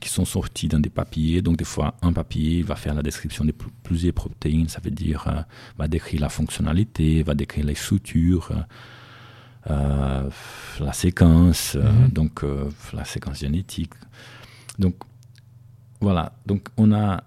qui 0.00 0.08
sont 0.08 0.24
sorties 0.24 0.68
dans 0.68 0.80
des 0.80 0.90
papiers. 0.90 1.42
Donc 1.42 1.56
des 1.56 1.64
fois, 1.64 1.94
un 2.02 2.12
papier 2.12 2.62
va 2.62 2.76
faire 2.76 2.94
la 2.94 3.02
description 3.02 3.44
de 3.44 3.52
pl- 3.52 3.70
plusieurs 3.82 4.14
protéines. 4.14 4.68
Ça 4.68 4.80
veut 4.82 4.90
dire, 4.90 5.24
euh, 5.28 5.40
va 5.78 5.88
décrire 5.88 6.20
la 6.20 6.28
fonctionnalité, 6.28 7.22
va 7.22 7.34
décrire 7.34 7.66
les 7.66 7.74
structures, 7.74 8.50
euh, 8.52 8.62
euh, 9.70 10.30
la 10.80 10.92
séquence, 10.92 11.76
euh, 11.76 11.82
Mhm. 11.92 12.08
donc 12.10 12.44
la 12.92 13.04
séquence 13.04 13.38
génétique. 13.40 13.92
Donc 14.78 14.96
voilà, 16.00 16.32
donc 16.46 16.68
on 16.76 16.92
a 16.92 17.22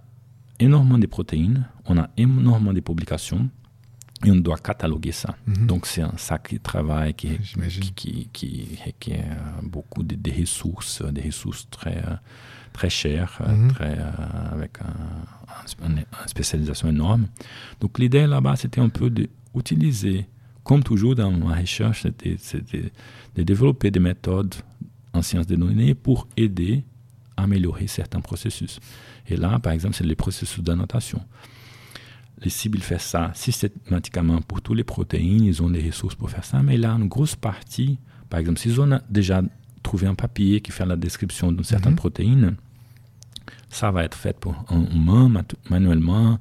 énormément 0.60 0.98
de 0.98 1.08
protéines, 1.08 1.66
on 1.86 1.98
a 1.98 2.10
énormément 2.18 2.74
de 2.74 2.80
publications 2.82 3.50
et 4.26 4.32
on 4.32 4.36
doit 4.38 4.58
cataloguer 4.58 5.12
ça. 5.12 5.36
Mhm. 5.48 5.68
Donc 5.68 5.86
c'est 5.86 6.02
un 6.02 6.18
sacré 6.18 6.60
travail 6.60 7.14
qui, 7.14 7.38
qui, 7.40 7.92
qui, 7.96 8.30
qui 8.34 8.80
requiert 8.86 9.26
euh, 9.32 9.62
beaucoup 9.64 10.04
de, 10.04 10.16
de 10.16 10.32
ressources, 10.40 11.02
des 11.04 11.24
ressources 11.28 11.68
très, 11.70 11.98
euh, 11.98 12.16
très 12.74 12.90
chères, 12.90 13.38
euh, 13.42 13.52
Mhm. 13.56 13.72
très, 13.74 13.98
euh, 13.98 14.12
avec 14.52 14.80
un- 14.82 15.86
un- 15.86 15.90
une 15.90 16.06
spécialisation 16.28 16.90
énorme. 16.90 17.28
Donc 17.80 18.00
l'idée 18.00 18.26
là-bas, 18.28 18.56
c'était 18.56 18.82
un 18.82 18.90
peu 18.90 19.10
d'utiliser, 19.10 20.26
comme 20.64 20.84
toujours 20.84 21.16
dans 21.16 21.32
ma 21.32 21.56
recherche, 21.56 22.02
c'était 22.04 22.36
c'était 22.40 22.92
de 23.36 23.44
développer 23.44 23.92
des 23.92 24.00
méthodes 24.00 24.56
en 25.14 25.22
sciences 25.22 25.48
des 25.48 25.58
données 25.58 25.94
pour 25.96 26.28
aider 26.36 26.84
à 27.38 27.44
améliorer 27.44 27.88
certains 27.88 28.22
processus. 28.22 28.80
Et 29.28 29.36
là, 29.38 29.60
par 29.60 29.74
exemple, 29.74 29.96
c'est 29.96 30.06
les 30.06 30.16
processus 30.16 30.62
d'annotation. 30.64 31.22
Les 32.44 32.50
cibles 32.50 32.80
font 32.80 33.00
ça 33.00 33.32
systématiquement 33.34 34.42
pour 34.42 34.62
toutes 34.62 34.78
les 34.78 34.84
protéines, 34.84 35.44
ils 35.46 35.62
ont 35.64 35.70
les 35.70 35.88
ressources 35.88 36.16
pour 36.16 36.30
faire 36.30 36.44
ça, 36.44 36.62
mais 36.62 36.78
là, 36.78 36.92
une 36.94 37.08
grosse 37.08 37.36
partie, 37.36 37.98
par 38.30 38.40
exemple, 38.40 38.60
s'ils 38.60 38.80
ont 38.82 39.00
déjà 39.10 39.42
trouvé 39.84 40.08
un 40.08 40.16
papier 40.16 40.60
qui 40.62 40.72
fait 40.72 40.86
la 40.86 40.96
description 40.98 41.52
d'une 41.52 41.64
certaine 41.64 41.92
Mhm. 41.94 41.98
protéine, 41.98 42.56
ça 43.70 43.92
va 43.92 44.04
être 44.04 44.18
fait 44.18 44.38
pour 44.40 44.56
un 44.70 44.84
humain 44.94 45.32
manuellement, 45.70 46.40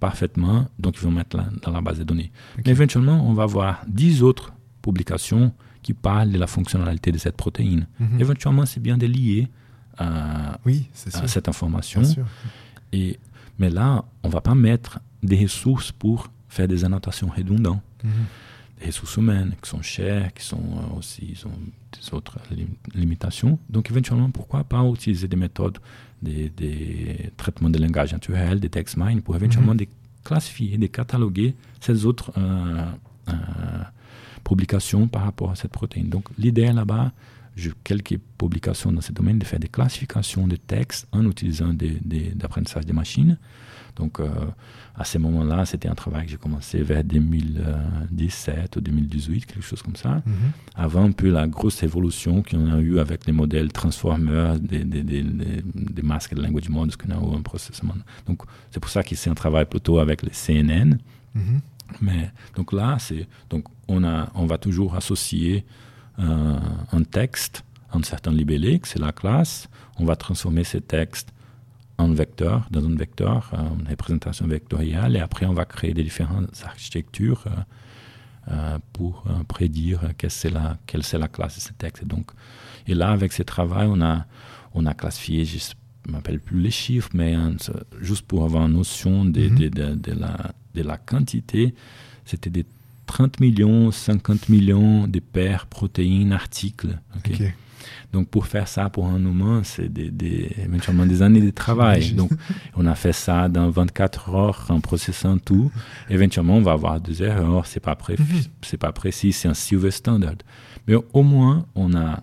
parfaitement, 0.00 0.66
donc 0.78 0.96
ils 0.96 1.02
vont 1.02 1.10
mettre 1.10 1.36
là 1.36 1.46
dans 1.62 1.70
la 1.72 1.80
base 1.80 1.98
de 1.98 2.04
données. 2.04 2.30
Mais 2.64 2.70
éventuellement, 2.72 3.28
on 3.28 3.34
va 3.34 3.44
avoir 3.44 3.82
10 3.88 4.22
autres 4.22 4.52
publications 4.82 5.52
qui 5.82 5.94
parlent 5.94 6.30
de 6.30 6.38
la 6.38 6.46
fonctionnalité 6.46 7.10
de 7.12 7.18
cette 7.18 7.36
protéine. 7.36 7.86
Mhm. 8.00 8.20
Éventuellement, 8.20 8.66
c'est 8.66 8.80
bien 8.80 8.96
de 8.98 9.06
lier 9.06 9.48
à, 9.98 10.58
Oui, 10.64 10.88
c'est 10.92 11.14
à 11.16 11.26
cette 11.28 11.48
information. 11.48 12.02
Et, 12.92 13.18
mais 13.62 13.70
là, 13.70 13.88
on 14.24 14.28
ne 14.28 14.32
va 14.38 14.40
pas 14.50 14.54
mettre 14.70 14.92
des 15.30 15.40
ressources 15.46 15.90
pour 16.02 16.18
faire 16.48 16.68
des 16.74 16.80
annotations 16.88 17.28
redondantes. 17.38 17.82
Mhm. 18.04 18.10
Des 18.80 18.86
ressources 18.90 19.16
humaines 19.22 19.52
qui 19.62 19.68
sont 19.74 19.82
chères, 19.96 20.28
qui 20.36 20.44
sont 20.52 20.66
euh, 20.78 20.98
aussi 20.98 21.22
ils 21.34 21.42
ont 21.46 21.58
des 21.96 22.06
autres 22.16 22.36
lim- 22.58 22.76
limitations. 23.02 23.54
Donc, 23.74 23.84
éventuellement, 23.92 24.30
pourquoi 24.38 24.64
pas 24.64 24.82
utiliser 24.98 25.28
des 25.28 25.36
méthodes, 25.46 25.78
des, 26.26 26.44
des 26.62 27.30
traitements 27.36 27.70
de 27.70 27.78
langage 27.86 28.10
naturel, 28.18 28.54
des 28.64 28.68
text 28.76 28.96
mine, 29.02 29.20
pour 29.22 29.34
éventuellement 29.36 29.72
Mhm. 29.76 29.82
des 29.84 29.88
classifier, 30.24 30.76
de 30.78 30.88
cataloguer 30.98 31.54
ces 31.80 32.04
autres 32.08 32.28
euh, 32.36 32.84
euh, 33.28 33.32
publications 34.44 35.06
par 35.08 35.22
rapport 35.28 35.50
à 35.52 35.56
cette 35.56 35.72
protéine. 35.72 36.08
Donc, 36.08 36.24
l'idée 36.38 36.70
là-bas, 36.72 37.12
j'ai 37.56 37.72
quelques 37.84 38.18
publications 38.38 38.92
dans 38.92 39.00
ce 39.00 39.12
domaine 39.12 39.38
de 39.38 39.44
faire 39.44 39.58
des 39.58 39.68
classifications 39.68 40.46
de 40.46 40.56
textes 40.56 41.06
en 41.12 41.28
utilisant 41.28 41.72
des, 41.72 41.98
des, 42.04 42.30
d'apprentissage 42.34 42.86
des 42.86 42.92
machines. 42.92 43.38
Donc, 43.96 44.20
euh, 44.20 44.28
à 44.94 45.04
ce 45.04 45.18
moment-là, 45.18 45.66
c'était 45.66 45.88
un 45.88 45.94
travail 45.94 46.24
que 46.24 46.30
j'ai 46.30 46.38
commencé 46.38 46.82
vers 46.82 47.04
2017 47.04 48.76
ou 48.76 48.80
2018, 48.80 49.46
quelque 49.46 49.62
chose 49.62 49.82
comme 49.82 49.96
ça. 49.96 50.22
Mhm. 50.24 50.34
Avant 50.74 51.04
un 51.04 51.12
peu 51.12 51.30
la 51.30 51.46
grosse 51.46 51.82
évolution 51.82 52.42
qu'on 52.42 52.72
a 52.72 52.78
eu 52.80 52.98
avec 52.98 53.26
les 53.26 53.32
modèles 53.32 53.70
transformers, 53.70 54.58
des, 54.58 54.84
des, 54.84 55.02
des, 55.02 55.22
des, 55.22 55.62
des 55.74 56.02
masques 56.02 56.34
de 56.34 56.40
language 56.40 56.70
models 56.70 56.96
qu'on 56.96 57.10
a 57.10 57.16
eu 57.16 57.36
en 57.36 57.42
processement. 57.42 57.94
Donc, 58.26 58.42
c'est 58.70 58.80
pour 58.80 58.90
ça 58.90 59.02
que 59.02 59.14
c'est 59.14 59.28
un 59.28 59.34
travail 59.34 59.66
plutôt 59.66 59.98
avec 59.98 60.22
les 60.22 60.30
CNN. 60.30 60.98
Mhm. 61.34 61.60
Mais 62.00 62.30
donc 62.56 62.72
là, 62.72 62.96
c'est 62.98 63.26
donc 63.50 63.66
on 63.86 64.02
a 64.02 64.30
on 64.34 64.46
va 64.46 64.56
toujours 64.56 64.94
associer 64.94 65.66
euh, 66.18 66.58
un 66.92 67.02
texte 67.02 67.64
un 67.94 68.02
certain 68.02 68.32
libellé, 68.32 68.78
que 68.78 68.88
c'est 68.88 68.98
la 68.98 69.12
classe. 69.12 69.68
On 69.98 70.04
va 70.04 70.16
transformer 70.16 70.64
ces 70.64 70.80
textes 70.80 71.32
en 71.98 72.08
vecteur, 72.12 72.66
dans 72.70 72.84
un 72.84 72.94
vecteur, 72.96 73.50
euh, 73.52 73.58
une 73.80 73.88
représentation 73.88 74.46
vectorielle, 74.46 75.16
et 75.16 75.20
après 75.20 75.46
on 75.46 75.52
va 75.52 75.64
créer 75.64 75.92
des 75.94 76.02
différentes 76.02 76.62
architectures 76.64 77.44
euh, 78.50 78.78
pour 78.92 79.24
euh, 79.28 79.44
prédire 79.44 80.00
quelle 80.18 80.30
c'est 80.30 80.50
la 80.50 80.78
quelle 80.86 81.02
c'est 81.02 81.18
la 81.18 81.28
classe 81.28 81.56
de 81.56 81.60
ce 81.60 81.72
texte. 81.74 82.02
Et 82.02 82.06
donc 82.06 82.30
et 82.86 82.94
là 82.94 83.10
avec 83.10 83.32
ce 83.32 83.42
travail, 83.42 83.86
on 83.90 84.00
a 84.00 84.26
on 84.74 84.86
a 84.86 84.94
classifié 84.94 85.44
je 85.44 85.58
ne 86.08 86.12
m'appelle 86.12 86.40
plus 86.40 86.60
les 86.60 86.70
chiffres, 86.70 87.10
mais 87.14 87.34
hein, 87.34 87.54
juste 88.00 88.26
pour 88.26 88.42
avoir 88.42 88.66
une 88.66 88.72
notion 88.72 89.24
de, 89.24 89.48
Mhm. 89.48 89.58
de, 89.58 89.68
de, 89.68 89.94
de 89.94 90.12
la, 90.12 90.52
de 90.74 90.82
la 90.82 90.96
quantité, 90.96 91.74
c'était 92.24 92.50
des 92.50 92.64
30 93.06 93.40
millions, 93.40 93.90
50 93.90 94.48
millions 94.48 95.06
de 95.06 95.18
paires 95.20 95.66
protéines 95.66 96.32
articles. 96.32 96.98
Donc 98.12 98.28
pour 98.28 98.46
faire 98.46 98.68
ça 98.68 98.90
pour 98.90 99.06
un 99.06 99.18
humain, 99.20 99.62
c'est 99.64 99.88
des, 99.92 100.10
des, 100.10 100.54
éventuellement 100.58 101.06
des 101.06 101.22
années 101.22 101.40
de 101.40 101.50
travail. 101.50 102.12
Donc 102.12 102.30
on 102.76 102.86
a 102.86 102.94
fait 102.94 103.12
ça 103.14 103.48
dans 103.48 103.70
24 103.70 104.34
heures 104.34 104.66
en 104.68 104.80
processant 104.80 105.38
tout. 105.38 105.70
Éventuellement, 106.10 106.56
on 106.58 106.62
va 106.62 106.72
avoir 106.72 107.00
des 107.00 107.22
erreurs, 107.22 107.66
c'est 107.66 107.80
pas, 107.80 107.96
pré- 107.96 108.16
Mhm. 108.18 108.42
c'est 108.62 108.76
pas 108.76 108.92
précis, 108.92 109.32
c'est 109.32 109.48
un 109.48 109.54
silver 109.54 109.90
standard. 109.90 110.34
Mais 110.86 110.94
au 111.12 111.22
moins, 111.22 111.66
on 111.74 111.94
a 111.94 112.22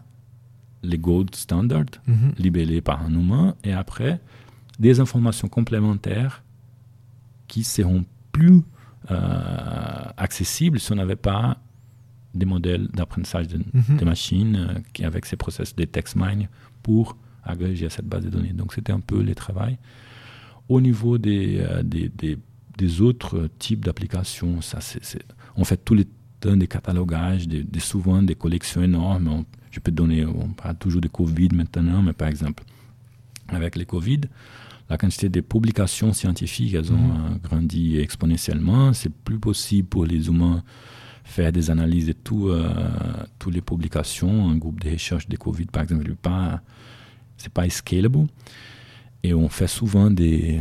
les 0.84 0.98
gold 0.98 1.36
standards 1.36 1.98
Mhm. 2.08 2.34
libellés 2.38 2.82
par 2.82 3.02
un 3.04 3.12
humain 3.14 3.56
et 3.64 3.74
après 3.74 4.22
des 4.80 5.00
informations 5.02 5.50
complémentaires 5.50 6.44
qui 7.48 7.64
seront 7.64 8.06
plus 8.32 8.62
euh, 9.12 10.04
accessibles 10.18 10.80
si 10.80 10.92
on 10.92 10.96
n'avait 10.96 11.16
pas 11.16 11.58
des 12.34 12.46
modèles 12.46 12.88
d'apprentissage 12.94 13.48
de, 13.48 13.58
Mhm. 13.74 13.98
des 13.98 14.06
machines 14.06 14.56
euh, 14.56 14.80
qui 14.94 15.04
avec 15.04 15.26
ces 15.26 15.36
process 15.36 15.76
de 15.76 15.86
text 15.86 16.16
mine 16.16 16.48
pour 16.84 17.18
agréger 17.44 17.90
cette 17.90 18.06
base 18.08 18.24
de 18.26 18.30
données. 18.30 18.54
Donc 18.54 18.74
c'était 18.74 18.92
un 18.92 19.00
peu 19.00 19.22
le 19.24 19.34
travail. 19.34 19.78
Au 20.68 20.80
niveau 20.82 21.18
des, 21.18 21.58
euh, 21.60 21.82
des, 21.84 22.10
des, 22.10 22.38
des 22.78 23.02
autres 23.02 23.50
types 23.58 23.84
d'applications, 23.86 24.62
ça 24.62 24.80
c'est, 24.82 25.04
c'est- 25.04 25.24
on 25.56 25.64
fait 25.64 25.78
tous 25.84 25.96
les 25.96 26.08
temps 26.40 26.56
des 26.56 26.68
catalogages, 26.68 27.48
des, 27.48 27.64
des- 27.64 27.80
souvent 27.80 28.22
des 28.22 28.36
collections 28.36 28.84
énormes. 28.84 29.28
On- 29.28 29.46
je 29.72 29.80
peux 29.80 29.92
donner, 29.92 30.26
on 30.26 30.50
parle 30.50 30.78
toujours 30.78 31.02
de 31.02 31.08
Covid 31.08 31.50
maintenant, 31.54 32.02
mais 32.04 32.14
par 32.14 32.28
exemple, 32.28 32.64
avec 33.48 33.76
les 33.76 33.86
Covid, 33.86 34.22
la 34.90 34.98
quantité 34.98 35.30
de 35.30 35.42
publications 35.42 36.14
scientifiques, 36.14 36.74
elles 36.74 36.92
ont 36.92 36.96
euh, 36.96 37.36
grandi 37.44 38.00
exponentiellement. 38.00 38.92
C'est 38.94 39.14
plus 39.14 39.40
possible 39.40 39.88
pour 39.88 40.06
les 40.06 40.28
humains 40.28 40.64
faire 41.24 41.52
des 41.52 41.70
analyses 41.70 42.08
de 42.08 42.14
tout, 42.14 42.48
euh, 42.50 42.74
toutes 43.38 43.54
les 43.54 43.62
publications. 43.62 44.50
Un 44.50 44.58
groupe 44.58 44.80
de 44.82 44.90
recherche 44.90 45.28
de 45.28 45.38
Covid, 45.38 45.66
par 45.68 45.84
exemple, 45.84 46.08
n'est 46.10 46.16
pas, 46.16 46.62
c'est 47.38 47.54
pas 47.54 47.70
scalable. 47.70 48.26
Et 49.22 49.34
on 49.34 49.48
fait 49.50 49.68
souvent 49.68 50.10
des, 50.10 50.60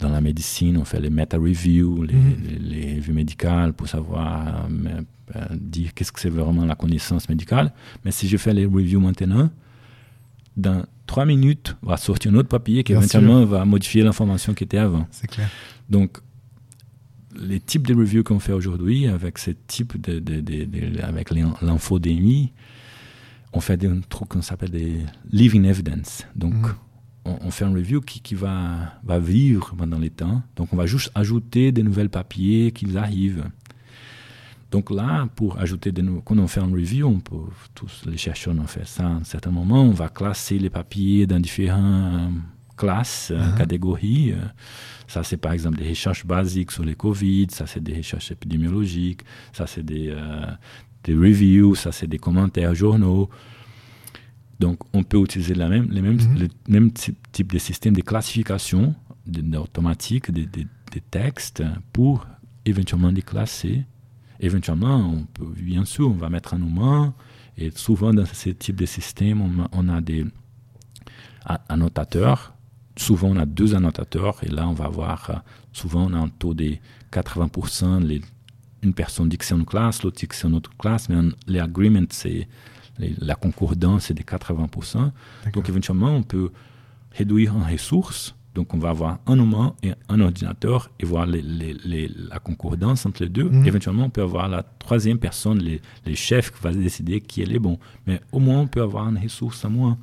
dans 0.00 0.10
la 0.10 0.20
médecine, 0.20 0.76
on 0.76 0.84
fait 0.84 1.00
les 1.00 1.08
meta-reviews, 1.08 2.02
les, 2.02 2.14
Mhm. 2.14 2.34
les, 2.46 2.58
les 2.58 2.94
revues 2.96 3.12
médicales 3.14 3.72
pour 3.72 3.88
savoir 3.88 4.66
euh, 4.68 5.40
dire 5.58 5.94
qu'est-ce 5.94 6.12
que 6.12 6.20
c'est 6.20 6.28
vraiment 6.28 6.66
la 6.66 6.74
connaissance 6.74 7.26
médicale. 7.28 7.72
Mais 8.04 8.10
si 8.10 8.28
je 8.28 8.36
fais 8.36 8.52
les 8.52 8.66
reviews 8.66 9.00
maintenant, 9.00 9.48
dans 10.56 10.84
trois 11.06 11.24
minutes, 11.26 11.76
va 11.82 11.96
sortir 11.96 12.32
un 12.32 12.36
autre 12.36 12.48
papier 12.48 12.84
qui 12.84 12.92
Bien 12.92 13.00
éventuellement 13.00 13.44
va 13.44 13.64
modifier 13.64 14.02
l'information 14.02 14.54
qui 14.54 14.64
était 14.64 14.78
avant. 14.78 15.06
C'est 15.10 15.26
clair. 15.28 15.48
Donc, 15.88 16.18
les 17.38 17.60
types 17.60 17.86
de 17.86 17.94
reviews 17.94 18.22
qu'on 18.22 18.38
fait 18.38 18.52
aujourd'hui, 18.52 19.06
avec 19.06 19.38
ce 19.38 19.50
type 19.66 20.00
de, 20.00 20.18
de, 20.18 20.40
de- 20.40 20.64
de- 20.64 21.00
avec 21.02 21.30
l'infodémie, 21.62 22.52
on 23.52 23.60
fait 23.60 23.76
des 23.76 23.90
trucs 24.08 24.28
qu'on 24.28 24.42
s'appelle 24.42 24.70
des 24.70 24.98
living 25.30 25.64
evidence. 25.64 26.24
Donc, 26.36 26.54
Mhm. 26.54 26.74
on, 27.24 27.38
on 27.42 27.50
fait 27.50 27.64
un 27.64 27.72
review 27.72 28.00
qui, 28.00 28.20
qui 28.20 28.34
va, 28.34 28.94
va 29.04 29.18
vivre 29.18 29.74
pendant 29.76 29.98
les 29.98 30.10
temps. 30.10 30.42
Donc, 30.56 30.72
on 30.72 30.76
va 30.76 30.86
juste 30.86 31.10
ajouter 31.14 31.72
des 31.72 31.82
nouvelles 31.82 32.10
papiers 32.10 32.72
qui 32.72 32.96
arrivent. 32.96 33.44
Donc 34.72 34.90
là, 34.90 35.28
pour 35.36 35.58
ajouter 35.58 35.92
des 35.92 36.02
nouveaux, 36.02 36.22
quand 36.22 36.38
on 36.38 36.46
fait 36.48 36.60
un 36.60 36.72
review, 36.72 37.06
on 37.06 37.20
peut, 37.20 37.36
tous 37.74 38.02
les 38.06 38.16
chercheurs 38.16 38.54
ont 38.58 38.66
fait 38.66 38.86
ça 38.86 39.06
à 39.06 39.10
un 39.10 39.24
certain 39.24 39.50
moment, 39.50 39.82
on 39.82 39.90
va 39.92 40.08
classer 40.08 40.58
les 40.58 40.70
papiers 40.70 41.26
dans 41.26 41.38
différentes 41.38 42.32
classes, 42.76 43.30
euh, 43.30 43.50
Mhm. 43.50 43.58
catégories. 43.58 44.32
euh. 44.32 44.36
Ça, 45.06 45.22
c'est 45.22 45.36
par 45.36 45.52
exemple 45.52 45.76
des 45.78 45.88
recherches 45.90 46.24
basiques 46.24 46.70
sur 46.72 46.84
les 46.84 46.94
Covid, 46.94 47.48
ça, 47.50 47.66
c'est 47.66 47.82
des 47.82 47.94
recherches 47.98 48.30
épidémiologiques, 48.32 49.20
ça, 49.52 49.66
c'est 49.66 49.84
des, 49.84 50.08
euh, 50.08 50.46
des 51.04 51.14
reviews, 51.14 51.74
ça, 51.74 51.92
c'est 51.92 52.06
des 52.06 52.18
commentaires 52.18 52.74
journaux. 52.74 53.28
Donc, 54.58 54.78
on 54.94 55.02
peut 55.02 55.18
utiliser 55.22 55.54
la 55.54 55.68
même, 55.68 55.88
les 55.90 56.00
mêmes, 56.00 56.14
Mhm. 56.16 56.38
le 56.38 56.48
même 56.68 56.92
type, 56.92 57.18
type 57.30 57.52
de 57.52 57.58
système 57.58 57.94
de 57.94 58.00
classification 58.00 58.94
de, 59.26 59.40
de- 59.42 59.58
automatique 59.58 60.30
des 60.30 60.46
des 60.46 61.00
textes 61.10 61.62
pour 61.92 62.26
éventuellement 62.66 63.10
les 63.10 63.22
classer. 63.22 63.84
Éventuellement, 64.42 64.96
on 64.96 65.24
peut, 65.24 65.46
bien 65.56 65.84
sûr, 65.84 66.08
on 66.08 66.14
va 66.14 66.28
mettre 66.28 66.54
un 66.54 66.58
humain. 66.58 67.14
Et 67.56 67.70
souvent, 67.70 68.12
dans 68.12 68.26
ce 68.26 68.50
type 68.50 68.76
de 68.76 68.86
système, 68.86 69.40
on 69.40 69.62
a, 69.62 69.68
on 69.72 69.88
a 69.88 70.00
des 70.00 70.26
annotateurs. 71.68 72.52
Souvent, 72.96 73.28
on 73.28 73.36
a 73.36 73.46
deux 73.46 73.74
annotateurs. 73.74 74.42
Et 74.42 74.48
là, 74.48 74.68
on 74.68 74.74
va 74.74 74.88
voir, 74.88 75.30
euh, 75.30 75.34
souvent, 75.72 76.10
on 76.10 76.12
a 76.12 76.18
un 76.18 76.28
taux 76.28 76.54
de 76.54 76.76
80% 77.12 78.04
les, 78.04 78.20
une 78.82 78.94
personne 78.94 79.28
dit 79.28 79.38
que 79.38 79.44
c'est 79.44 79.54
une 79.54 79.64
classe, 79.64 80.02
l'autre 80.02 80.18
dit 80.18 80.26
que 80.26 80.34
c'est 80.34 80.48
une 80.48 80.54
autre 80.54 80.70
classe, 80.76 81.08
mais 81.08 81.16
les 81.46 81.60
agreements, 81.60 82.04
c'est 82.10 82.48
la 82.98 83.34
concordance, 83.34 84.06
c'est 84.06 84.14
de 84.14 84.22
80%. 84.22 85.10
Donc 85.52 85.68
éventuellement, 85.68 86.14
on 86.14 86.22
peut 86.22 86.50
réduire 87.12 87.56
en 87.56 87.64
ressources. 87.64 88.34
Donc 88.54 88.74
on 88.74 88.78
va 88.78 88.90
avoir 88.90 89.18
un 89.26 89.38
humain 89.38 89.74
et 89.82 89.92
un 90.08 90.20
ordinateur 90.20 90.90
et 91.00 91.06
voir 91.06 91.26
la 91.26 92.38
concordance 92.38 93.06
entre 93.06 93.22
les 93.22 93.28
deux. 93.28 93.48
Mhm. 93.48 93.66
Éventuellement, 93.66 94.04
on 94.04 94.10
peut 94.10 94.22
avoir 94.22 94.48
la 94.48 94.62
troisième 94.62 95.18
personne, 95.18 95.58
les, 95.58 96.14
chefs, 96.14 96.50
qui 96.50 96.62
va 96.62 96.72
décider 96.72 97.20
qui 97.20 97.42
est 97.42 97.46
le 97.46 97.58
bon. 97.58 97.78
Mais 98.06 98.20
au 98.30 98.40
moins, 98.40 98.60
on 98.60 98.66
peut 98.66 98.82
avoir 98.82 99.08
une 99.08 99.18
ressource 99.18 99.64
à 99.64 99.68
moins. 99.68 99.98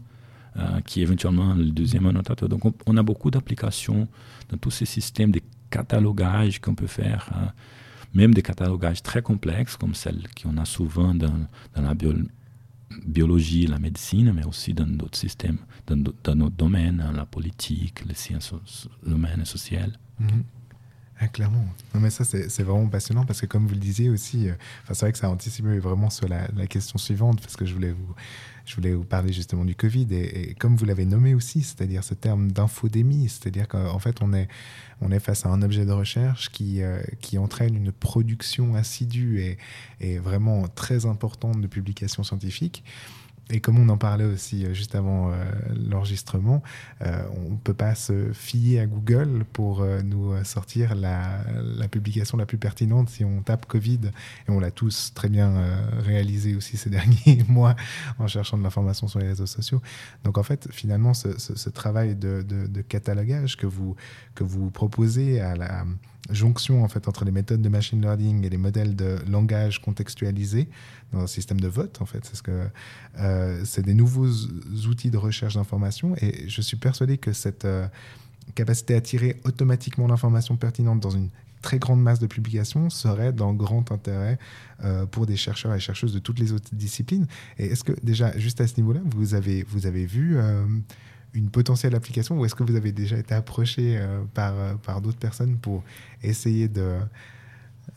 Euh, 0.58 0.82
qui 0.82 1.00
est 1.00 1.04
éventuellement 1.04 1.54
le 1.54 1.70
deuxième 1.70 2.08
annotateur. 2.08 2.50
Donc 2.50 2.64
on, 2.88 2.98
a 2.98 3.04
beaucoup 3.04 3.30
d'applications 3.30 4.08
dans 4.50 4.58
tous 4.58 4.72
ces 4.72 4.86
systèmes 4.86 5.32
de 5.32 5.42
catalogage 5.70 6.60
qu'on 6.60 6.74
peut 6.74 6.88
faire, 6.88 7.30
hein. 7.36 7.52
même 8.16 8.34
des 8.34 8.42
catalogages 8.42 9.04
très 9.04 9.22
complexes 9.22 9.78
comme 9.78 9.94
celles 9.94 10.24
qu'on 10.42 10.58
a 10.58 10.66
souvent 10.66 11.14
dans, 11.14 11.32
dans 11.76 11.82
la 11.84 11.94
biologie 13.06 13.68
la 13.68 13.80
médecine, 13.80 14.34
mais 14.34 14.46
aussi 14.46 14.74
dans 14.74 14.88
d'autres 14.88 15.18
systèmes, 15.18 15.60
dans, 15.88 15.96
d'autres 15.96 16.50
domaines, 16.50 17.04
hein, 17.06 17.14
la 17.16 17.26
politique, 17.26 18.04
les 18.06 18.16
sciences 18.16 18.54
humaines 19.06 19.42
et 19.42 19.46
sociales. 19.46 19.98
Mhm. 20.20 20.44
Ah, 21.22 21.28
clairement. 21.28 21.66
Mais 21.96 22.10
ça, 22.10 22.24
c'est 22.24 22.64
vraiment 22.64 22.88
passionnant 22.88 23.26
parce 23.26 23.42
que, 23.42 23.46
comme 23.46 23.68
vous 23.68 23.74
le 23.74 23.80
disiez 23.80 24.10
aussi, 24.10 24.48
euh, 24.48 24.54
c'est 24.88 25.02
vrai 25.02 25.12
que 25.12 25.18
ça 25.18 25.30
anticipe 25.30 25.66
vraiment 25.66 26.10
sur 26.10 26.30
la, 26.30 26.48
question 26.68 26.98
suivante 26.98 27.42
parce 27.42 27.58
que 27.58 27.66
je 27.66 27.74
voulais 27.74 27.92
vous, 27.92 28.16
je 28.70 28.76
voulais 28.76 28.94
vous 28.94 29.04
parler 29.04 29.34
justement 29.34 29.66
du 29.66 29.74
Covid 29.74 30.08
et, 30.12 30.54
comme 30.60 30.76
vous 30.76 30.86
l'avez 30.86 31.06
nommé 31.06 31.34
aussi, 31.34 31.64
c'est-à-dire 31.64 32.04
ce 32.04 32.14
terme 32.14 32.52
d'infodémie, 32.52 33.28
c'est-à-dire 33.28 33.68
qu'en 33.68 33.98
fait 33.98 34.22
on 34.22 34.32
est, 34.32 34.48
on 35.02 35.12
est 35.12 35.20
face 35.20 35.48
à 35.48 35.50
un 35.50 35.64
objet 35.64 35.86
de 35.86 35.92
recherche 35.92 36.52
qui, 36.52 36.84
euh, 36.84 37.02
qui 37.20 37.40
entraîne 37.40 37.76
une 37.76 37.92
production 37.92 38.76
assidue 38.76 39.42
et, 39.42 39.58
et 40.02 40.20
vraiment 40.20 40.68
très 40.68 41.08
importante 41.08 41.62
de 41.62 41.68
publications 41.68 42.22
scientifiques. 42.22 42.84
Et 43.52 43.62
comme 43.62 43.80
on 43.80 43.90
en 43.90 43.98
parlait 43.98 44.26
aussi 44.26 44.66
euh, 44.66 44.74
juste 44.74 44.94
avant 44.96 45.32
euh, 45.32 45.36
l'enregistrement, 45.90 46.62
euh, 47.02 47.22
on 47.48 47.52
ne 47.52 47.58
peut 47.58 47.74
pas 47.74 47.96
se 47.96 48.32
fier 48.32 48.80
à 48.80 48.86
Google 48.86 49.44
pour 49.54 49.86
nous 50.04 50.34
sortir 50.44 50.96
la, 50.96 51.44
publication 51.90 52.38
la 52.38 52.46
plus 52.46 52.58
pertinente 52.58 53.10
si 53.10 53.26
on 53.26 53.42
tape 53.42 53.66
Covid. 53.66 54.00
Et 54.48 54.52
on 54.52 54.60
l'a 54.60 54.72
tous 54.72 55.14
très 55.14 55.30
bien 55.30 55.54
réalisé 56.00 56.56
aussi 56.56 56.78
ces 56.78 56.90
derniers 56.90 57.44
mois 57.48 57.76
en 58.20 58.28
cherchant 58.28 58.58
de 58.58 58.64
l'information 58.64 59.08
sur 59.08 59.20
les 59.20 59.28
réseaux 59.28 59.46
sociaux. 59.46 59.82
Donc 60.24 60.38
en 60.38 60.44
fait, 60.44 60.70
finalement, 60.72 61.14
ce, 61.14 61.70
travail 61.70 62.16
de, 62.16 62.44
catalogage 62.88 63.58
que 63.58 63.68
vous, 63.68 63.96
que 64.36 64.44
vous 64.44 64.70
proposez 64.70 65.40
à 65.42 65.56
la 65.56 65.86
jonction 66.30 66.84
en 66.84 66.88
fait 66.88 67.08
entre 67.08 67.26
les 67.26 67.32
méthodes 67.32 67.62
de 67.62 67.70
machine 67.70 68.02
learning 68.02 68.46
et 68.46 68.50
les 68.50 68.58
modèles 68.58 68.96
de 68.96 69.18
langage 69.28 69.82
contextualisé 69.82 70.70
dans 71.14 71.22
un 71.22 71.28
système 71.28 71.60
de 71.60 71.68
vote 71.68 72.02
en 72.02 72.06
fait. 72.06 72.26
C'est 72.26 72.36
ce 72.36 72.44
que 72.44 72.68
euh, 73.20 73.62
c'est 73.66 73.84
des 73.84 73.94
nouveaux 73.94 74.30
outils 74.88 75.12
de 75.12 75.18
recherche 75.18 75.56
d'information. 75.56 76.16
Et 76.22 76.48
je 76.48 76.62
suis 76.62 76.78
persuadé 76.78 77.18
que 77.18 77.34
cette 77.34 77.66
euh, 77.66 77.88
capacité 78.56 78.96
à 78.96 79.02
tirer 79.02 79.40
automatiquement 79.44 80.08
l'information 80.08 80.56
pertinente 80.56 81.00
dans 81.00 81.10
une 81.10 81.30
très 81.62 81.78
grande 81.78 82.02
masse 82.02 82.20
de 82.20 82.28
publications 82.28 82.90
serait 82.90 83.34
d'un 83.34 83.54
grand 83.54 83.92
intérêt 83.92 84.40
euh, 84.84 85.06
pour 85.06 85.26
des 85.26 85.36
chercheurs 85.36 85.74
et 85.74 85.80
chercheuses 85.80 86.14
de 86.14 86.20
toutes 86.20 86.40
les 86.40 86.54
autres 86.54 86.70
disciplines. 86.74 87.28
Et 87.58 87.66
est-ce 87.68 87.84
que 87.84 87.94
déjà 88.02 88.38
juste 88.38 88.62
à 88.62 88.68
ce 88.68 88.78
niveau-là 88.78 89.02
vous 89.06 89.34
avez 89.34 89.64
vous 89.64 89.86
avez 89.86 90.06
vu 90.06 90.38
une 91.34 91.50
potentielle 91.50 91.96
application 91.96 92.40
ou 92.40 92.46
est-ce 92.46 92.56
que 92.56 92.64
vous 92.64 92.76
avez 92.76 92.92
déjà 92.92 93.18
été 93.18 93.36
approché 93.36 94.02
par, 94.34 94.54
par 94.78 95.02
d'autres 95.02 95.18
personnes 95.18 95.58
pour 95.58 95.84
essayer 96.24 96.70
de, 96.70 96.98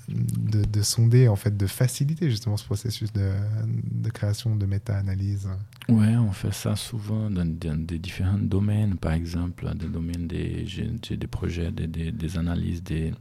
de, 0.08 0.82
sonder, 0.82 1.28
en 1.28 1.36
fait, 1.36 1.56
de 1.56 1.66
faciliter 1.66 2.30
justement 2.30 2.56
ce 2.56 2.64
processus 2.64 3.12
de, 3.12 3.32
de 3.66 4.10
création 4.10 4.56
de 4.56 4.66
méta-analyse 4.66 5.48
Ouais, 5.88 6.16
on 6.16 6.32
fait 6.32 6.52
ça 6.52 6.76
souvent 6.76 7.30
dans, 7.30 7.46
des 7.48 7.98
différents 7.98 8.38
domaines, 8.38 8.96
par 8.96 9.12
exemple, 9.12 9.70
des 9.74 9.88
domaines 9.88 10.26
des, 10.28 10.66
j'ai 10.66 11.16
des 11.16 11.26
projets, 11.26 11.70
des, 11.70 11.86
des, 11.86 12.12
des, 12.12 12.38
analyses 12.38 12.82
des, 12.82 13.12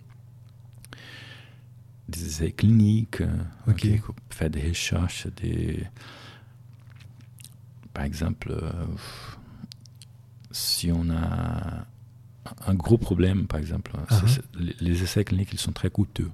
des 2.07 2.25
essais 2.25 2.51
cliniques, 2.51 3.21
euh, 3.21 3.43
ok 3.67 3.87
faire 4.29 4.49
des 4.49 4.69
recherches, 4.69 5.27
des, 5.41 5.83
par 7.93 8.05
exemple, 8.05 8.53
si 10.51 10.91
on 10.91 11.09
a 11.09 11.85
un 12.67 12.73
gros 12.73 12.97
problème, 12.97 13.47
par 13.47 13.59
exemple, 13.59 13.91
uh-huh. 14.09 14.41
les, 14.79 15.03
essais 15.03 15.23
cliniques, 15.23 15.53
ils 15.53 15.59
sont 15.59 15.71
très 15.71 15.89
coûteux. 15.89 16.31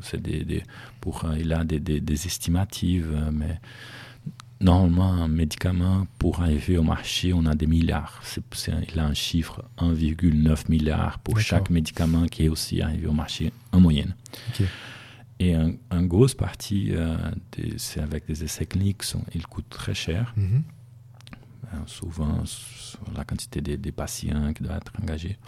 C'est 0.00 0.20
des, 0.20 0.62
pour, 1.00 1.26
il 1.38 1.52
a 1.52 1.64
des, 1.64 1.78
des, 1.78 2.26
estimatives, 2.26 3.14
mais 3.32 3.60
normalement, 4.60 5.12
un 5.12 5.28
médicament, 5.28 6.06
pour 6.18 6.40
arriver 6.40 6.78
au 6.78 6.82
marché, 6.82 7.32
on 7.32 7.44
a 7.44 7.54
des 7.54 7.66
milliards. 7.66 8.22
il 8.88 8.98
a 8.98 9.06
un 9.06 9.14
chiffre 9.14 9.62
1,9 9.78 10.70
milliard 10.70 11.18
pour 11.18 11.38
chaque 11.38 11.70
médicament 11.70 12.26
qui 12.26 12.46
est 12.46 12.48
aussi 12.48 12.80
arrivé 12.80 13.06
au 13.06 13.12
marché 13.12 13.52
en 13.72 13.80
moyenne. 13.80 14.14
Et 15.40 15.54
une 15.54 15.78
un 15.90 16.04
grosse 16.04 16.34
partie, 16.34 16.92
euh, 16.92 17.16
c'est 17.76 18.00
avec 18.00 18.26
des 18.26 18.44
essais 18.44 18.66
cliniques, 18.66 19.02
sont, 19.02 19.24
ils 19.34 19.46
coûtent 19.46 19.68
très 19.68 19.94
cher. 19.94 20.34
Euh, 21.74 21.76
souvent 21.86 22.44
sur 22.44 23.00
la 23.16 23.24
quantité 23.24 23.60
des, 23.60 23.92
patients 23.92 24.52
qui 24.52 24.62
doivent 24.62 24.76
être 24.76 24.92
engagés. 25.02 25.38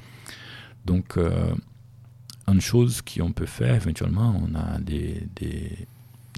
Donc, 0.85 1.17
euh, 1.17 1.55
une 2.49 2.61
chose 2.61 3.03
qu'on 3.03 3.33
peut 3.33 3.47
faire 3.47 3.75
éventuellement, 3.75 4.41
on 4.41 4.55
a 4.55 4.79
des, 4.79 5.27
des, 5.35 5.87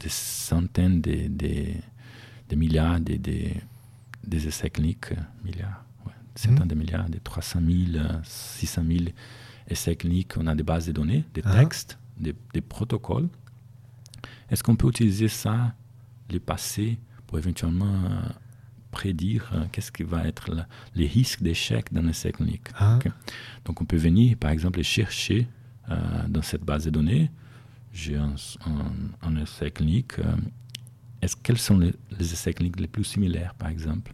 centaines, 0.09 1.01
des, 1.01 1.29
des, 1.29 2.57
milliards, 2.57 3.01
des, 3.01 3.19
des, 3.19 4.47
essais 4.47 4.71
cliniques, 4.71 5.13
milliards, 5.45 5.85
ouais, 6.07 6.13
centaines 6.35 6.65
mmh. 6.65 6.69
de 6.69 6.75
milliards, 6.75 7.09
des 7.09 7.21
300 7.21 7.61
000, 7.93 8.05
600 8.25 8.83
000 8.89 9.05
essais 9.69 9.97
cliniques. 9.97 10.37
On 10.39 10.47
a 10.47 10.55
des 10.55 10.63
bases 10.63 10.87
de 10.87 10.93
données, 10.93 11.25
des 11.35 11.43
ah. 11.45 11.63
textes, 11.63 11.99
des, 12.19 12.35
des 12.55 12.63
protocoles. 12.63 13.29
Est-ce 14.51 14.63
qu'on 14.63 14.77
peut 14.77 14.89
utiliser 14.89 15.29
ça, 15.29 15.75
les 16.31 16.41
passer, 16.41 16.99
pour 17.27 17.39
éventuellement 17.39 18.11
prédire 18.91 19.51
euh, 19.55 19.65
qu'est-ce 19.71 19.93
qui 19.93 20.03
va 20.03 20.27
être 20.27 20.51
les 20.95 21.07
risques 21.07 21.43
d'échec 21.43 21.93
dans 21.93 22.07
essai 22.09 22.33
clinique? 22.33 22.69
Ah. 22.79 22.99
Donc 23.65 23.81
on 23.81 23.85
peut 23.85 23.97
venir, 23.97 24.37
par 24.39 24.51
exemple, 24.51 24.83
chercher 24.83 25.41
euh, 25.43 25.58
dans 26.29 26.43
cette 26.43 26.65
base 26.65 26.85
de 26.85 26.91
données, 26.91 27.31
j'ai 27.93 28.17
un, 28.17 28.35
essai 29.43 29.71
clinique, 29.71 30.19
euh, 30.19 30.37
est-ce, 31.23 31.37
quels 31.37 31.59
sont 31.59 31.79
les, 31.79 31.95
essais 32.21 32.53
cliniques 32.53 32.79
les 32.79 32.87
plus 32.87 33.05
similaires, 33.05 33.55
par 33.55 33.69
exemple? 33.69 34.13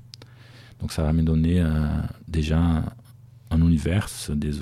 Donc 0.81 0.93
ça 0.93 1.03
va 1.03 1.13
me 1.13 1.23
donner 1.23 1.65
déjà 2.29 2.83
un 3.51 3.61
univers 3.61 4.09
des, 4.31 4.53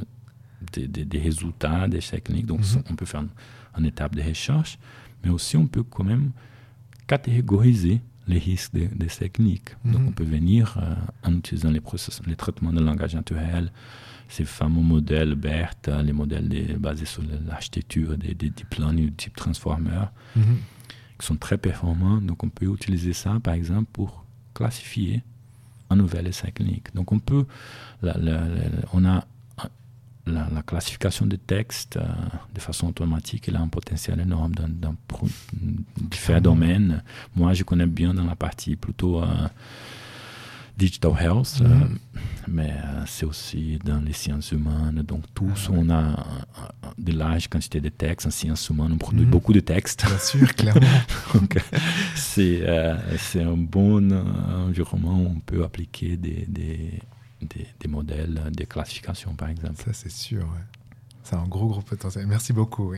des, 0.86 1.04
des, 1.04 1.18
résultats 1.18 1.88
d'essais 1.88 2.20
cliniques. 2.20 2.46
Donc 2.46 2.60
mhm. 2.60 2.82
on 2.90 2.96
peut 2.96 3.06
faire 3.06 3.24
une 3.78 3.86
étape 3.86 4.14
de 4.14 4.22
recherche, 4.22 4.78
mais 5.24 5.30
aussi 5.30 5.56
on 5.56 5.66
peut 5.66 5.82
quand 5.82 6.04
même 6.04 6.32
catégoriser 7.06 8.00
les 8.28 8.38
risques 8.38 8.74
de, 8.74 9.08
ces 9.08 9.20
techniques. 9.20 9.70
Donc 9.84 10.00
mhm. 10.00 10.08
on 10.08 10.12
peut 10.12 10.24
venir 10.24 10.78
euh, 10.80 10.94
en 11.24 11.34
utilisant 11.36 11.70
les, 11.70 11.80
les 12.26 12.36
traitements 12.36 12.72
de 12.72 12.80
langage 12.80 13.14
naturel, 13.14 13.72
ces 14.32 14.46
fameux 14.46 14.80
modèles 14.80 15.34
BERT, 15.34 16.02
les 16.02 16.12
modèles 16.12 16.78
basés 16.78 17.04
sur 17.04 17.22
l'architecture 17.46 18.16
des, 18.16 18.34
des 18.34 18.48
deep 18.48 18.74
learning, 18.76 19.06
du 19.06 19.12
type 19.12 19.36
transformer, 19.36 20.06
mhm. 20.34 20.56
qui 21.18 21.26
sont 21.26 21.36
très 21.36 21.58
performants. 21.58 22.16
Donc 22.16 22.42
on 22.42 22.48
peut 22.48 22.66
utiliser 22.66 23.12
ça, 23.12 23.38
par 23.42 23.52
exemple, 23.52 23.90
pour 23.92 24.24
classifier 24.54 25.22
un 25.90 25.96
nouvel 25.96 26.26
essai 26.26 26.50
clinique. 26.50 26.94
Donc 26.94 27.12
on 27.12 27.18
peut, 27.18 27.44
on 28.02 29.04
a 29.04 29.24
la, 30.26 30.62
classification 30.62 31.26
des 31.26 31.38
textes 31.38 31.96
euh, 31.96 32.06
de 32.54 32.60
façon 32.60 32.88
automatique, 32.88 33.48
il 33.48 33.56
a 33.56 33.60
un 33.60 33.68
potentiel 33.68 34.20
énorme 34.20 34.54
dans, 34.54 34.68
dans 34.68 34.94
différents 35.96 36.40
domaines. 36.40 37.02
Moi, 37.34 37.54
je 37.54 37.64
connais 37.64 37.86
bien 37.86 38.14
dans 38.14 38.24
la 38.24 38.36
partie 38.36 38.76
plutôt 38.76 39.20
euh, 39.22 39.26
digital 40.76 41.12
health, 41.18 41.60
euh, 41.60 41.68
mhm. 41.68 41.98
mais 42.48 42.72
c'est 43.06 43.26
aussi 43.26 43.78
dans 43.84 44.00
les 44.00 44.12
sciences 44.12 44.52
humaines. 44.52 45.02
Donc, 45.06 45.24
tous, 45.34 45.68
ah 45.68 45.74
on 45.76 45.90
a 45.90 46.26
de 46.98 47.12
larges 47.12 47.48
quantités 47.48 47.80
de 47.80 47.88
textes 47.88 48.26
en 48.26 48.30
sciences 48.30 48.68
humaines, 48.68 48.92
on 48.92 48.98
produit 48.98 49.24
mhm. 49.24 49.30
beaucoup 49.30 49.52
de 49.52 49.60
textes. 49.60 50.04
Bien 50.06 50.18
sûr, 50.18 50.54
clairement. 50.54 50.80
Donc, 51.34 51.58
c'est 52.14 52.66
un 52.66 53.56
bon 53.56 54.12
environnement 54.12 55.20
où 55.22 55.26
on 55.36 55.40
peut 55.40 55.64
appliquer 55.64 56.16
des, 56.16 56.46
des 56.48 57.00
des, 57.80 57.88
modèles 57.88 58.40
de 58.56 58.64
classification, 58.64 59.34
par 59.34 59.48
exemple. 59.48 59.82
Ça, 59.84 59.92
c'est 59.92 60.12
sûr. 60.12 60.46
C'est 61.24 61.36
un 61.36 61.46
gros, 61.46 61.68
gros 61.68 61.82
potentiel. 61.82 62.26
Merci 62.26 62.52
beaucoup. 62.52 62.94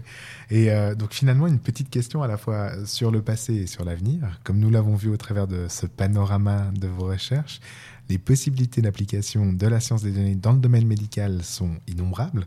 Et 0.50 0.70
euh, 0.70 0.94
donc 0.94 1.12
finalement, 1.12 1.46
une 1.46 1.58
petite 1.58 1.90
question 1.90 2.22
à 2.22 2.26
la 2.26 2.38
fois 2.38 2.86
sur 2.86 3.10
le 3.10 3.20
passé 3.20 3.54
et 3.54 3.66
sur 3.66 3.84
l'avenir. 3.84 4.40
Comme 4.44 4.58
nous 4.58 4.70
l'avons 4.70 4.94
vu 4.94 5.10
au 5.10 5.16
travers 5.16 5.46
de 5.46 5.66
ce 5.68 5.86
panorama 5.86 6.70
de 6.74 6.88
vos 6.88 7.06
recherches, 7.06 7.60
les 8.08 8.18
possibilités 8.18 8.82
d'application 8.82 9.52
de 9.52 9.66
la 9.66 9.80
science 9.80 10.02
des 10.02 10.12
données 10.12 10.34
dans 10.34 10.52
le 10.52 10.58
domaine 10.58 10.86
médical 10.86 11.42
sont 11.42 11.70
innombrables. 11.86 12.46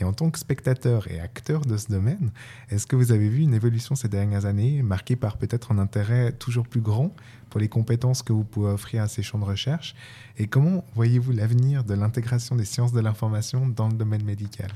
Et 0.00 0.04
en 0.04 0.12
tant 0.12 0.30
que 0.30 0.38
spectateur 0.38 1.08
et 1.10 1.20
acteur 1.20 1.62
de 1.62 1.76
ce 1.76 1.88
domaine, 1.88 2.30
est-ce 2.70 2.86
que 2.86 2.96
vous 2.96 3.12
avez 3.12 3.28
vu 3.28 3.42
une 3.42 3.54
évolution 3.54 3.94
ces 3.94 4.08
dernières 4.08 4.46
années 4.46 4.82
marquée 4.82 5.16
par 5.16 5.36
peut-être 5.36 5.72
un 5.72 5.78
intérêt 5.78 6.32
toujours 6.32 6.66
plus 6.66 6.80
grand 6.80 7.14
pour 7.50 7.60
les 7.60 7.68
compétences 7.68 8.22
que 8.22 8.32
vous 8.32 8.44
pouvez 8.44 8.70
offrir 8.70 9.02
à 9.02 9.08
ces 9.08 9.22
champs 9.22 9.38
de 9.38 9.44
recherche? 9.44 9.94
Et 10.38 10.48
comment 10.48 10.84
voyez-vous 10.94 11.32
l'avenir 11.32 11.84
de 11.84 11.94
l'intégration 11.94 12.56
des 12.56 12.64
sciences 12.64 12.92
de 12.92 13.00
l'information 13.00 13.68
dans 13.68 13.88
le 13.88 13.94
domaine 13.94 14.24
médical? 14.24 14.72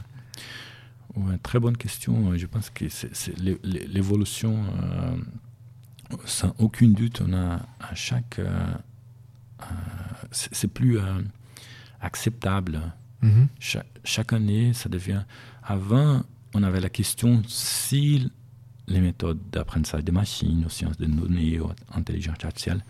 Ouais, 1.16 1.38
très 1.38 1.58
bonne 1.58 1.76
question. 1.76 2.36
Je 2.36 2.46
pense 2.46 2.70
que 2.70 2.88
c'est 2.88 3.38
l'évolution, 3.38 4.64
euh, 4.82 5.16
sans 6.24 6.54
aucune 6.58 6.92
doute, 6.94 7.22
on 7.26 7.32
a 7.32 7.56
à 7.80 7.94
chaque. 7.94 8.38
euh, 8.38 8.74
euh, 9.62 9.64
c'est 10.30 10.68
plus 10.68 10.98
acceptable. 12.00 12.80
Mhm. 13.22 13.48
Cha- 13.58 13.84
chaque 14.04 14.32
année, 14.32 14.72
ça 14.72 14.88
devient. 14.88 15.22
Avant, 15.62 16.22
on 16.54 16.62
avait 16.62 16.80
la 16.80 16.88
question 16.88 17.42
si 17.46 18.30
les 18.86 19.00
méthodes 19.00 19.38
d'apprentissage 19.52 20.04
des 20.04 20.12
machines, 20.12 20.64
aux 20.64 20.68
sciences 20.70 20.96
des 20.96 21.06
données, 21.06 21.60
aux 21.60 21.72
intelligence 21.94 22.42
artificielle, 22.44 22.84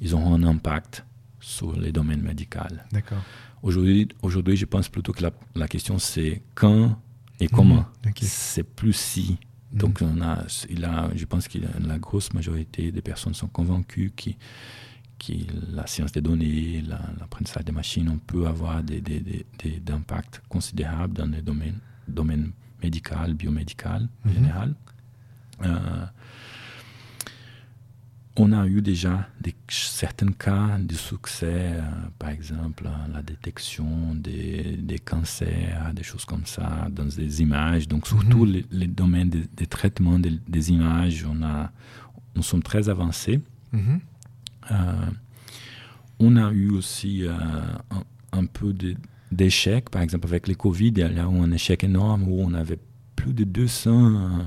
ils 0.00 0.14
auront 0.14 0.34
un 0.34 0.42
impact 0.42 1.04
sur 1.40 1.78
les 1.78 1.92
domaines 1.92 2.22
médicaux. 2.22 2.58
D'accord. 2.92 3.22
Aujourd'hui, 3.62 4.08
aujourd'hui, 4.22 4.56
je 4.56 4.64
pense 4.64 4.88
plutôt 4.88 5.12
que 5.12 5.22
la, 5.22 5.30
la 5.54 5.68
question 5.68 5.98
c'est 5.98 6.42
quand 6.54 6.98
et 7.40 7.48
comment. 7.48 7.84
Mhm. 8.04 8.12
C'est 8.22 8.64
plus 8.64 8.92
si. 8.94 9.38
Donc, 9.72 10.00
on 10.02 10.20
a, 10.20 10.44
il 10.68 10.84
a, 10.84 11.10
je 11.14 11.24
pense 11.26 11.46
que 11.46 11.58
la 11.80 11.98
grosse 11.98 12.32
majorité 12.32 12.90
des 12.90 13.02
personnes 13.02 13.34
sont 13.34 13.46
convaincues 13.46 14.10
que, 14.16 14.30
que 15.18 15.32
la 15.72 15.86
science 15.86 16.10
des 16.10 16.20
données, 16.20 16.82
la- 16.86 17.00
l'apprentissage 17.20 17.64
des 17.64 17.70
machines, 17.72 18.08
on 18.08 18.18
peut 18.18 18.46
avoir 18.48 18.82
des, 18.82 19.00
des, 19.00 19.20
des, 19.20 19.46
des- 19.62 19.78
d'impacts 19.80 20.42
considérables 20.48 21.14
dans 21.14 21.26
les 21.26 21.40
domaines, 21.42 21.78
domaines 22.08 22.50
médical, 22.82 23.34
biomédical 23.34 24.08
en 24.24 24.28
Mhm. 24.28 24.34
général. 24.34 24.74
Euh, 25.64 26.06
on 28.36 28.52
a 28.52 28.66
eu 28.66 28.80
déjà 28.80 29.28
des, 29.40 29.54
certains 29.68 30.32
cas 30.32 30.78
de 30.78 30.94
succès, 30.94 31.72
euh, 31.74 31.82
par 32.18 32.30
exemple 32.30 32.86
euh, 32.86 33.12
la 33.12 33.22
détection 33.22 34.14
des, 34.14 34.76
des 34.76 34.98
cancers, 34.98 35.92
des 35.94 36.02
choses 36.02 36.24
comme 36.24 36.46
ça, 36.46 36.88
dans 36.90 37.04
des 37.04 37.42
images. 37.42 37.88
Donc 37.88 38.06
surtout 38.06 38.44
les, 38.44 38.64
les 38.70 38.86
domaines 38.86 39.28
des, 39.30 39.44
des 39.56 39.66
traitements 39.66 40.18
des, 40.18 40.70
images, 40.70 41.26
on 41.28 41.42
a, 41.42 41.70
nous 42.36 42.42
sommes 42.42 42.62
très 42.62 42.88
avancés. 42.88 43.40
Mhm. 43.72 44.00
Euh, 44.70 45.10
on 46.18 46.36
a 46.36 46.52
eu 46.52 46.70
aussi 46.70 47.24
euh, 47.24 47.32
un, 47.90 48.04
un 48.38 48.46
peu 48.46 48.74
d'échecs, 49.32 49.90
par 49.90 50.02
exemple 50.02 50.28
avec 50.28 50.46
les 50.46 50.54
Covid, 50.54 50.88
il 50.88 50.98
y 50.98 51.02
a 51.02 51.10
eu 51.10 51.18
un 51.18 51.50
échec 51.50 51.82
énorme 51.82 52.28
où 52.28 52.40
on 52.40 52.54
avait 52.54 52.78
plus 53.16 53.32
de 53.32 53.44
200 53.44 53.90
euh, 53.90 54.42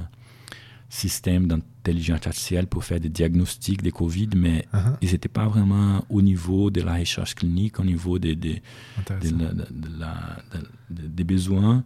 systèmes 0.94 1.48
d'intelligence 1.48 2.28
artificielle 2.28 2.68
pour 2.68 2.84
faire 2.84 3.00
des 3.00 3.10
diagnostics 3.10 3.82
des 3.82 3.92
Covid, 3.92 4.30
mais 4.36 4.66
Ah, 4.72 4.96
ils 5.02 5.12
n'étaient 5.12 5.28
pas 5.42 5.48
vraiment 5.48 6.06
au 6.10 6.22
niveau 6.22 6.70
de 6.70 6.82
la 6.82 6.96
recherche 6.96 7.34
clinique, 7.34 7.80
au 7.80 7.84
niveau 7.84 8.20
des, 8.20 8.36
des, 8.36 8.54
de 8.56 8.60
intéressant. 9.00 9.38
la- 9.40 9.54
de- 9.54 9.68
de 9.86 10.00
la- 10.00 10.38
de- 10.54 10.96
de- 11.02 11.08
des 11.08 11.24
besoins. 11.24 11.84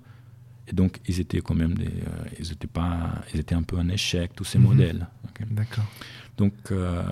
Et 0.68 0.74
donc, 0.74 1.00
ils 1.08 1.22
étaient 1.22 1.40
quand 1.40 1.56
même 1.56 1.76
des, 1.76 1.86
euh, 1.86 2.38
ils 2.40 2.52
étaient 2.52 2.68
pas, 2.82 3.22
ils 3.34 3.40
étaient 3.40 3.56
un 3.56 3.64
peu 3.64 3.78
un 3.80 3.88
échec, 3.88 4.32
tous 4.36 4.44
ces 4.44 4.60
Mhm. 4.60 4.66
modèles. 4.66 5.08
D'accord. 5.52 5.86
Donc, 6.38 6.54
euh, 6.72 7.04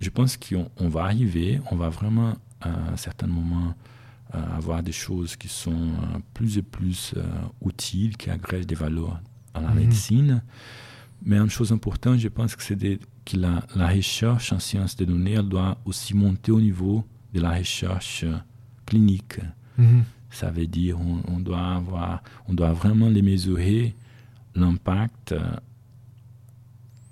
je 0.00 0.10
pense 0.10 0.36
qu'on 0.36 0.68
on 0.76 0.88
va 0.90 1.04
arriver, 1.04 1.60
on 1.70 1.76
va 1.76 1.88
vraiment 1.88 2.36
à 2.60 2.68
un 2.92 2.96
certain 2.98 3.26
moment 3.28 3.74
euh, 4.34 4.56
avoir 4.60 4.80
des 4.82 4.92
choses 4.92 5.34
qui 5.34 5.48
sont 5.48 5.88
plus 6.34 6.58
et 6.58 6.62
plus 6.62 7.14
utiles, 7.66 8.16
qui 8.16 8.28
agrègent 8.30 8.66
des 8.66 8.76
valeurs 8.86 9.18
à 9.54 9.60
la 9.60 9.70
Mhm. 9.70 9.78
médecine. 9.80 10.42
Mais 11.24 11.36
une 11.36 11.50
chose 11.50 11.70
importante, 11.72 12.18
je 12.18 12.28
pense 12.28 12.56
que 12.56 12.62
c'est 12.62 12.76
que 13.24 13.36
la, 13.36 13.62
la 13.76 13.88
recherche 13.88 14.52
en 14.52 14.58
sciences 14.58 14.96
des 14.96 15.06
données, 15.06 15.32
elle 15.32 15.48
doit 15.48 15.78
aussi 15.84 16.14
monter 16.16 16.50
au 16.52 16.60
niveau 16.60 17.04
de 17.34 17.40
la 17.40 17.50
recherche 17.58 18.24
clinique. 18.86 19.38
Mhm. 19.76 20.04
Ça 20.30 20.50
veut 20.50 20.66
dire 20.66 20.98
on, 21.00 21.20
on 21.28 21.38
doit 21.40 21.74
avoir, 21.74 22.22
on 22.48 22.54
doit 22.54 22.72
vraiment 22.72 23.08
les 23.08 23.22
mesurer 23.22 23.94
l'impact 24.54 25.32
euh, 25.32 25.40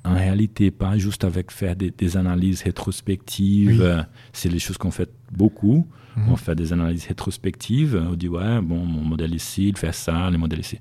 en 0.05 0.15
réalité 0.15 0.71
pas 0.71 0.97
juste 0.97 1.25
avec 1.25 1.51
faire 1.51 1.77
des, 1.77 1.91
des 1.91 2.17
analyses 2.17 2.63
rétrospectives. 2.63 3.81
Oui. 3.83 4.03
c'est 4.33 4.49
les 4.49 4.59
choses 4.59 4.79
qu'on 4.79 4.91
fait 4.91 5.11
beaucoup. 5.33 5.87
Mhm. 6.17 6.29
On 6.31 6.37
fait 6.37 6.55
des 6.55 6.73
analyses 6.73 7.07
rétrospectives. 7.07 8.01
On 8.11 8.15
dit 8.15 8.29
ouais 8.29 8.61
bon 8.63 8.85
mon 8.87 9.03
modèle 9.03 9.35
ici, 9.35 9.69
il 9.69 9.77
fait 9.77 9.93
ça, 9.93 10.31
les 10.31 10.39
modèles 10.39 10.61
ici. 10.61 10.79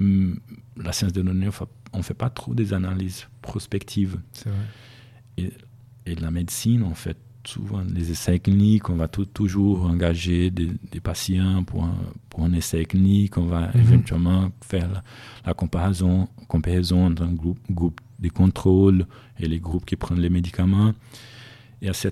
Hum, 0.00 0.38
La 0.76 0.92
science 0.92 1.12
des 1.12 1.22
données, 1.22 1.48
on 1.48 1.52
fait, 1.52 1.64
on 1.92 2.02
fait 2.02 2.14
pas 2.14 2.30
trop 2.30 2.54
des 2.54 2.72
analyses 2.72 3.26
prospectives. 3.42 4.18
C'est 4.32 4.48
vrai. 4.48 4.58
Et, 5.38 5.52
et 6.06 6.14
la 6.16 6.30
médecine, 6.30 6.82
on 6.82 6.94
fait 6.94 7.16
souvent 7.44 7.82
les 7.94 8.10
essais 8.10 8.38
cliniques, 8.40 8.90
on 8.90 8.96
va 8.96 9.08
tout- 9.08 9.24
toujours 9.24 9.84
engager 9.86 10.50
des, 10.50 10.70
des 10.92 11.00
patients 11.00 11.64
pour 11.64 11.84
un, 11.84 11.96
pour 12.28 12.44
un 12.44 12.52
essai 12.52 12.84
clinique, 12.84 13.38
on 13.38 13.46
va 13.46 13.68
Mhm. 13.74 13.80
éventuellement 13.80 14.50
faire 14.62 14.88
la, 14.90 15.02
la 15.46 15.54
comparaison, 15.54 16.28
comparaison 16.46 17.06
entre 17.06 17.22
un 17.22 17.32
groupe, 17.32 17.58
groupe 17.70 18.00
de 18.18 18.28
contrôle 18.28 19.06
et 19.38 19.46
les 19.48 19.60
groupes 19.60 19.86
qui 19.86 19.96
prennent 19.96 20.20
les 20.20 20.28
médicaments. 20.30 20.92
Et 21.80 21.88
à 21.88 21.92
ce 21.94 22.08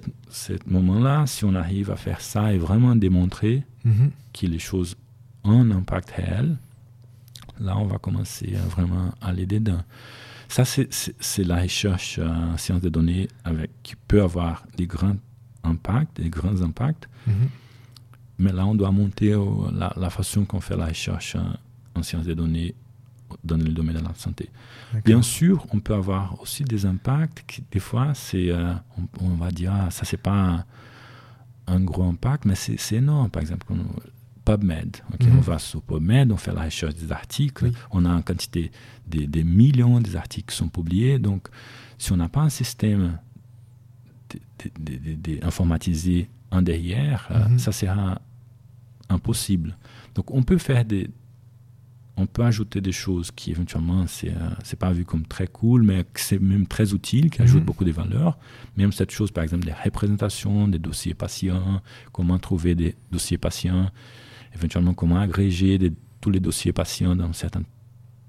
moment-là, 0.67 1.27
si 1.27 1.45
on 1.45 1.55
arrive 1.55 1.91
à 1.91 1.97
faire 1.97 2.21
ça 2.21 2.53
et 2.55 2.59
vraiment 2.59 2.95
démontrer 2.97 3.65
Mhm. 3.85 4.11
que 4.33 4.47
les 4.47 4.59
choses 4.61 4.95
ont 5.45 5.61
un 5.63 5.71
impact 5.71 6.11
réel, 6.13 6.57
là, 7.61 7.77
on 7.79 7.87
va 7.87 7.99
commencer 7.99 8.55
à 8.57 8.67
vraiment 8.69 9.13
aller 9.21 9.47
dedans. 9.47 9.83
Ça, 10.49 10.65
c'est- 10.65 11.45
la 11.45 11.61
recherche 11.63 12.19
euh, 12.19 12.29
en 12.29 12.57
sciences 12.57 12.81
des 12.81 12.91
données 12.91 13.29
avec, 13.45 13.71
qui 13.83 13.95
peut 14.09 14.23
avoir 14.23 14.65
des 14.77 14.87
grands 14.87 15.17
impacts, 15.65 16.21
des 16.21 16.31
grands 16.31 16.63
impacts. 16.63 17.09
Mhm. 17.27 17.49
Mais 18.39 18.53
là, 18.53 18.67
on 18.67 18.75
doit 18.75 18.93
monter 18.93 19.35
au- 19.35 19.69
la, 19.73 19.93
la 19.97 20.11
façon 20.11 20.45
qu'on 20.45 20.61
fait 20.61 20.77
la 20.77 20.87
recherche 20.87 21.37
en, 21.37 21.55
en 21.99 22.03
sciences 22.03 22.27
des 22.27 22.35
données 22.35 22.75
dans 23.43 23.57
le 23.57 23.65
domaine 23.73 23.97
de 23.97 24.05
la 24.05 24.15
santé. 24.15 24.49
Bien 25.05 25.21
sûr, 25.23 25.67
on 25.73 25.81
peut 25.81 25.95
avoir 25.95 26.41
aussi 26.41 26.63
des 26.63 26.87
impacts 26.87 27.43
qui, 27.47 27.65
des 27.73 27.81
fois, 27.81 28.13
c'est, 28.15 28.51
euh, 28.51 28.73
on, 29.21 29.25
on 29.27 29.35
va 29.35 29.51
dire, 29.51 29.73
ah, 29.75 29.91
ça, 29.91 30.05
c'est 30.05 30.17
pas 30.17 30.33
un, 30.33 30.65
un 31.67 31.81
gros 31.81 32.05
impact, 32.05 32.45
mais 32.45 32.55
c'est 32.55 32.97
énorme. 32.97 33.29
Par 33.31 33.43
exemple, 33.43 33.67
PubMed. 34.47 34.97
ok, 35.13 35.27
Mhm. 35.27 35.39
On 35.39 35.41
va 35.41 35.59
sur 35.59 35.83
PubMed, 35.83 36.31
on 36.33 36.37
fait 36.37 36.55
la 36.55 36.65
recherche 36.65 36.95
des 36.95 37.11
articles, 37.13 37.65
Oui. 37.67 37.73
on 37.91 38.05
a 38.07 38.11
une 38.11 38.23
quantité, 38.23 38.71
des, 39.07 39.27
des 39.27 39.45
millions 39.45 40.01
d'articles 40.01 40.51
qui 40.53 40.57
sont 40.57 40.69
publiés. 40.69 41.19
Donc, 41.19 41.49
si 41.99 42.13
on 42.13 42.17
n'a 42.17 42.29
pas 42.29 42.43
un 42.43 42.49
système 42.49 43.19
informatisé 45.43 46.29
en 46.51 46.63
derrière, 46.63 47.29
euh, 47.31 47.49
Mhm. 47.49 47.59
ça 47.59 47.73
sera 47.73 48.21
impossible. 49.09 49.77
Donc, 50.15 50.31
on 50.33 50.43
peut 50.43 50.59
faire 50.59 50.85
des, 50.85 51.09
on 52.17 52.27
peut 52.27 52.45
ajouter 52.45 52.81
des 52.81 52.93
choses 52.93 53.31
qui 53.31 53.51
éventuellement 53.51 54.07
c'est 54.07 54.31
euh, 54.35 54.77
pas 54.79 54.91
vu 54.93 55.05
comme 55.05 55.27
très 55.27 55.47
cool 55.47 55.83
mais 55.83 56.05
c'est 56.15 56.41
même 56.41 56.67
très 56.67 56.95
utile 56.95 57.29
qui 57.31 57.43
ajoute 57.43 57.61
Mhm. 57.61 57.67
beaucoup 57.67 57.85
de 57.85 57.93
valeur 57.93 58.39
même 58.75 58.91
cette 58.91 59.11
chose 59.11 59.31
par 59.31 59.45
exemple 59.45 59.67
des 59.67 59.73
représentations 59.85 60.67
des 60.67 60.79
dossiers 60.79 61.13
patients 61.13 61.83
comment 62.13 62.39
trouver 62.39 62.75
des 62.75 62.95
dossiers 63.13 63.37
patients 63.37 63.91
éventuellement 64.57 64.95
comment 64.95 65.21
agréger 65.21 65.93
tous 66.21 66.31
les 66.31 66.41
dossiers 66.41 66.73
patients 66.73 67.15
dans 67.17 67.33
certains 67.33 67.63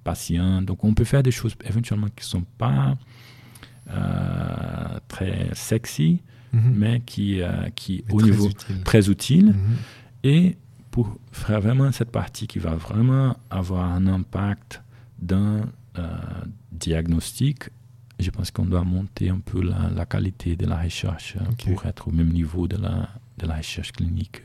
patients 0.03 0.61
donc 0.61 0.83
on 0.83 0.93
peut 0.93 1.03
faire 1.13 1.23
des 1.23 1.31
choses 1.39 1.55
éventuellement 1.71 2.07
qui 2.15 2.23
sont 2.25 2.45
pas 2.57 2.95
euh, 3.89 4.99
très 5.07 5.49
sexy 5.53 6.21
Mhm. 6.53 6.73
mais 6.75 7.01
qui 7.01 7.41
euh, 7.41 7.69
qui 7.75 8.03
Mais 8.07 8.13
au 8.13 8.19
très 8.21 8.29
niveau 8.31 8.47
utile. 8.49 8.83
très 8.83 9.09
utiles 9.09 9.47
Mhm. 9.47 9.75
et 10.23 10.57
pour 10.91 11.17
faire 11.31 11.59
vraiment 11.61 11.91
cette 11.91 12.09
partie 12.11 12.47
qui 12.47 12.57
va 12.59 12.73
vraiment 12.75 13.35
avoir 13.49 13.91
un 13.91 14.07
impact 14.07 14.81
dans 15.19 15.61
euh, 15.99 16.07
diagnostic, 16.71 17.69
je 18.19 18.29
pense 18.31 18.49
qu'on 18.51 18.65
doit 18.65 18.83
monter 18.83 19.29
un 19.29 19.39
peu 19.39 19.61
la, 19.61 19.89
la 19.93 20.05
qualité 20.05 20.55
de 20.55 20.65
la 20.65 20.77
recherche 20.81 21.35
euh, 21.35 21.43
pour 21.73 21.85
être 21.85 22.07
au 22.07 22.11
même 22.11 22.29
niveau 22.31 22.67
de 22.67 22.77
la, 22.77 23.09
de 23.39 23.45
la 23.45 23.55
recherche 23.57 23.91
clinique. 23.91 24.41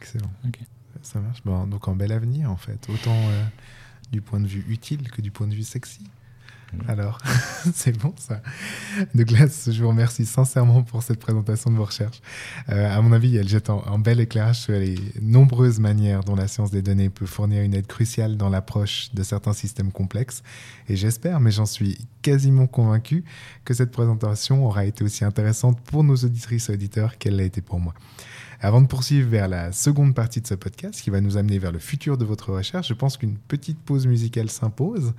Excellent. 0.00 0.30
Ok. 0.46 0.60
Ça 1.02 1.20
marche. 1.20 1.42
Bon, 1.44 1.66
donc 1.66 1.88
un 1.88 1.94
bel 1.94 2.12
avenir 2.12 2.50
en 2.50 2.56
fait, 2.56 2.88
autant 2.88 3.16
euh, 3.16 3.44
du 4.12 4.20
point 4.20 4.40
de 4.40 4.46
vue 4.46 4.64
utile 4.68 5.10
que 5.10 5.22
du 5.22 5.30
point 5.30 5.46
de 5.46 5.54
vue 5.54 5.62
sexy. 5.62 6.00
Alors, 6.86 7.18
c'est 7.74 7.96
bon 7.98 8.14
ça. 8.16 8.40
Douglas, 9.14 9.68
je 9.70 9.82
vous 9.82 9.88
remercie 9.88 10.24
sincèrement 10.24 10.82
pour 10.82 11.02
cette 11.02 11.18
présentation 11.18 11.70
de 11.70 11.76
vos 11.76 11.84
recherches. 11.84 12.20
Euh, 12.68 12.96
à 12.96 13.00
mon 13.00 13.12
avis, 13.12 13.36
elle 13.36 13.48
jette 13.48 13.70
un, 13.70 13.82
un 13.86 13.98
bel 13.98 14.20
éclairage 14.20 14.60
sur 14.60 14.74
les 14.74 14.96
nombreuses 15.20 15.80
manières 15.80 16.22
dont 16.22 16.36
la 16.36 16.48
science 16.48 16.70
des 16.70 16.82
données 16.82 17.10
peut 17.10 17.26
fournir 17.26 17.62
une 17.62 17.74
aide 17.74 17.86
cruciale 17.86 18.36
dans 18.36 18.48
l'approche 18.48 19.12
de 19.14 19.22
certains 19.22 19.52
systèmes 19.52 19.90
complexes. 19.90 20.42
Et 20.88 20.96
j'espère, 20.96 21.40
mais 21.40 21.50
j'en 21.50 21.66
suis 21.66 21.98
quasiment 22.22 22.66
convaincu, 22.66 23.24
que 23.64 23.74
cette 23.74 23.90
présentation 23.90 24.64
aura 24.64 24.84
été 24.84 25.04
aussi 25.04 25.24
intéressante 25.24 25.80
pour 25.80 26.04
nos 26.04 26.16
auditrices 26.16 26.68
et 26.68 26.74
auditeurs 26.74 27.18
qu'elle 27.18 27.36
l'a 27.36 27.44
été 27.44 27.60
pour 27.60 27.80
moi. 27.80 27.94
Avant 28.62 28.82
de 28.82 28.86
poursuivre 28.86 29.28
vers 29.30 29.48
la 29.48 29.72
seconde 29.72 30.14
partie 30.14 30.40
de 30.42 30.46
ce 30.46 30.54
podcast 30.54 31.00
qui 31.00 31.08
va 31.08 31.22
nous 31.22 31.38
amener 31.38 31.58
vers 31.58 31.72
le 31.72 31.78
futur 31.78 32.18
de 32.18 32.26
votre 32.26 32.52
recherche, 32.52 32.88
je 32.88 32.94
pense 32.94 33.16
qu'une 33.16 33.36
petite 33.38 33.78
pause 33.78 34.06
musicale 34.06 34.50
s'impose. 34.50 35.14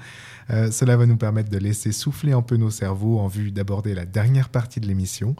Euh, 0.51 0.69
cela 0.69 0.95
va 0.95 1.07
nous 1.07 1.17
permettre 1.17 1.49
de 1.49 1.57
laisser 1.57 1.91
souffler 1.91 2.33
un 2.33 2.43
peu 2.43 2.55
nos 2.57 2.69
cerveaux 2.69 3.17
en 3.19 3.27
vue 3.27 3.51
d'aborder 3.51 3.95
la 3.95 4.05
dernière 4.05 4.49
partie 4.49 4.79
de 4.79 4.85
l'émission. 4.87 5.35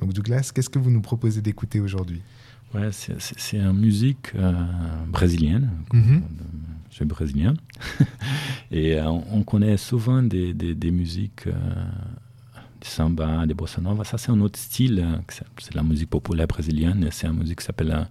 Donc 0.00 0.12
Douglas, 0.12 0.50
qu'est-ce 0.54 0.68
que 0.68 0.78
vous 0.78 0.90
nous 0.90 1.00
proposez 1.00 1.40
d'écouter 1.40 1.80
aujourd'hui? 1.80 2.20
Ouais, 2.74 2.90
c'est- 2.92 3.56
une 3.56 3.72
musique 3.72 4.32
euh, 4.34 4.52
brésilienne. 5.08 5.70
Mhm. 5.94 6.22
Je 6.90 6.96
suis 6.96 7.04
brésilien. 7.06 7.54
Et 8.70 8.96
euh, 8.98 9.08
on 9.08 9.24
on 9.32 9.42
connaît 9.44 9.76
souvent 9.78 10.22
des, 10.22 10.52
des, 10.52 10.74
des 10.74 10.90
musiques, 10.90 11.46
samba, 12.90 13.46
des 13.46 13.54
bossa 13.54 13.80
nova. 13.80 14.04
Ça, 14.04 14.18
c'est 14.18 14.30
un 14.30 14.40
autre 14.40 14.58
style. 14.58 15.04
que 15.26 15.34
c'est- 15.34 15.74
la 15.74 15.82
musique 15.82 16.10
populaire 16.10 16.46
brésilienne. 16.46 17.04
et 17.04 17.10
C'est 17.10 17.26
une 17.26 17.38
musique 17.38 17.58
qui 17.60 17.64
s'appelle 17.66 17.90
euh, 17.92 18.04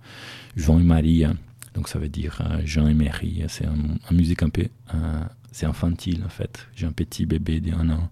João 0.56 0.80
e 0.80 0.84
Maria. 0.84 1.34
Donc, 1.74 1.88
ça 1.90 2.00
veut 2.00 2.10
dire 2.10 2.38
euh, 2.42 2.62
Jean 2.66 2.88
et 2.88 2.94
Marie. 2.94 3.44
C'est 3.48 3.66
un- 3.66 3.98
une 4.12 4.18
musique 4.18 4.44
un 4.44 4.50
peu. 4.50 4.68
euh, 4.94 5.24
c'est 5.52 5.66
infantile, 5.66 6.24
en 6.26 6.30
fait. 6.30 6.68
J'ai 6.76 6.86
un 6.86 6.92
petit 6.92 7.26
bébé 7.26 7.60
d'un 7.62 7.90
an. 7.90 8.10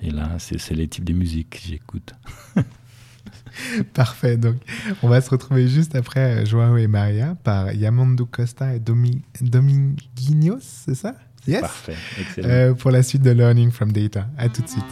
Et 0.00 0.10
là, 0.10 0.36
c'est 0.38 0.74
les 0.74 0.88
types 0.88 1.04
de 1.04 1.12
musique 1.14 1.50
que 1.50 1.58
j'écoute. 1.68 2.12
Parfait, 3.94 4.36
donc 4.36 4.56
on 5.02 5.08
va 5.08 5.20
se 5.20 5.30
retrouver 5.30 5.68
juste 5.68 5.94
après 5.94 6.44
Joao 6.46 6.76
et 6.78 6.86
Maria 6.88 7.36
par 7.44 7.72
Yamando 7.72 8.24
Costa 8.26 8.74
et 8.74 8.80
Domi 8.80 9.22
Dominguinhos, 9.40 10.58
c'est 10.60 10.94
ça? 10.94 11.14
Yes? 11.46 11.60
Parfait, 11.60 11.96
excellent. 12.20 12.48
Euh, 12.48 12.74
Pour 12.74 12.90
la 12.90 13.02
suite 13.02 13.22
de 13.22 13.30
Learning 13.30 13.70
from 13.70 13.92
Data. 13.92 14.26
À 14.38 14.48
tout 14.48 14.62
de 14.62 14.68
suite. 14.68 14.84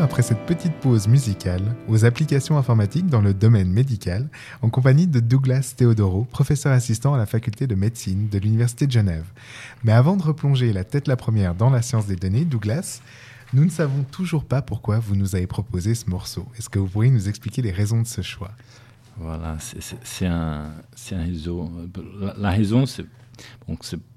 Après 0.00 0.22
cette 0.22 0.44
petite 0.46 0.74
pause 0.74 1.06
musicale 1.06 1.62
aux 1.88 2.04
applications 2.04 2.58
informatiques 2.58 3.06
dans 3.06 3.20
le 3.20 3.34
domaine 3.34 3.70
médical, 3.70 4.28
en 4.60 4.68
compagnie 4.68 5.06
de 5.06 5.20
Douglas 5.20 5.74
Theodoro, 5.76 6.24
professeur 6.24 6.72
assistant 6.72 7.14
à 7.14 7.18
la 7.18 7.26
faculté 7.26 7.66
de 7.66 7.74
médecine 7.74 8.28
de 8.28 8.38
l'Université 8.38 8.86
de 8.86 8.92
Genève. 8.92 9.24
Mais 9.84 9.92
avant 9.92 10.16
de 10.16 10.22
replonger 10.22 10.72
la 10.72 10.84
tête 10.84 11.08
la 11.08 11.16
première 11.16 11.54
dans 11.54 11.70
la 11.70 11.82
science 11.82 12.06
des 12.06 12.16
données, 12.16 12.44
Douglas, 12.44 13.00
nous 13.52 13.64
ne 13.64 13.70
savons 13.70 14.02
toujours 14.10 14.44
pas 14.44 14.60
pourquoi 14.60 14.98
vous 14.98 15.14
nous 15.14 15.36
avez 15.36 15.46
proposé 15.46 15.94
ce 15.94 16.08
morceau. 16.10 16.46
Est-ce 16.58 16.68
que 16.68 16.78
vous 16.78 16.88
pourriez 16.88 17.10
nous 17.10 17.28
expliquer 17.28 17.62
les 17.62 17.72
raisons 17.72 18.02
de 18.02 18.06
ce 18.06 18.22
choix? 18.22 18.50
Voilà, 19.18 19.56
c'est 19.60 20.26
un, 20.26 20.70
un 21.12 21.22
réseau. 21.22 21.70
La, 22.20 22.34
la 22.36 22.50
raison, 22.50 22.86
c'est 22.86 23.04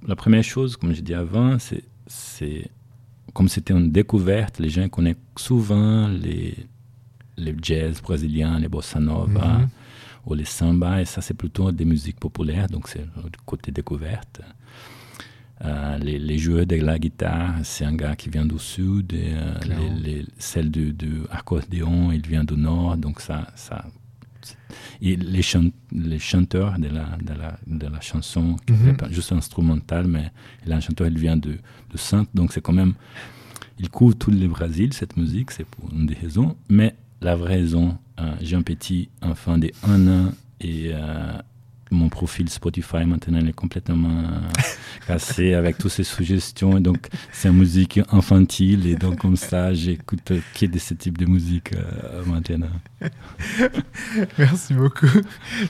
la 0.07 0.15
première 0.15 0.43
chose, 0.43 0.77
comme 0.77 0.93
j'ai 0.93 1.01
dit 1.01 1.13
avant, 1.13 1.57
c'est 2.07 2.71
comme 3.35 3.49
c'était 3.49 3.73
une 3.81 3.91
découverte, 3.91 4.55
les 4.59 4.69
gens 4.75 4.87
connaissent 4.89 5.17
souvent 5.49 6.07
les, 6.07 6.55
les 7.37 7.55
jazz 7.61 8.01
brésiliens, 8.01 8.57
les 8.63 8.69
bossa 8.75 8.99
nova 8.99 9.49
Mhm. 9.59 9.67
ou 10.25 10.33
les 10.33 10.45
samba, 10.57 11.01
et 11.01 11.05
ça 11.13 11.19
c'est 11.21 11.33
plutôt 11.43 11.71
des 11.79 11.85
musiques 11.93 12.19
populaires, 12.19 12.67
donc 12.75 12.87
c'est 12.87 13.05
le 13.23 13.29
côté 13.45 13.71
découverte. 13.79 14.35
Euh, 15.63 15.97
les, 15.99 16.17
les 16.19 16.37
joueurs 16.37 16.65
de 16.65 16.75
la 16.75 16.97
guitare, 16.99 17.53
c'est 17.63 17.85
un 17.85 17.95
gars 17.95 18.15
qui 18.15 18.29
vient 18.29 18.45
du 18.45 18.59
sud, 18.59 19.13
et 19.13 19.33
euh, 19.33 19.53
les- 20.05 20.25
celle 20.37 20.69
du, 20.69 20.91
du 20.93 21.13
accordéon, 21.31 22.11
il 22.11 22.25
vient 22.27 22.43
du 22.43 22.55
nord, 22.57 22.97
donc 22.97 23.21
ça, 23.21 23.47
ça 23.55 23.85
et 25.01 25.15
les, 25.15 25.41
chan- 25.41 25.71
les 25.91 26.19
chanteurs 26.19 26.77
de 26.79 26.87
la, 26.87 27.05
de 27.21 27.33
la, 27.33 27.57
de 27.67 27.87
la 27.87 28.01
chanson, 28.01 28.55
qui 28.65 28.73
n'est 28.73 28.93
pas 28.93 29.09
juste 29.09 29.31
instrumental, 29.31 30.07
mais 30.07 30.31
la 30.65 30.79
chanteur, 30.79 31.07
elle 31.07 31.17
vient 31.17 31.37
de, 31.37 31.51
de 31.91 31.97
Sainte, 31.97 32.29
donc 32.33 32.53
c'est 32.53 32.61
quand 32.61 32.73
même. 32.73 32.93
Il 33.79 33.89
couvre 33.89 34.15
tout 34.15 34.31
le 34.31 34.47
Brésil, 34.47 34.93
cette 34.93 35.17
musique, 35.17 35.51
c'est 35.51 35.65
pour 35.65 35.91
une 35.91 36.05
des 36.05 36.13
raisons. 36.15 36.55
Mais 36.69 36.95
la 37.21 37.35
vraie 37.35 37.55
raison, 37.55 37.97
euh, 38.19 38.33
j'ai 38.41 38.55
un 38.55 38.61
petit 38.61 39.09
enfant 39.21 39.57
de 39.57 39.69
1 39.83 40.07
an 40.07 40.31
et 40.61 40.91
euh, 40.93 41.37
mon 41.91 42.09
profil 42.09 42.49
Spotify 42.49 43.05
maintenant 43.05 43.45
est 43.45 43.53
complètement 43.53 44.09
euh, 44.09 44.61
cassé 45.07 45.53
avec 45.53 45.77
toutes 45.77 45.91
ces 45.91 46.03
suggestions. 46.03 46.77
Et 46.77 46.81
donc, 46.81 47.09
c'est 47.31 47.49
une 47.49 47.57
musique 47.57 47.99
infantile 48.11 48.87
et 48.87 48.95
donc, 48.95 49.19
comme 49.19 49.35
ça, 49.35 49.73
j'écoute 49.73 50.31
que 50.53 50.65
de 50.65 50.79
ce 50.79 50.93
type 50.93 51.17
de 51.17 51.25
musique 51.25 51.73
euh, 51.75 52.23
maintenant. 52.25 52.69
Merci 54.37 54.73
beaucoup. 54.73 55.07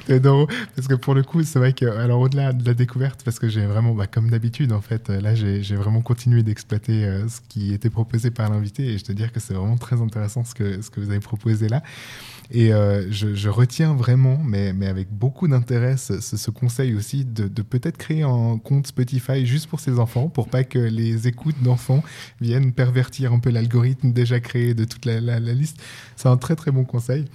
Parce 0.07 0.87
que 0.87 0.95
pour 0.95 1.13
le 1.13 1.23
coup, 1.23 1.43
c'est 1.43 1.59
vrai 1.59 1.73
que, 1.73 1.85
alors 1.85 2.21
au-delà 2.21 2.53
de 2.53 2.65
la 2.65 2.73
découverte, 2.73 3.23
parce 3.23 3.39
que 3.39 3.49
j'ai 3.49 3.65
vraiment, 3.65 3.93
bah, 3.93 4.07
comme 4.07 4.29
d'habitude, 4.29 4.71
en 4.71 4.81
fait, 4.81 5.09
là, 5.09 5.35
j'ai 5.35 5.63
j'ai 5.63 5.75
vraiment 5.75 6.01
continué 6.01 6.43
d'exploiter 6.43 7.05
euh, 7.05 7.27
ce 7.27 7.41
qui 7.49 7.73
était 7.73 7.89
proposé 7.89 8.31
par 8.31 8.49
l'invité 8.49 8.85
et 8.85 8.97
je 8.97 9.03
te 9.03 9.11
dire 9.11 9.31
que 9.31 9.39
c'est 9.39 9.53
vraiment 9.53 9.77
très 9.77 10.01
intéressant 10.01 10.43
ce 10.43 10.53
que, 10.53 10.81
ce 10.81 10.89
que 10.89 10.99
vous 10.99 11.09
avez 11.09 11.19
proposé 11.19 11.67
là. 11.67 11.83
Et 12.51 12.73
euh, 12.73 13.11
je, 13.11 13.33
je 13.35 13.49
retiens 13.49 13.93
vraiment, 13.93 14.37
mais, 14.43 14.71
mais 14.73 14.87
avec 14.87 15.09
beaucoup 15.11 15.47
d'intérêt, 15.47 15.97
ce, 15.97 16.21
ce- 16.21 16.51
conseil 16.51 16.93
aussi 16.95 17.25
de, 17.25 17.47
de 17.47 17.61
peut-être 17.61 17.97
créer 17.97 18.21
un 18.23 18.57
compte 18.63 18.87
Spotify 18.87 19.45
juste 19.45 19.67
pour 19.67 19.79
ses 19.79 19.99
enfants, 19.99 20.29
pour 20.29 20.47
pas 20.47 20.63
que 20.63 20.79
les 20.79 21.27
écoutes 21.27 21.61
d'enfants 21.63 22.03
viennent 22.41 22.71
pervertir 22.71 23.33
un 23.33 23.39
peu 23.39 23.49
l'algorithme 23.49 24.11
déjà 24.11 24.39
créé 24.39 24.73
de 24.73 24.85
toute 24.85 25.05
la, 25.05 25.19
la- 25.19 25.39
la 25.39 25.53
liste. 25.53 25.77
C'est 26.15 26.29
un 26.29 26.37
très 26.37 26.55
très 26.55 26.71
bon 26.71 26.85
conseil. 26.85 27.25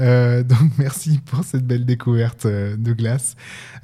Euh, 0.00 0.42
donc 0.42 0.70
merci 0.78 1.18
pour 1.18 1.44
cette 1.44 1.66
belle 1.66 1.84
découverte 1.84 2.46
euh, 2.46 2.76
Douglas. 2.76 3.34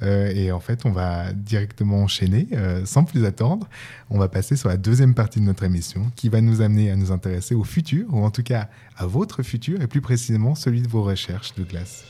Euh, 0.01 0.31
et 0.33 0.51
en 0.51 0.59
fait, 0.59 0.85
on 0.85 0.91
va 0.91 1.33
directement 1.33 2.03
enchaîner 2.03 2.47
sans 2.85 3.03
plus 3.03 3.25
attendre. 3.25 3.67
On 4.09 4.17
va 4.17 4.27
passer 4.27 4.55
sur 4.55 4.69
la 4.69 4.77
deuxième 4.77 5.13
partie 5.13 5.39
de 5.39 5.45
notre 5.45 5.63
émission 5.63 6.11
qui 6.15 6.29
va 6.29 6.41
nous 6.41 6.61
amener 6.61 6.91
à 6.91 6.95
nous 6.95 7.11
intéresser 7.11 7.55
au 7.55 7.63
futur, 7.63 8.13
ou 8.13 8.23
en 8.23 8.31
tout 8.31 8.43
cas 8.43 8.69
à 8.97 9.05
votre 9.05 9.43
futur, 9.43 9.81
et 9.81 9.87
plus 9.87 10.01
précisément 10.01 10.55
celui 10.55 10.81
de 10.81 10.87
vos 10.87 11.03
recherches, 11.03 11.53
Douglas. 11.55 12.03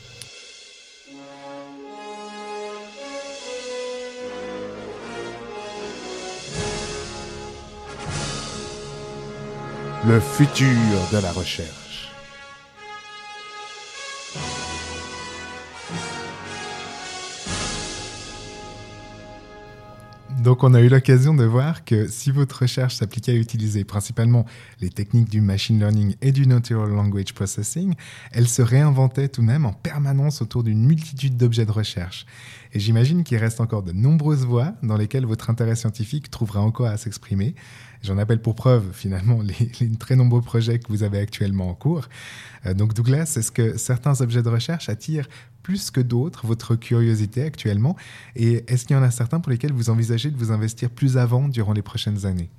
Le 10.06 10.20
futur 10.20 10.68
de 11.12 11.18
la 11.18 11.32
recherche. 11.32 12.15
Donc 20.56 20.64
on 20.64 20.72
a 20.72 20.80
eu 20.80 20.88
l'occasion 20.88 21.34
de 21.34 21.44
voir 21.44 21.84
que 21.84 22.08
si 22.08 22.30
votre 22.30 22.62
recherche 22.62 22.94
s'appliquait 22.94 23.32
à 23.32 23.34
utiliser 23.34 23.84
principalement 23.84 24.46
les 24.80 24.88
techniques 24.88 25.28
du 25.28 25.42
machine 25.42 25.78
learning 25.78 26.14
et 26.22 26.32
du 26.32 26.46
natural 26.46 26.88
language 26.88 27.34
processing, 27.34 27.92
elle 28.32 28.48
se 28.48 28.62
réinventait 28.62 29.28
tout 29.28 29.42
de 29.42 29.46
même 29.46 29.66
en 29.66 29.74
permanence 29.74 30.40
autour 30.40 30.62
d'une 30.62 30.82
multitude 30.82 31.36
d'objets 31.36 31.66
de 31.66 31.72
recherche. 31.72 32.24
Et 32.72 32.80
j'imagine 32.80 33.22
qu'il 33.22 33.36
reste 33.36 33.60
encore 33.60 33.82
de 33.82 33.92
nombreuses 33.92 34.46
voies 34.46 34.72
dans 34.82 34.96
lesquelles 34.96 35.26
votre 35.26 35.50
intérêt 35.50 35.76
scientifique 35.76 36.30
trouvera 36.30 36.62
encore 36.62 36.86
à 36.86 36.96
s'exprimer. 36.96 37.54
J'en 38.02 38.16
appelle 38.16 38.40
pour 38.40 38.54
preuve 38.54 38.92
finalement 38.92 39.40
les, 39.42 39.90
très 39.98 40.16
nombreux 40.16 40.40
projets 40.40 40.78
que 40.78 40.88
vous 40.88 41.02
avez 41.02 41.18
actuellement 41.18 41.68
en 41.68 41.74
cours. 41.74 42.08
Euh, 42.64 42.72
donc 42.72 42.94
Douglas, 42.94 43.34
est-ce 43.36 43.52
que 43.52 43.76
certains 43.76 44.20
objets 44.20 44.42
de 44.42 44.48
recherche 44.48 44.88
attirent 44.88 45.28
plus 45.66 45.90
que 45.90 46.00
d'autres 46.00 46.46
votre 46.46 46.76
curiosité 46.76 47.42
actuellement 47.42 47.96
Et 48.36 48.62
est-ce 48.68 48.84
qu'il 48.84 48.94
y 48.94 48.98
en 48.98 49.02
a 49.02 49.10
certains 49.10 49.40
pour 49.40 49.50
lesquels 49.50 49.72
vous 49.72 49.90
envisagez 49.90 50.30
de 50.30 50.36
vous 50.36 50.52
investir 50.52 50.90
plus 50.90 51.16
avant 51.18 51.48
durant 51.48 51.72
les 51.72 51.82
prochaines 51.82 52.24
années? 52.24 52.50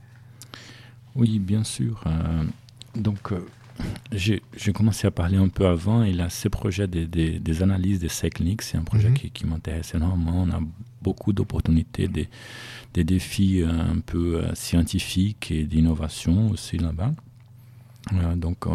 Oui, 1.15 1.39
bien 1.39 1.63
sûr. 1.63 2.03
Euh, 2.05 2.43
donc, 2.95 3.31
euh, 3.31 3.39
j'ai 4.11 4.73
commencé 4.73 5.07
à 5.07 5.11
parler 5.11 5.37
un 5.37 5.47
peu 5.47 5.65
avant. 5.67 6.03
Et 6.03 6.11
là, 6.11 6.29
ce 6.29 6.49
projet 6.49 6.85
des, 6.85 7.07
des, 7.07 7.39
des 7.39 7.63
analyses 7.63 8.05
c'est 8.09 8.77
un 8.77 8.83
projet 8.83 9.09
Mhm. 9.09 9.13
qui, 9.15 9.31
qui 9.31 9.45
m'intéresse 9.45 9.95
énormément. 9.95 10.43
On 10.45 10.51
a 10.51 10.59
beaucoup 11.01 11.31
d'opportunités, 11.31 12.09
des, 12.09 12.27
des 12.93 13.05
défis 13.05 13.61
euh, 13.61 13.69
un 13.69 13.99
peu 14.05 14.43
scientifiques 14.53 15.49
et 15.51 15.63
d'innovation 15.63 16.49
aussi 16.51 16.77
là-bas. 16.77 17.13
Euh, 18.11 18.35
donc, 18.35 18.67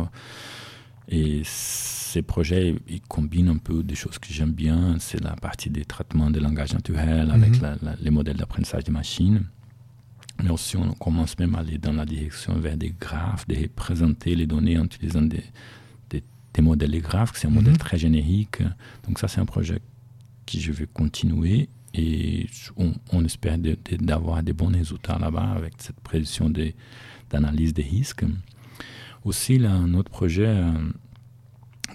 et 1.08 1.42
ces 1.44 2.22
projets, 2.22 2.76
ils 2.88 3.00
combinent 3.02 3.48
un 3.48 3.56
peu 3.58 3.82
des 3.82 3.94
choses 3.94 4.18
que 4.18 4.32
j'aime 4.32 4.52
bien. 4.52 4.96
C'est 4.98 5.20
la 5.22 5.34
partie 5.34 5.70
des 5.70 5.84
traitements 5.84 6.30
de 6.30 6.38
langage 6.40 6.72
naturel 6.74 7.30
avec 7.30 7.56
Mhm. 7.56 7.62
la- 7.62 7.76
la- 7.82 7.96
les 8.00 8.10
modèles 8.10 8.36
d'apprentissage 8.36 8.84
des 8.84 8.92
machines. 8.92 9.44
Mais 10.42 10.50
aussi, 10.50 10.76
on 10.76 10.92
commence 10.94 11.38
même 11.38 11.54
à 11.54 11.58
aller 11.58 11.78
dans 11.78 11.92
la 11.92 12.06
direction 12.06 12.54
vers 12.58 12.76
des 12.76 12.94
graphes, 12.98 13.46
de 13.48 13.56
représenter 13.56 14.34
les 14.34 14.46
données 14.46 14.78
en 14.78 14.84
utilisant 14.84 15.22
des, 15.22 15.44
des, 16.10 16.22
des 16.54 16.62
modèles 16.62 16.90
de 16.92 17.00
graphes. 17.00 17.32
C'est 17.34 17.46
un 17.48 17.50
modèle 17.50 17.72
Mhm. 17.74 17.78
très 17.78 17.98
générique. 17.98 18.62
Donc 19.06 19.18
ça, 19.18 19.28
c'est 19.28 19.40
un 19.40 19.44
projet 19.46 19.80
que 20.46 20.58
je 20.58 20.72
vais 20.72 20.86
continuer 20.92 21.68
et 21.94 22.46
on, 22.76 22.92
on 23.12 23.24
espère 23.24 23.58
de- 23.58 23.76
de- 23.90 23.96
d'avoir 24.04 24.42
des 24.42 24.52
bons 24.52 24.72
résultats 24.72 25.18
là-bas 25.18 25.52
avec 25.56 25.74
cette 25.78 26.00
prédiction 26.00 26.48
des- 26.50 26.74
d'analyse 27.30 27.72
des 27.74 27.82
risques. 27.82 28.24
Aussi, 29.24 29.58
là, 29.58 29.72
un 29.72 29.94
autre 29.94 30.10
projet 30.10 30.46
euh, 30.48 30.72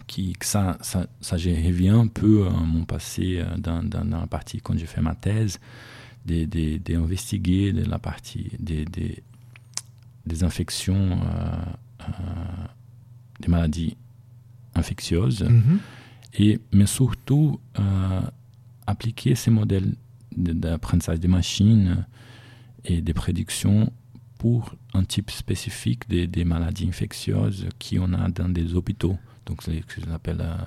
qui, 0.08 0.34
que 0.34 0.46
ça, 0.46 0.78
ça, 0.82 1.08
ça, 1.22 1.38
je 1.38 1.50
reviens 1.50 2.00
un 2.00 2.08
peu 2.08 2.48
à 2.48 2.52
mon 2.52 2.86
passé 2.86 3.40
euh, 3.40 3.58
dans, 3.58 3.84
dans, 3.84 4.06
dans 4.06 4.22
la 4.22 4.28
partie 4.28 4.62
quand 4.62 4.78
j'ai 4.78 4.86
fait 4.86 5.02
ma 5.02 5.16
thèse, 5.16 5.60
d'investiguer 6.26 7.72
de, 7.74 7.84
la 7.90 8.00
partie 8.00 8.52
des, 8.60 8.86
des, 8.86 9.24
des 10.26 10.44
infections, 10.44 11.12
euh, 11.12 11.56
euh, 12.02 12.66
des 13.40 13.48
maladies 13.48 13.96
infectieuses, 14.76 15.44
Mhm. 15.44 15.80
et, 16.40 16.60
mais 16.72 16.86
surtout 16.86 17.60
euh, 17.80 18.22
appliquer 18.86 19.36
ces 19.36 19.52
modèles 19.52 19.94
d'apprentissage 20.36 21.20
des 21.20 21.28
machines 21.28 22.06
et 22.86 23.02
des 23.02 23.14
prédictions 23.14 23.92
pour 24.38 24.74
un 24.94 25.04
type 25.04 25.32
spécifique 25.32 26.08
des, 26.10 26.28
des 26.28 26.46
maladies 26.46 26.88
infectieuses 26.88 27.68
qu'on 27.80 28.14
a 28.14 28.30
dans 28.30 28.50
des 28.50 28.74
hôpitaux. 28.76 29.18
Donc, 29.46 29.64
c'est 29.64 29.82
ce 29.88 30.02
qu'on 30.02 30.12
appelle 30.14 30.42
euh, 30.42 30.58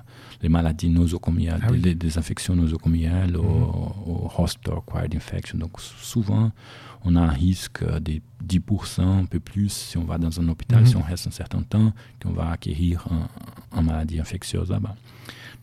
les 0.43 0.49
maladies 0.49 0.89
nosocomiales, 0.89 1.61
Ah 1.63 1.69
oui. 1.71 1.81
des, 1.81 1.95
des 1.95 2.17
infections 2.17 2.57
nosocomiales 2.57 3.37
ou, 3.37 3.43
ou 4.07 4.31
hospital-acquired 4.39 5.15
infection. 5.15 5.59
Donc, 5.59 5.79
souvent, 5.81 6.51
on 7.05 7.15
a 7.17 7.21
un 7.21 7.29
risque 7.29 7.85
de 8.01 8.21
10%, 8.47 9.03
un 9.03 9.25
peu 9.27 9.39
plus, 9.39 9.69
si 9.71 9.99
on 9.99 10.05
va 10.05 10.17
dans 10.17 10.41
un 10.41 10.49
hôpital, 10.49 10.81
Mhm. 10.81 10.87
si 10.87 10.97
on 10.97 11.03
reste 11.03 11.27
un 11.27 11.31
certain 11.31 11.63
temps, 11.63 11.93
qu'on 12.23 12.33
va 12.33 12.51
acquérir 12.53 13.07
un, 13.11 13.29
un 13.79 13.83
maladie 13.83 14.19
infectieuse 14.19 14.71
là-bas. 14.71 14.97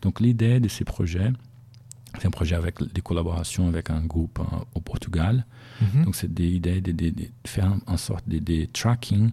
Donc, 0.00 0.20
l'idée 0.20 0.60
de 0.60 0.68
ces 0.68 0.84
projets, 0.84 1.32
c'est 2.18 2.26
un 2.26 2.30
projet 2.30 2.54
avec 2.56 2.74
des 2.92 3.00
collaborations 3.02 3.68
avec 3.68 3.90
un 3.90 4.00
groupe 4.04 4.38
euh, 4.40 4.56
au 4.74 4.80
Portugal. 4.80 5.44
Mhm. 5.80 6.04
Donc, 6.04 6.16
c'est 6.16 6.32
des 6.32 6.48
idées 6.48 6.80
de, 6.80 6.92
de- 6.92 7.10
de 7.10 7.26
faire 7.46 7.72
en 7.86 7.96
sorte 7.96 8.28
de, 8.28 8.38
de 8.38 8.64
tracking 8.72 9.30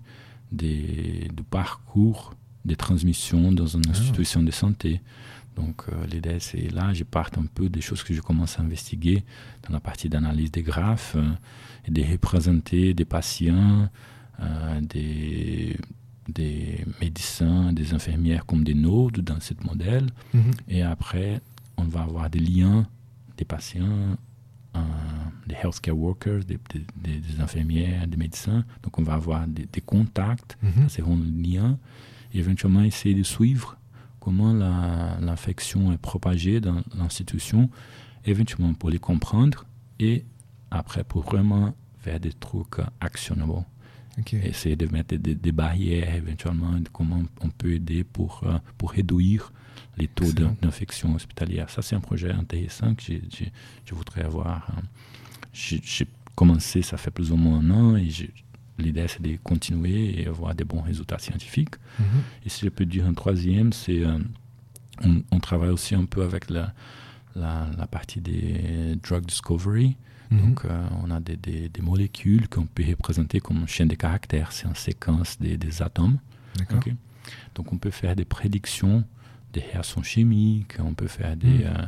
des, 0.52 1.30
du 1.36 1.44
parcours 1.44 2.34
des 2.64 2.76
transmissions 2.76 3.52
dans 3.52 3.68
une 3.68 3.88
institution 3.90 4.42
de 4.44 4.52
santé. 4.52 5.02
Donc, 5.56 5.84
euh, 5.88 6.06
l'idée, 6.08 6.38
c'est 6.40 6.70
là, 6.74 6.94
je 6.94 7.04
pars 7.04 7.30
un 7.38 7.46
peu 7.46 7.70
des 7.70 7.82
choses 7.82 8.04
que 8.04 8.14
je 8.14 8.22
commence 8.22 8.60
à 8.60 8.62
investiguer 8.64 9.24
dans 9.64 9.74
la 9.74 9.80
partie 9.80 10.10
d'analyse 10.10 10.52
des 10.52 10.64
graphes 10.64 11.16
euh, 11.16 11.30
et 11.88 11.92
de 11.92 12.02
représenter 12.12 12.94
des 12.94 13.06
patients, 13.06 13.88
euh, 14.42 14.82
des, 14.82 15.78
des 16.28 16.84
médecins, 17.00 17.72
des 17.72 17.94
infirmières 17.94 18.46
comme 18.46 18.64
des 18.64 18.74
nodes 18.74 19.22
dans 19.22 19.40
ce 19.40 19.54
modèle. 19.64 20.08
Mhm. 20.34 20.52
Et 20.68 20.82
après, 20.82 21.40
on 21.78 21.84
va 21.86 22.02
avoir 22.04 22.30
des 22.30 22.40
liens 22.40 22.88
des 23.38 23.46
patients, 23.46 24.16
euh, 24.76 24.80
des 25.48 25.56
healthcare 25.56 25.98
workers, 25.98 26.44
des, 26.46 26.58
des- 26.96 27.42
infirmières, 27.42 28.08
des 28.08 28.16
médecins. 28.18 28.64
Donc 28.82 28.98
on 28.98 29.04
va 29.04 29.16
avoir 29.16 29.46
des, 29.48 29.66
des 29.66 29.82
contacts, 29.82 30.58
Mhm. 30.64 30.88
c'est 30.90 31.02
un 31.02 31.18
lien, 31.44 31.78
et 32.34 32.40
éventuellement 32.40 32.82
essayer 32.84 33.14
de 33.14 33.24
suivre 33.24 33.78
comment 34.22 34.54
l'infection 35.20 35.92
est 35.92 35.98
propagée 35.98 36.60
dans 36.62 36.82
l'institution, 36.98 37.70
éventuellement 38.26 38.74
pour 38.74 38.90
les 38.90 39.00
comprendre, 39.00 39.66
et 40.00 40.24
après 40.72 41.04
pour 41.04 41.24
vraiment 41.24 41.76
faire 42.00 42.20
des 42.20 42.34
trucs 42.34 42.78
actionnables 43.02 43.66
essayer 44.32 44.78
de 44.78 44.88
mettre 44.88 45.16
des, 45.18 45.36
des 45.36 45.52
barrières 45.52 46.16
éventuellement, 46.16 46.80
de 46.80 46.88
comment 46.88 47.22
on 47.42 47.50
peut 47.50 47.74
aider 47.74 48.06
pour, 48.06 48.42
euh, 48.46 48.58
pour 48.78 48.92
réduire 48.92 49.52
les 49.98 50.08
taux 50.08 50.32
d'infection 50.62 51.16
hospitalière. 51.16 51.70
Ça, 51.70 51.82
c'est 51.82 51.96
un 51.96 52.00
projet 52.02 52.32
intéressant 52.32 52.94
que 52.96 53.02
j'ai- 53.04 53.52
je 53.86 53.96
voudrais 53.96 54.24
avoir. 54.24 54.70
hein. 54.78 54.82
J'ai 55.54 56.08
commencé, 56.36 56.82
ça 56.82 56.98
fait 56.98 57.12
plus 57.12 57.32
ou 57.32 57.38
moins 57.38 57.60
un 57.60 57.70
an, 57.72 57.96
et 57.96 58.10
l'idée, 58.78 59.06
c'est 59.08 59.22
de 59.22 59.38
continuer 59.42 60.22
et 60.22 60.28
avoir 60.28 60.54
des 60.54 60.66
bons 60.66 60.82
résultats 60.82 61.18
scientifiques. 61.20 61.76
Mhm. 62.00 62.06
Et 62.46 62.50
si 62.50 62.66
je 62.66 62.70
peux 62.70 62.86
dire 62.86 63.06
un 63.08 63.14
troisième, 63.14 63.72
c'est 63.72 64.04
euh, 64.04 64.18
on, 65.02 65.24
on 65.32 65.40
travaille 65.40 65.70
aussi 65.70 65.96
un 65.96 66.04
peu 66.06 66.24
avec 66.24 66.50
la, 66.50 66.74
la, 67.36 67.70
la 67.78 67.88
partie 67.88 68.20
des 68.20 68.96
drug 69.02 69.26
discovery. 69.26 69.96
Mhm. 70.30 70.40
Donc, 70.42 70.66
euh, 70.66 70.88
on 71.04 71.10
a 71.12 71.22
des, 71.22 71.38
des- 71.38 71.70
des 71.70 71.82
molécules 71.82 72.50
qu'on 72.50 72.66
peut 72.66 72.84
représenter 72.90 73.40
comme 73.40 73.58
une 73.60 73.68
chaîne 73.68 73.88
de 73.88 73.96
caractères. 73.96 74.52
C'est 74.52 74.68
une 74.68 74.76
séquence 74.76 75.40
des, 75.40 75.56
des 75.56 75.82
atomes. 75.82 76.18
D'accord. 76.58 76.80
ok 76.86 76.94
Donc, 77.56 77.72
on 77.72 77.78
peut 77.78 77.92
faire 77.92 78.16
des 78.16 78.26
prédictions 78.26 79.06
des 79.56 79.62
réactions 79.72 80.04
chimiques, 80.04 80.74
on 80.80 80.94
peut 80.94 81.08
faire 81.20 81.36
des, 81.46 81.60
Mm. 81.60 81.72
euh, 81.74 81.86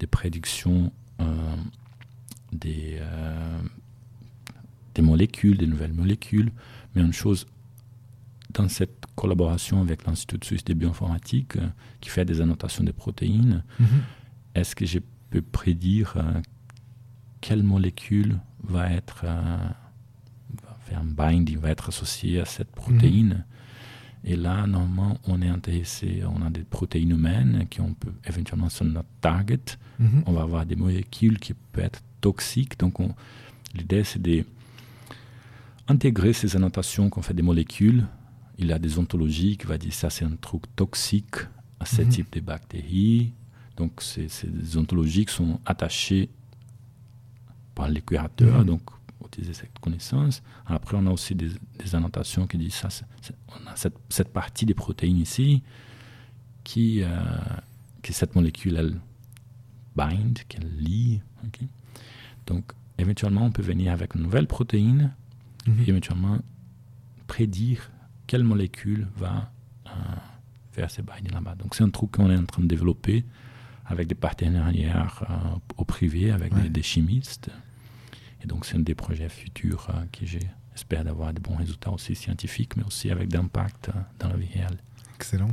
des 0.00 0.06
prédictions 0.06 0.92
euh, 1.20 1.56
des, 2.52 2.96
euh, 3.00 3.58
des 4.94 5.02
molécules, 5.02 5.56
des 5.58 5.66
nouvelles 5.66 5.92
molécules. 5.92 6.50
Mais 6.94 7.02
une 7.02 7.12
chose, 7.12 7.46
dans 8.54 8.68
cette 8.68 9.04
collaboration 9.14 9.80
avec 9.86 9.98
l'Institut 10.06 10.46
suisse 10.46 10.64
de 10.64 10.74
bioinformatique, 10.74 11.56
euh, 11.56 11.68
qui 12.00 12.08
fait 12.10 12.24
des 12.24 12.40
annotations 12.40 12.84
des 12.84 12.92
protéines, 13.04 13.62
Mhm. 13.78 13.86
est-ce 14.58 14.74
que 14.74 14.86
je 14.86 14.98
peux 15.30 15.42
prédire 15.42 16.14
euh, 16.16 16.40
quelle 17.40 17.62
molécule 17.62 18.32
va 18.64 18.90
être 19.00 19.20
euh, 19.24 19.68
va 20.64 20.76
faire 20.86 20.98
un 21.00 21.04
binding, 21.20 21.58
va 21.58 21.70
être 21.70 21.88
associée 21.90 22.40
à 22.40 22.44
cette 22.44 22.72
protéine? 22.82 23.44
Et 24.24 24.36
là, 24.36 24.66
normalement, 24.66 25.18
on 25.26 25.40
est 25.40 25.48
intéressé, 25.48 26.22
on 26.26 26.42
a 26.44 26.50
des 26.50 26.60
protéines 26.62 27.12
humaines 27.12 27.66
qui 27.70 27.80
on 27.80 27.94
peut 27.94 28.12
éventuellement 28.26 28.68
sur 28.68 28.84
notre 28.84 29.08
target. 29.20 29.60
Mhm. 29.98 30.24
On 30.26 30.32
va 30.32 30.42
avoir 30.42 30.66
des 30.66 30.76
molécules 30.76 31.38
qui 31.38 31.54
peuvent 31.54 31.84
être 31.84 32.02
toxiques. 32.20 32.78
Donc, 32.78 33.00
on- 33.00 33.14
l'idée, 33.74 34.04
c'est 34.04 34.20
de 34.20 34.44
intégrer 35.88 36.32
ces 36.32 36.54
annotations 36.56 37.08
qu'on 37.10 37.22
fait 37.22 37.34
des 37.34 37.42
molécules. 37.42 38.06
Il 38.58 38.66
y 38.66 38.72
a 38.72 38.78
des 38.78 38.98
ontologies 38.98 39.56
qui 39.56 39.66
va 39.66 39.78
dire 39.78 39.92
ça, 39.94 40.10
c'est 40.10 40.24
un 40.24 40.36
truc 40.40 40.62
toxique 40.76 41.36
à 41.80 41.86
ce 41.86 42.02
Mhm. 42.02 42.08
type 42.08 42.32
de 42.32 42.40
bactéries. 42.40 43.32
Donc, 43.78 44.02
des 44.16 44.76
ontologies 44.76 45.24
qui 45.24 45.34
sont 45.34 45.58
attachées 45.64 46.28
par 47.74 47.88
les 47.88 48.02
curateurs. 48.02 48.58
Mhm. 48.60 48.64
Donc, 48.66 48.82
utiliser 49.30 49.54
cette 49.54 49.78
connaissance. 49.80 50.42
Après, 50.66 50.96
on 50.98 51.06
a 51.06 51.10
aussi 51.10 51.34
des, 51.34 51.50
des 51.78 51.94
annotations 51.94 52.46
qui 52.46 52.58
disent 52.58 52.74
ça. 52.74 52.88
on 53.48 53.66
a 53.70 53.76
cette, 53.76 53.96
cette 54.08 54.32
partie 54.32 54.66
des 54.66 54.74
protéines 54.74 55.18
ici 55.18 55.62
qui, 56.64 57.02
euh, 57.02 57.08
qui 58.02 58.12
cette 58.12 58.34
molécule, 58.34 58.76
elle 58.76 59.00
bind, 59.96 60.38
qu'elle 60.48 60.68
lie. 60.78 61.20
Donc, 62.46 62.72
éventuellement, 62.98 63.44
on 63.46 63.50
peut 63.52 63.62
venir 63.62 63.92
avec 63.92 64.14
une 64.14 64.22
nouvelle 64.22 64.46
protéine 64.46 65.12
Mhm. 65.66 65.80
et 65.86 65.88
éventuellement 65.90 66.38
prédire 67.26 67.90
quelle 68.26 68.44
molécule 68.44 69.08
va 69.16 69.52
euh, 69.86 69.90
faire 70.72 70.90
ces 70.90 71.02
bindings 71.02 71.32
là-bas. 71.32 71.54
Donc, 71.56 71.74
c'est 71.74 71.84
un 71.84 71.90
truc 71.90 72.12
qu'on 72.12 72.30
est 72.30 72.36
en 72.36 72.44
train 72.46 72.62
de 72.62 72.68
développer 72.68 73.24
avec 73.86 74.06
des 74.08 74.14
partenariats 74.14 75.06
euh, 75.22 75.34
au 75.76 75.84
privé, 75.84 76.30
avec 76.30 76.54
Ouais. 76.54 76.62
des, 76.62 76.68
des 76.70 76.82
chimistes. 76.82 77.50
Et 78.42 78.46
donc, 78.46 78.64
c'est 78.64 78.76
un 78.76 78.80
des 78.80 78.94
projets 78.94 79.28
futurs 79.28 79.88
euh, 79.90 80.04
que 80.12 80.26
j'espère 80.26 81.04
d'avoir 81.04 81.32
de 81.32 81.40
bons 81.40 81.56
résultats 81.56 81.90
aussi 81.90 82.14
scientifiques, 82.14 82.76
mais 82.76 82.84
aussi 82.84 83.10
avec 83.10 83.28
d'impact 83.28 83.88
euh, 83.88 84.00
dans 84.18 84.28
la 84.28 84.36
vie 84.36 84.48
réelle. 84.52 84.78
Excellent. 85.14 85.50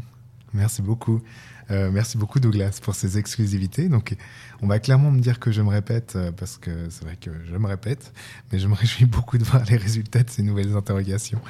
Merci 0.53 0.81
beaucoup. 0.81 1.21
Euh, 1.69 1.91
merci 1.91 2.17
beaucoup 2.17 2.39
Douglas 2.39 2.79
pour 2.81 2.95
ces 2.95 3.17
exclusivités. 3.17 3.89
Donc, 3.89 4.15
on 4.61 4.67
va 4.67 4.79
clairement 4.79 5.11
me 5.11 5.19
dire 5.19 5.39
que 5.39 5.51
je 5.51 5.61
me 5.61 5.69
répète 5.69 6.13
euh, 6.15 6.31
parce 6.31 6.57
que 6.57 6.89
c'est 6.89 7.03
vrai 7.03 7.17
que 7.19 7.29
je 7.45 7.57
me 7.57 7.67
répète, 7.67 8.13
mais 8.51 8.59
je 8.59 8.67
me 8.67 8.73
réjouis 8.73 9.05
beaucoup 9.05 9.37
de 9.37 9.43
voir 9.43 9.63
les 9.65 9.75
résultats 9.75 10.23
de 10.23 10.29
ces 10.29 10.43
nouvelles 10.43 10.75
interrogations. 10.75 11.41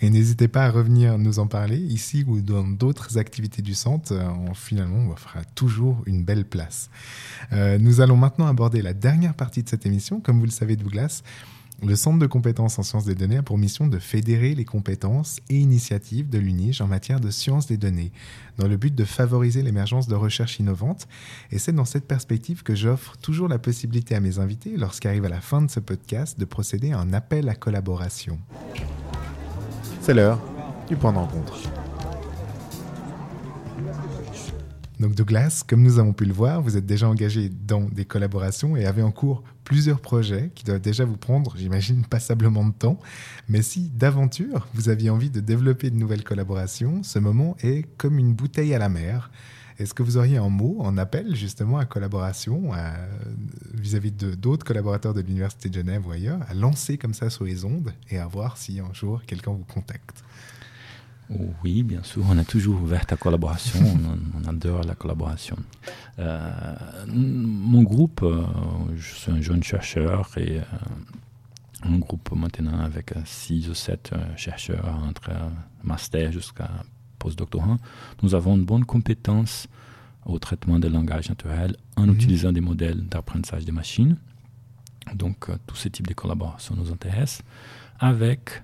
Et 0.00 0.08
n'hésitez 0.08 0.48
pas 0.48 0.64
à 0.64 0.70
revenir 0.70 1.18
nous 1.18 1.38
en 1.38 1.46
parler 1.46 1.76
ici 1.76 2.24
ou 2.26 2.40
dans 2.40 2.66
d'autres 2.66 3.18
activités 3.18 3.60
du 3.60 3.74
centre. 3.74 4.12
Euh, 4.12 4.54
finalement, 4.54 5.12
on 5.12 5.16
fera 5.16 5.44
toujours 5.54 6.02
une 6.06 6.24
belle 6.24 6.44
place. 6.44 6.90
Nous 7.52 8.00
allons 8.00 8.16
maintenant 8.16 8.46
aborder 8.46 8.82
la 8.82 8.92
dernière 8.92 9.34
partie 9.34 9.62
de 9.62 9.68
cette 9.68 9.86
émission. 9.86 10.20
Comme 10.20 10.38
vous 10.38 10.46
le 10.46 10.50
savez, 10.50 10.76
Douglas, 10.76 11.22
le 11.84 11.94
Centre 11.94 12.18
de 12.18 12.26
compétences 12.26 12.78
en 12.78 12.82
sciences 12.82 13.04
des 13.04 13.14
données 13.14 13.36
a 13.36 13.42
pour 13.42 13.58
mission 13.58 13.86
de 13.86 13.98
fédérer 13.98 14.54
les 14.54 14.64
compétences 14.64 15.40
et 15.50 15.58
initiatives 15.58 16.28
de 16.28 16.38
l'UNIGE 16.38 16.80
en 16.80 16.86
matière 16.86 17.20
de 17.20 17.30
sciences 17.30 17.66
des 17.66 17.76
données, 17.76 18.12
dans 18.56 18.66
le 18.66 18.76
but 18.76 18.94
de 18.94 19.04
favoriser 19.04 19.62
l'émergence 19.62 20.08
de 20.08 20.14
recherches 20.14 20.58
innovantes. 20.58 21.06
Et 21.50 21.58
c'est 21.58 21.72
dans 21.72 21.84
cette 21.84 22.06
perspective 22.06 22.62
que 22.62 22.74
j'offre 22.74 23.16
toujours 23.18 23.48
la 23.48 23.58
possibilité 23.58 24.14
à 24.14 24.20
mes 24.20 24.38
invités, 24.38 24.76
lorsqu'arrive 24.76 25.26
à 25.26 25.30
la 25.30 25.40
fin 25.40 25.60
de 25.60 25.70
ce 25.70 25.80
podcast, 25.80 26.38
de 26.40 26.44
procéder 26.46 26.92
à 26.92 26.98
un 26.98 27.12
appel 27.12 27.48
à 27.48 27.54
collaboration. 27.54 28.38
C'est 30.00 30.14
l'heure 30.14 30.40
du 30.88 30.96
point 30.96 31.12
de. 31.12 31.85
Donc 34.98 35.14
Douglas, 35.14 35.62
comme 35.66 35.82
nous 35.82 35.98
avons 35.98 36.14
pu 36.14 36.24
le 36.24 36.32
voir, 36.32 36.62
vous 36.62 36.76
êtes 36.76 36.86
déjà 36.86 37.08
engagé 37.08 37.50
dans 37.50 37.82
des 37.82 38.06
collaborations 38.06 38.76
et 38.76 38.86
avez 38.86 39.02
en 39.02 39.12
cours 39.12 39.42
plusieurs 39.62 40.00
projets 40.00 40.50
qui 40.54 40.64
doivent 40.64 40.80
déjà 40.80 41.04
vous 41.04 41.18
prendre, 41.18 41.54
j'imagine, 41.56 42.04
passablement 42.06 42.64
de 42.64 42.72
temps. 42.72 42.98
Mais 43.48 43.60
si 43.60 43.90
d'aventure, 43.90 44.68
vous 44.72 44.88
aviez 44.88 45.10
envie 45.10 45.28
de 45.28 45.40
développer 45.40 45.90
de 45.90 45.96
nouvelles 45.96 46.24
collaborations, 46.24 47.02
ce 47.02 47.18
moment 47.18 47.56
est 47.62 47.86
comme 47.98 48.18
une 48.18 48.32
bouteille 48.32 48.74
à 48.74 48.78
la 48.78 48.88
mer. 48.88 49.30
Est-ce 49.78 49.92
que 49.92 50.02
vous 50.02 50.16
auriez 50.16 50.38
un 50.38 50.48
mot, 50.48 50.78
en 50.80 50.96
appel 50.96 51.36
justement 51.36 51.76
à 51.76 51.84
collaboration 51.84 52.70
vis-à-vis 53.74 54.12
de 54.12 54.34
d'autres 54.34 54.64
collaborateurs 54.64 55.12
de 55.12 55.20
l'Université 55.20 55.68
de 55.68 55.74
Genève 55.74 56.06
ou 56.06 56.12
ailleurs, 56.12 56.40
à 56.48 56.54
lancer 56.54 56.96
comme 56.96 57.12
ça 57.12 57.28
sur 57.28 57.44
les 57.44 57.66
ondes 57.66 57.92
et 58.08 58.18
à 58.18 58.26
voir 58.26 58.56
si 58.56 58.80
un 58.80 58.94
jour 58.94 59.22
quelqu'un 59.26 59.52
vous 59.52 59.66
contacte? 59.66 60.24
Oui, 61.64 61.82
bien 61.82 62.02
sûr, 62.04 62.22
on 62.28 62.38
est 62.38 62.44
toujours 62.44 62.80
ouvert 62.80 63.00
à 63.02 63.10
la 63.10 63.16
collaboration, 63.16 63.80
on, 63.84 64.38
on 64.44 64.48
adore 64.48 64.82
la 64.84 64.94
collaboration. 64.94 65.56
Euh, 66.20 66.76
mon 67.08 67.82
groupe, 67.82 68.20
euh, 68.22 68.44
je 68.96 69.14
suis 69.14 69.32
un 69.32 69.40
jeune 69.40 69.62
chercheur 69.62 70.30
et 70.36 70.58
euh, 70.60 70.62
un 71.82 71.98
groupe 71.98 72.30
maintenant 72.34 72.78
avec 72.78 73.12
6 73.24 73.68
ou 73.68 73.74
7 73.74 74.12
chercheurs 74.36 74.86
entre 75.04 75.30
euh, 75.30 75.48
master 75.82 76.30
jusqu'à 76.30 76.70
postdoctorant. 77.18 77.78
Nous 78.22 78.34
avons 78.36 78.56
une 78.56 78.64
bonne 78.64 78.84
compétence 78.84 79.66
au 80.26 80.38
traitement 80.38 80.78
des 80.78 80.88
langages 80.88 81.28
naturels 81.28 81.76
en 81.96 82.06
Mhm. 82.06 82.14
utilisant 82.14 82.52
des 82.52 82.60
modèles 82.60 83.04
d'apprentissage 83.08 83.64
des 83.64 83.72
machines. 83.72 84.16
Donc, 85.14 85.48
euh, 85.50 85.56
tous 85.66 85.76
ces 85.76 85.90
types 85.90 86.06
de 86.06 86.14
collaboration 86.14 86.76
nous 86.76 86.92
intéressent 86.92 87.42
avec 87.98 88.62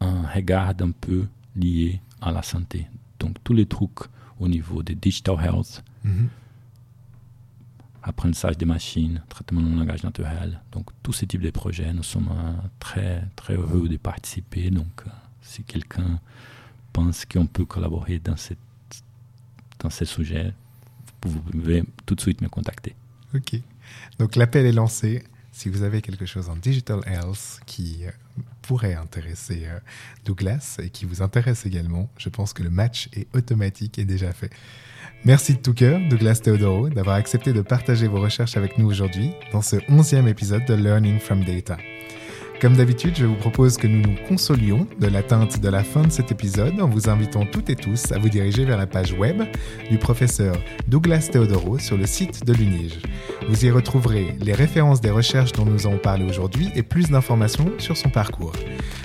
un 0.00 0.22
regard 0.26 0.70
un 0.80 0.90
peu 0.90 1.26
lié 1.56 2.00
à 2.20 2.32
la 2.32 2.42
santé. 2.42 2.86
Donc 3.18 3.36
tous 3.44 3.52
les 3.54 3.66
trucs 3.66 4.00
au 4.38 4.48
niveau 4.48 4.82
des 4.82 4.94
digital 4.94 5.36
health, 5.44 5.82
Mhm. 6.04 6.28
apprentissage 8.02 8.56
des 8.56 8.64
machines, 8.66 9.22
traitement 9.28 9.60
du 9.60 9.74
langage 9.74 10.02
naturel. 10.04 10.60
Donc 10.72 10.90
tous 11.02 11.12
ces 11.12 11.26
types 11.26 11.40
de 11.42 11.50
projets, 11.50 11.92
nous 11.92 12.02
sommes 12.04 12.30
très 12.78 13.24
très 13.36 13.54
heureux 13.54 13.88
de 13.88 13.96
participer. 13.96 14.70
Donc 14.70 15.02
euh, 15.06 15.10
si 15.42 15.62
quelqu'un 15.64 16.20
pense 16.92 17.24
qu'on 17.24 17.46
peut 17.46 17.64
collaborer 17.64 18.18
dans 18.18 18.36
cette 18.36 18.58
dans 19.80 19.90
ces 19.90 20.04
sujets, 20.06 20.52
vous 21.22 21.40
pouvez 21.40 21.84
tout 22.06 22.14
de 22.14 22.20
suite 22.20 22.40
me 22.40 22.48
contacter. 22.48 22.94
Ok. 23.34 23.60
Donc 24.18 24.36
l'appel 24.36 24.66
est 24.66 24.72
lancé. 24.72 25.24
Si 25.52 25.68
vous 25.68 25.82
avez 25.82 26.00
quelque 26.02 26.24
chose 26.26 26.48
en 26.48 26.56
digital 26.56 27.00
health 27.06 27.60
qui 27.66 28.04
euh, 28.06 28.10
pourrait 28.68 28.94
intéresser 28.94 29.62
euh, 29.64 29.78
Douglas 30.26 30.76
et 30.82 30.90
qui 30.90 31.06
vous 31.06 31.22
intéresse 31.22 31.64
également, 31.64 32.10
je 32.18 32.28
pense 32.28 32.52
que 32.52 32.62
le 32.62 32.68
match 32.68 33.08
est 33.14 33.26
automatique 33.34 33.98
et 33.98 34.04
déjà 34.04 34.30
fait. 34.34 34.50
Merci 35.24 35.54
de 35.54 35.58
tout 35.58 35.72
cœur, 35.72 35.98
Douglas 36.10 36.42
Teodoro, 36.44 36.90
d'avoir 36.90 37.16
accepté 37.16 37.54
de 37.54 37.62
partager 37.62 38.08
vos 38.08 38.20
recherches 38.20 38.58
avec 38.58 38.76
nous 38.76 38.86
aujourd'hui 38.86 39.30
dans 39.52 39.62
ce 39.62 39.76
onzième 39.88 40.28
épisode 40.28 40.66
de 40.66 40.74
Learning 40.74 41.18
from 41.18 41.42
Data. 41.44 41.78
Comme 42.60 42.74
d'habitude, 42.74 43.14
je 43.16 43.24
vous 43.24 43.36
propose 43.36 43.76
que 43.76 43.86
nous 43.86 44.00
nous 44.00 44.16
consolions 44.26 44.88
de 44.98 45.06
l'atteinte 45.06 45.60
de 45.60 45.68
la 45.68 45.84
fin 45.84 46.02
de 46.02 46.10
cet 46.10 46.32
épisode 46.32 46.80
en 46.80 46.88
vous 46.88 47.08
invitant 47.08 47.46
toutes 47.46 47.70
et 47.70 47.76
tous 47.76 48.10
à 48.10 48.18
vous 48.18 48.28
diriger 48.28 48.64
vers 48.64 48.76
la 48.76 48.88
page 48.88 49.12
web 49.12 49.42
du 49.88 49.96
professeur 49.96 50.56
Douglas 50.88 51.28
Teodoro 51.32 51.78
sur 51.78 51.96
le 51.96 52.04
site 52.04 52.44
de 52.44 52.52
l'UNIGE. 52.52 52.98
Vous 53.48 53.64
y 53.64 53.70
retrouverez 53.70 54.36
les 54.40 54.54
références 54.54 55.00
des 55.00 55.10
recherches 55.10 55.52
dont 55.52 55.66
nous 55.66 55.86
avons 55.86 55.98
parlé 55.98 56.24
aujourd'hui 56.24 56.70
et 56.74 56.82
plus 56.82 57.10
d'informations 57.10 57.70
sur 57.78 57.96
son 57.96 58.08
parcours. 58.08 58.54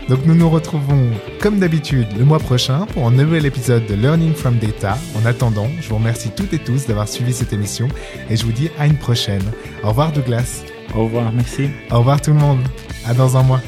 Donc 0.09 0.27
nous 0.27 0.35
nous 0.35 0.51
retrouvons 0.51 1.11
comme 1.41 1.59
d'habitude 1.59 2.07
le 2.19 2.25
mois 2.25 2.39
prochain 2.39 2.87
pour 2.93 3.07
un 3.07 3.11
nouvel 3.11 3.47
épisode 3.47 3.87
de 3.87 3.95
Learning 3.95 4.35
from 4.35 4.59
Data. 4.59 4.99
En 5.17 5.25
attendant, 5.27 5.69
je 5.81 5.89
vous 5.89 5.97
remercie 5.97 6.31
toutes 6.31 6.53
et 6.53 6.59
tous 6.59 6.87
d'avoir 6.87 7.09
suivi 7.09 7.33
cette 7.33 7.53
émission 7.53 7.89
et 8.29 8.37
je 8.37 8.45
vous 8.45 8.53
dis 8.53 8.71
à 8.79 8.87
une 8.87 8.99
prochaine. 8.99 9.43
Au 9.83 9.89
revoir 9.89 10.13
Douglas. 10.13 10.63
Au 10.95 11.05
revoir, 11.05 11.33
merci. 11.33 11.71
Au 11.91 11.99
revoir 11.99 12.21
tout 12.21 12.33
le 12.33 12.39
monde. 12.39 12.61
À 13.07 13.15
dans 13.15 13.37
un 13.37 13.43
mois. 13.43 13.61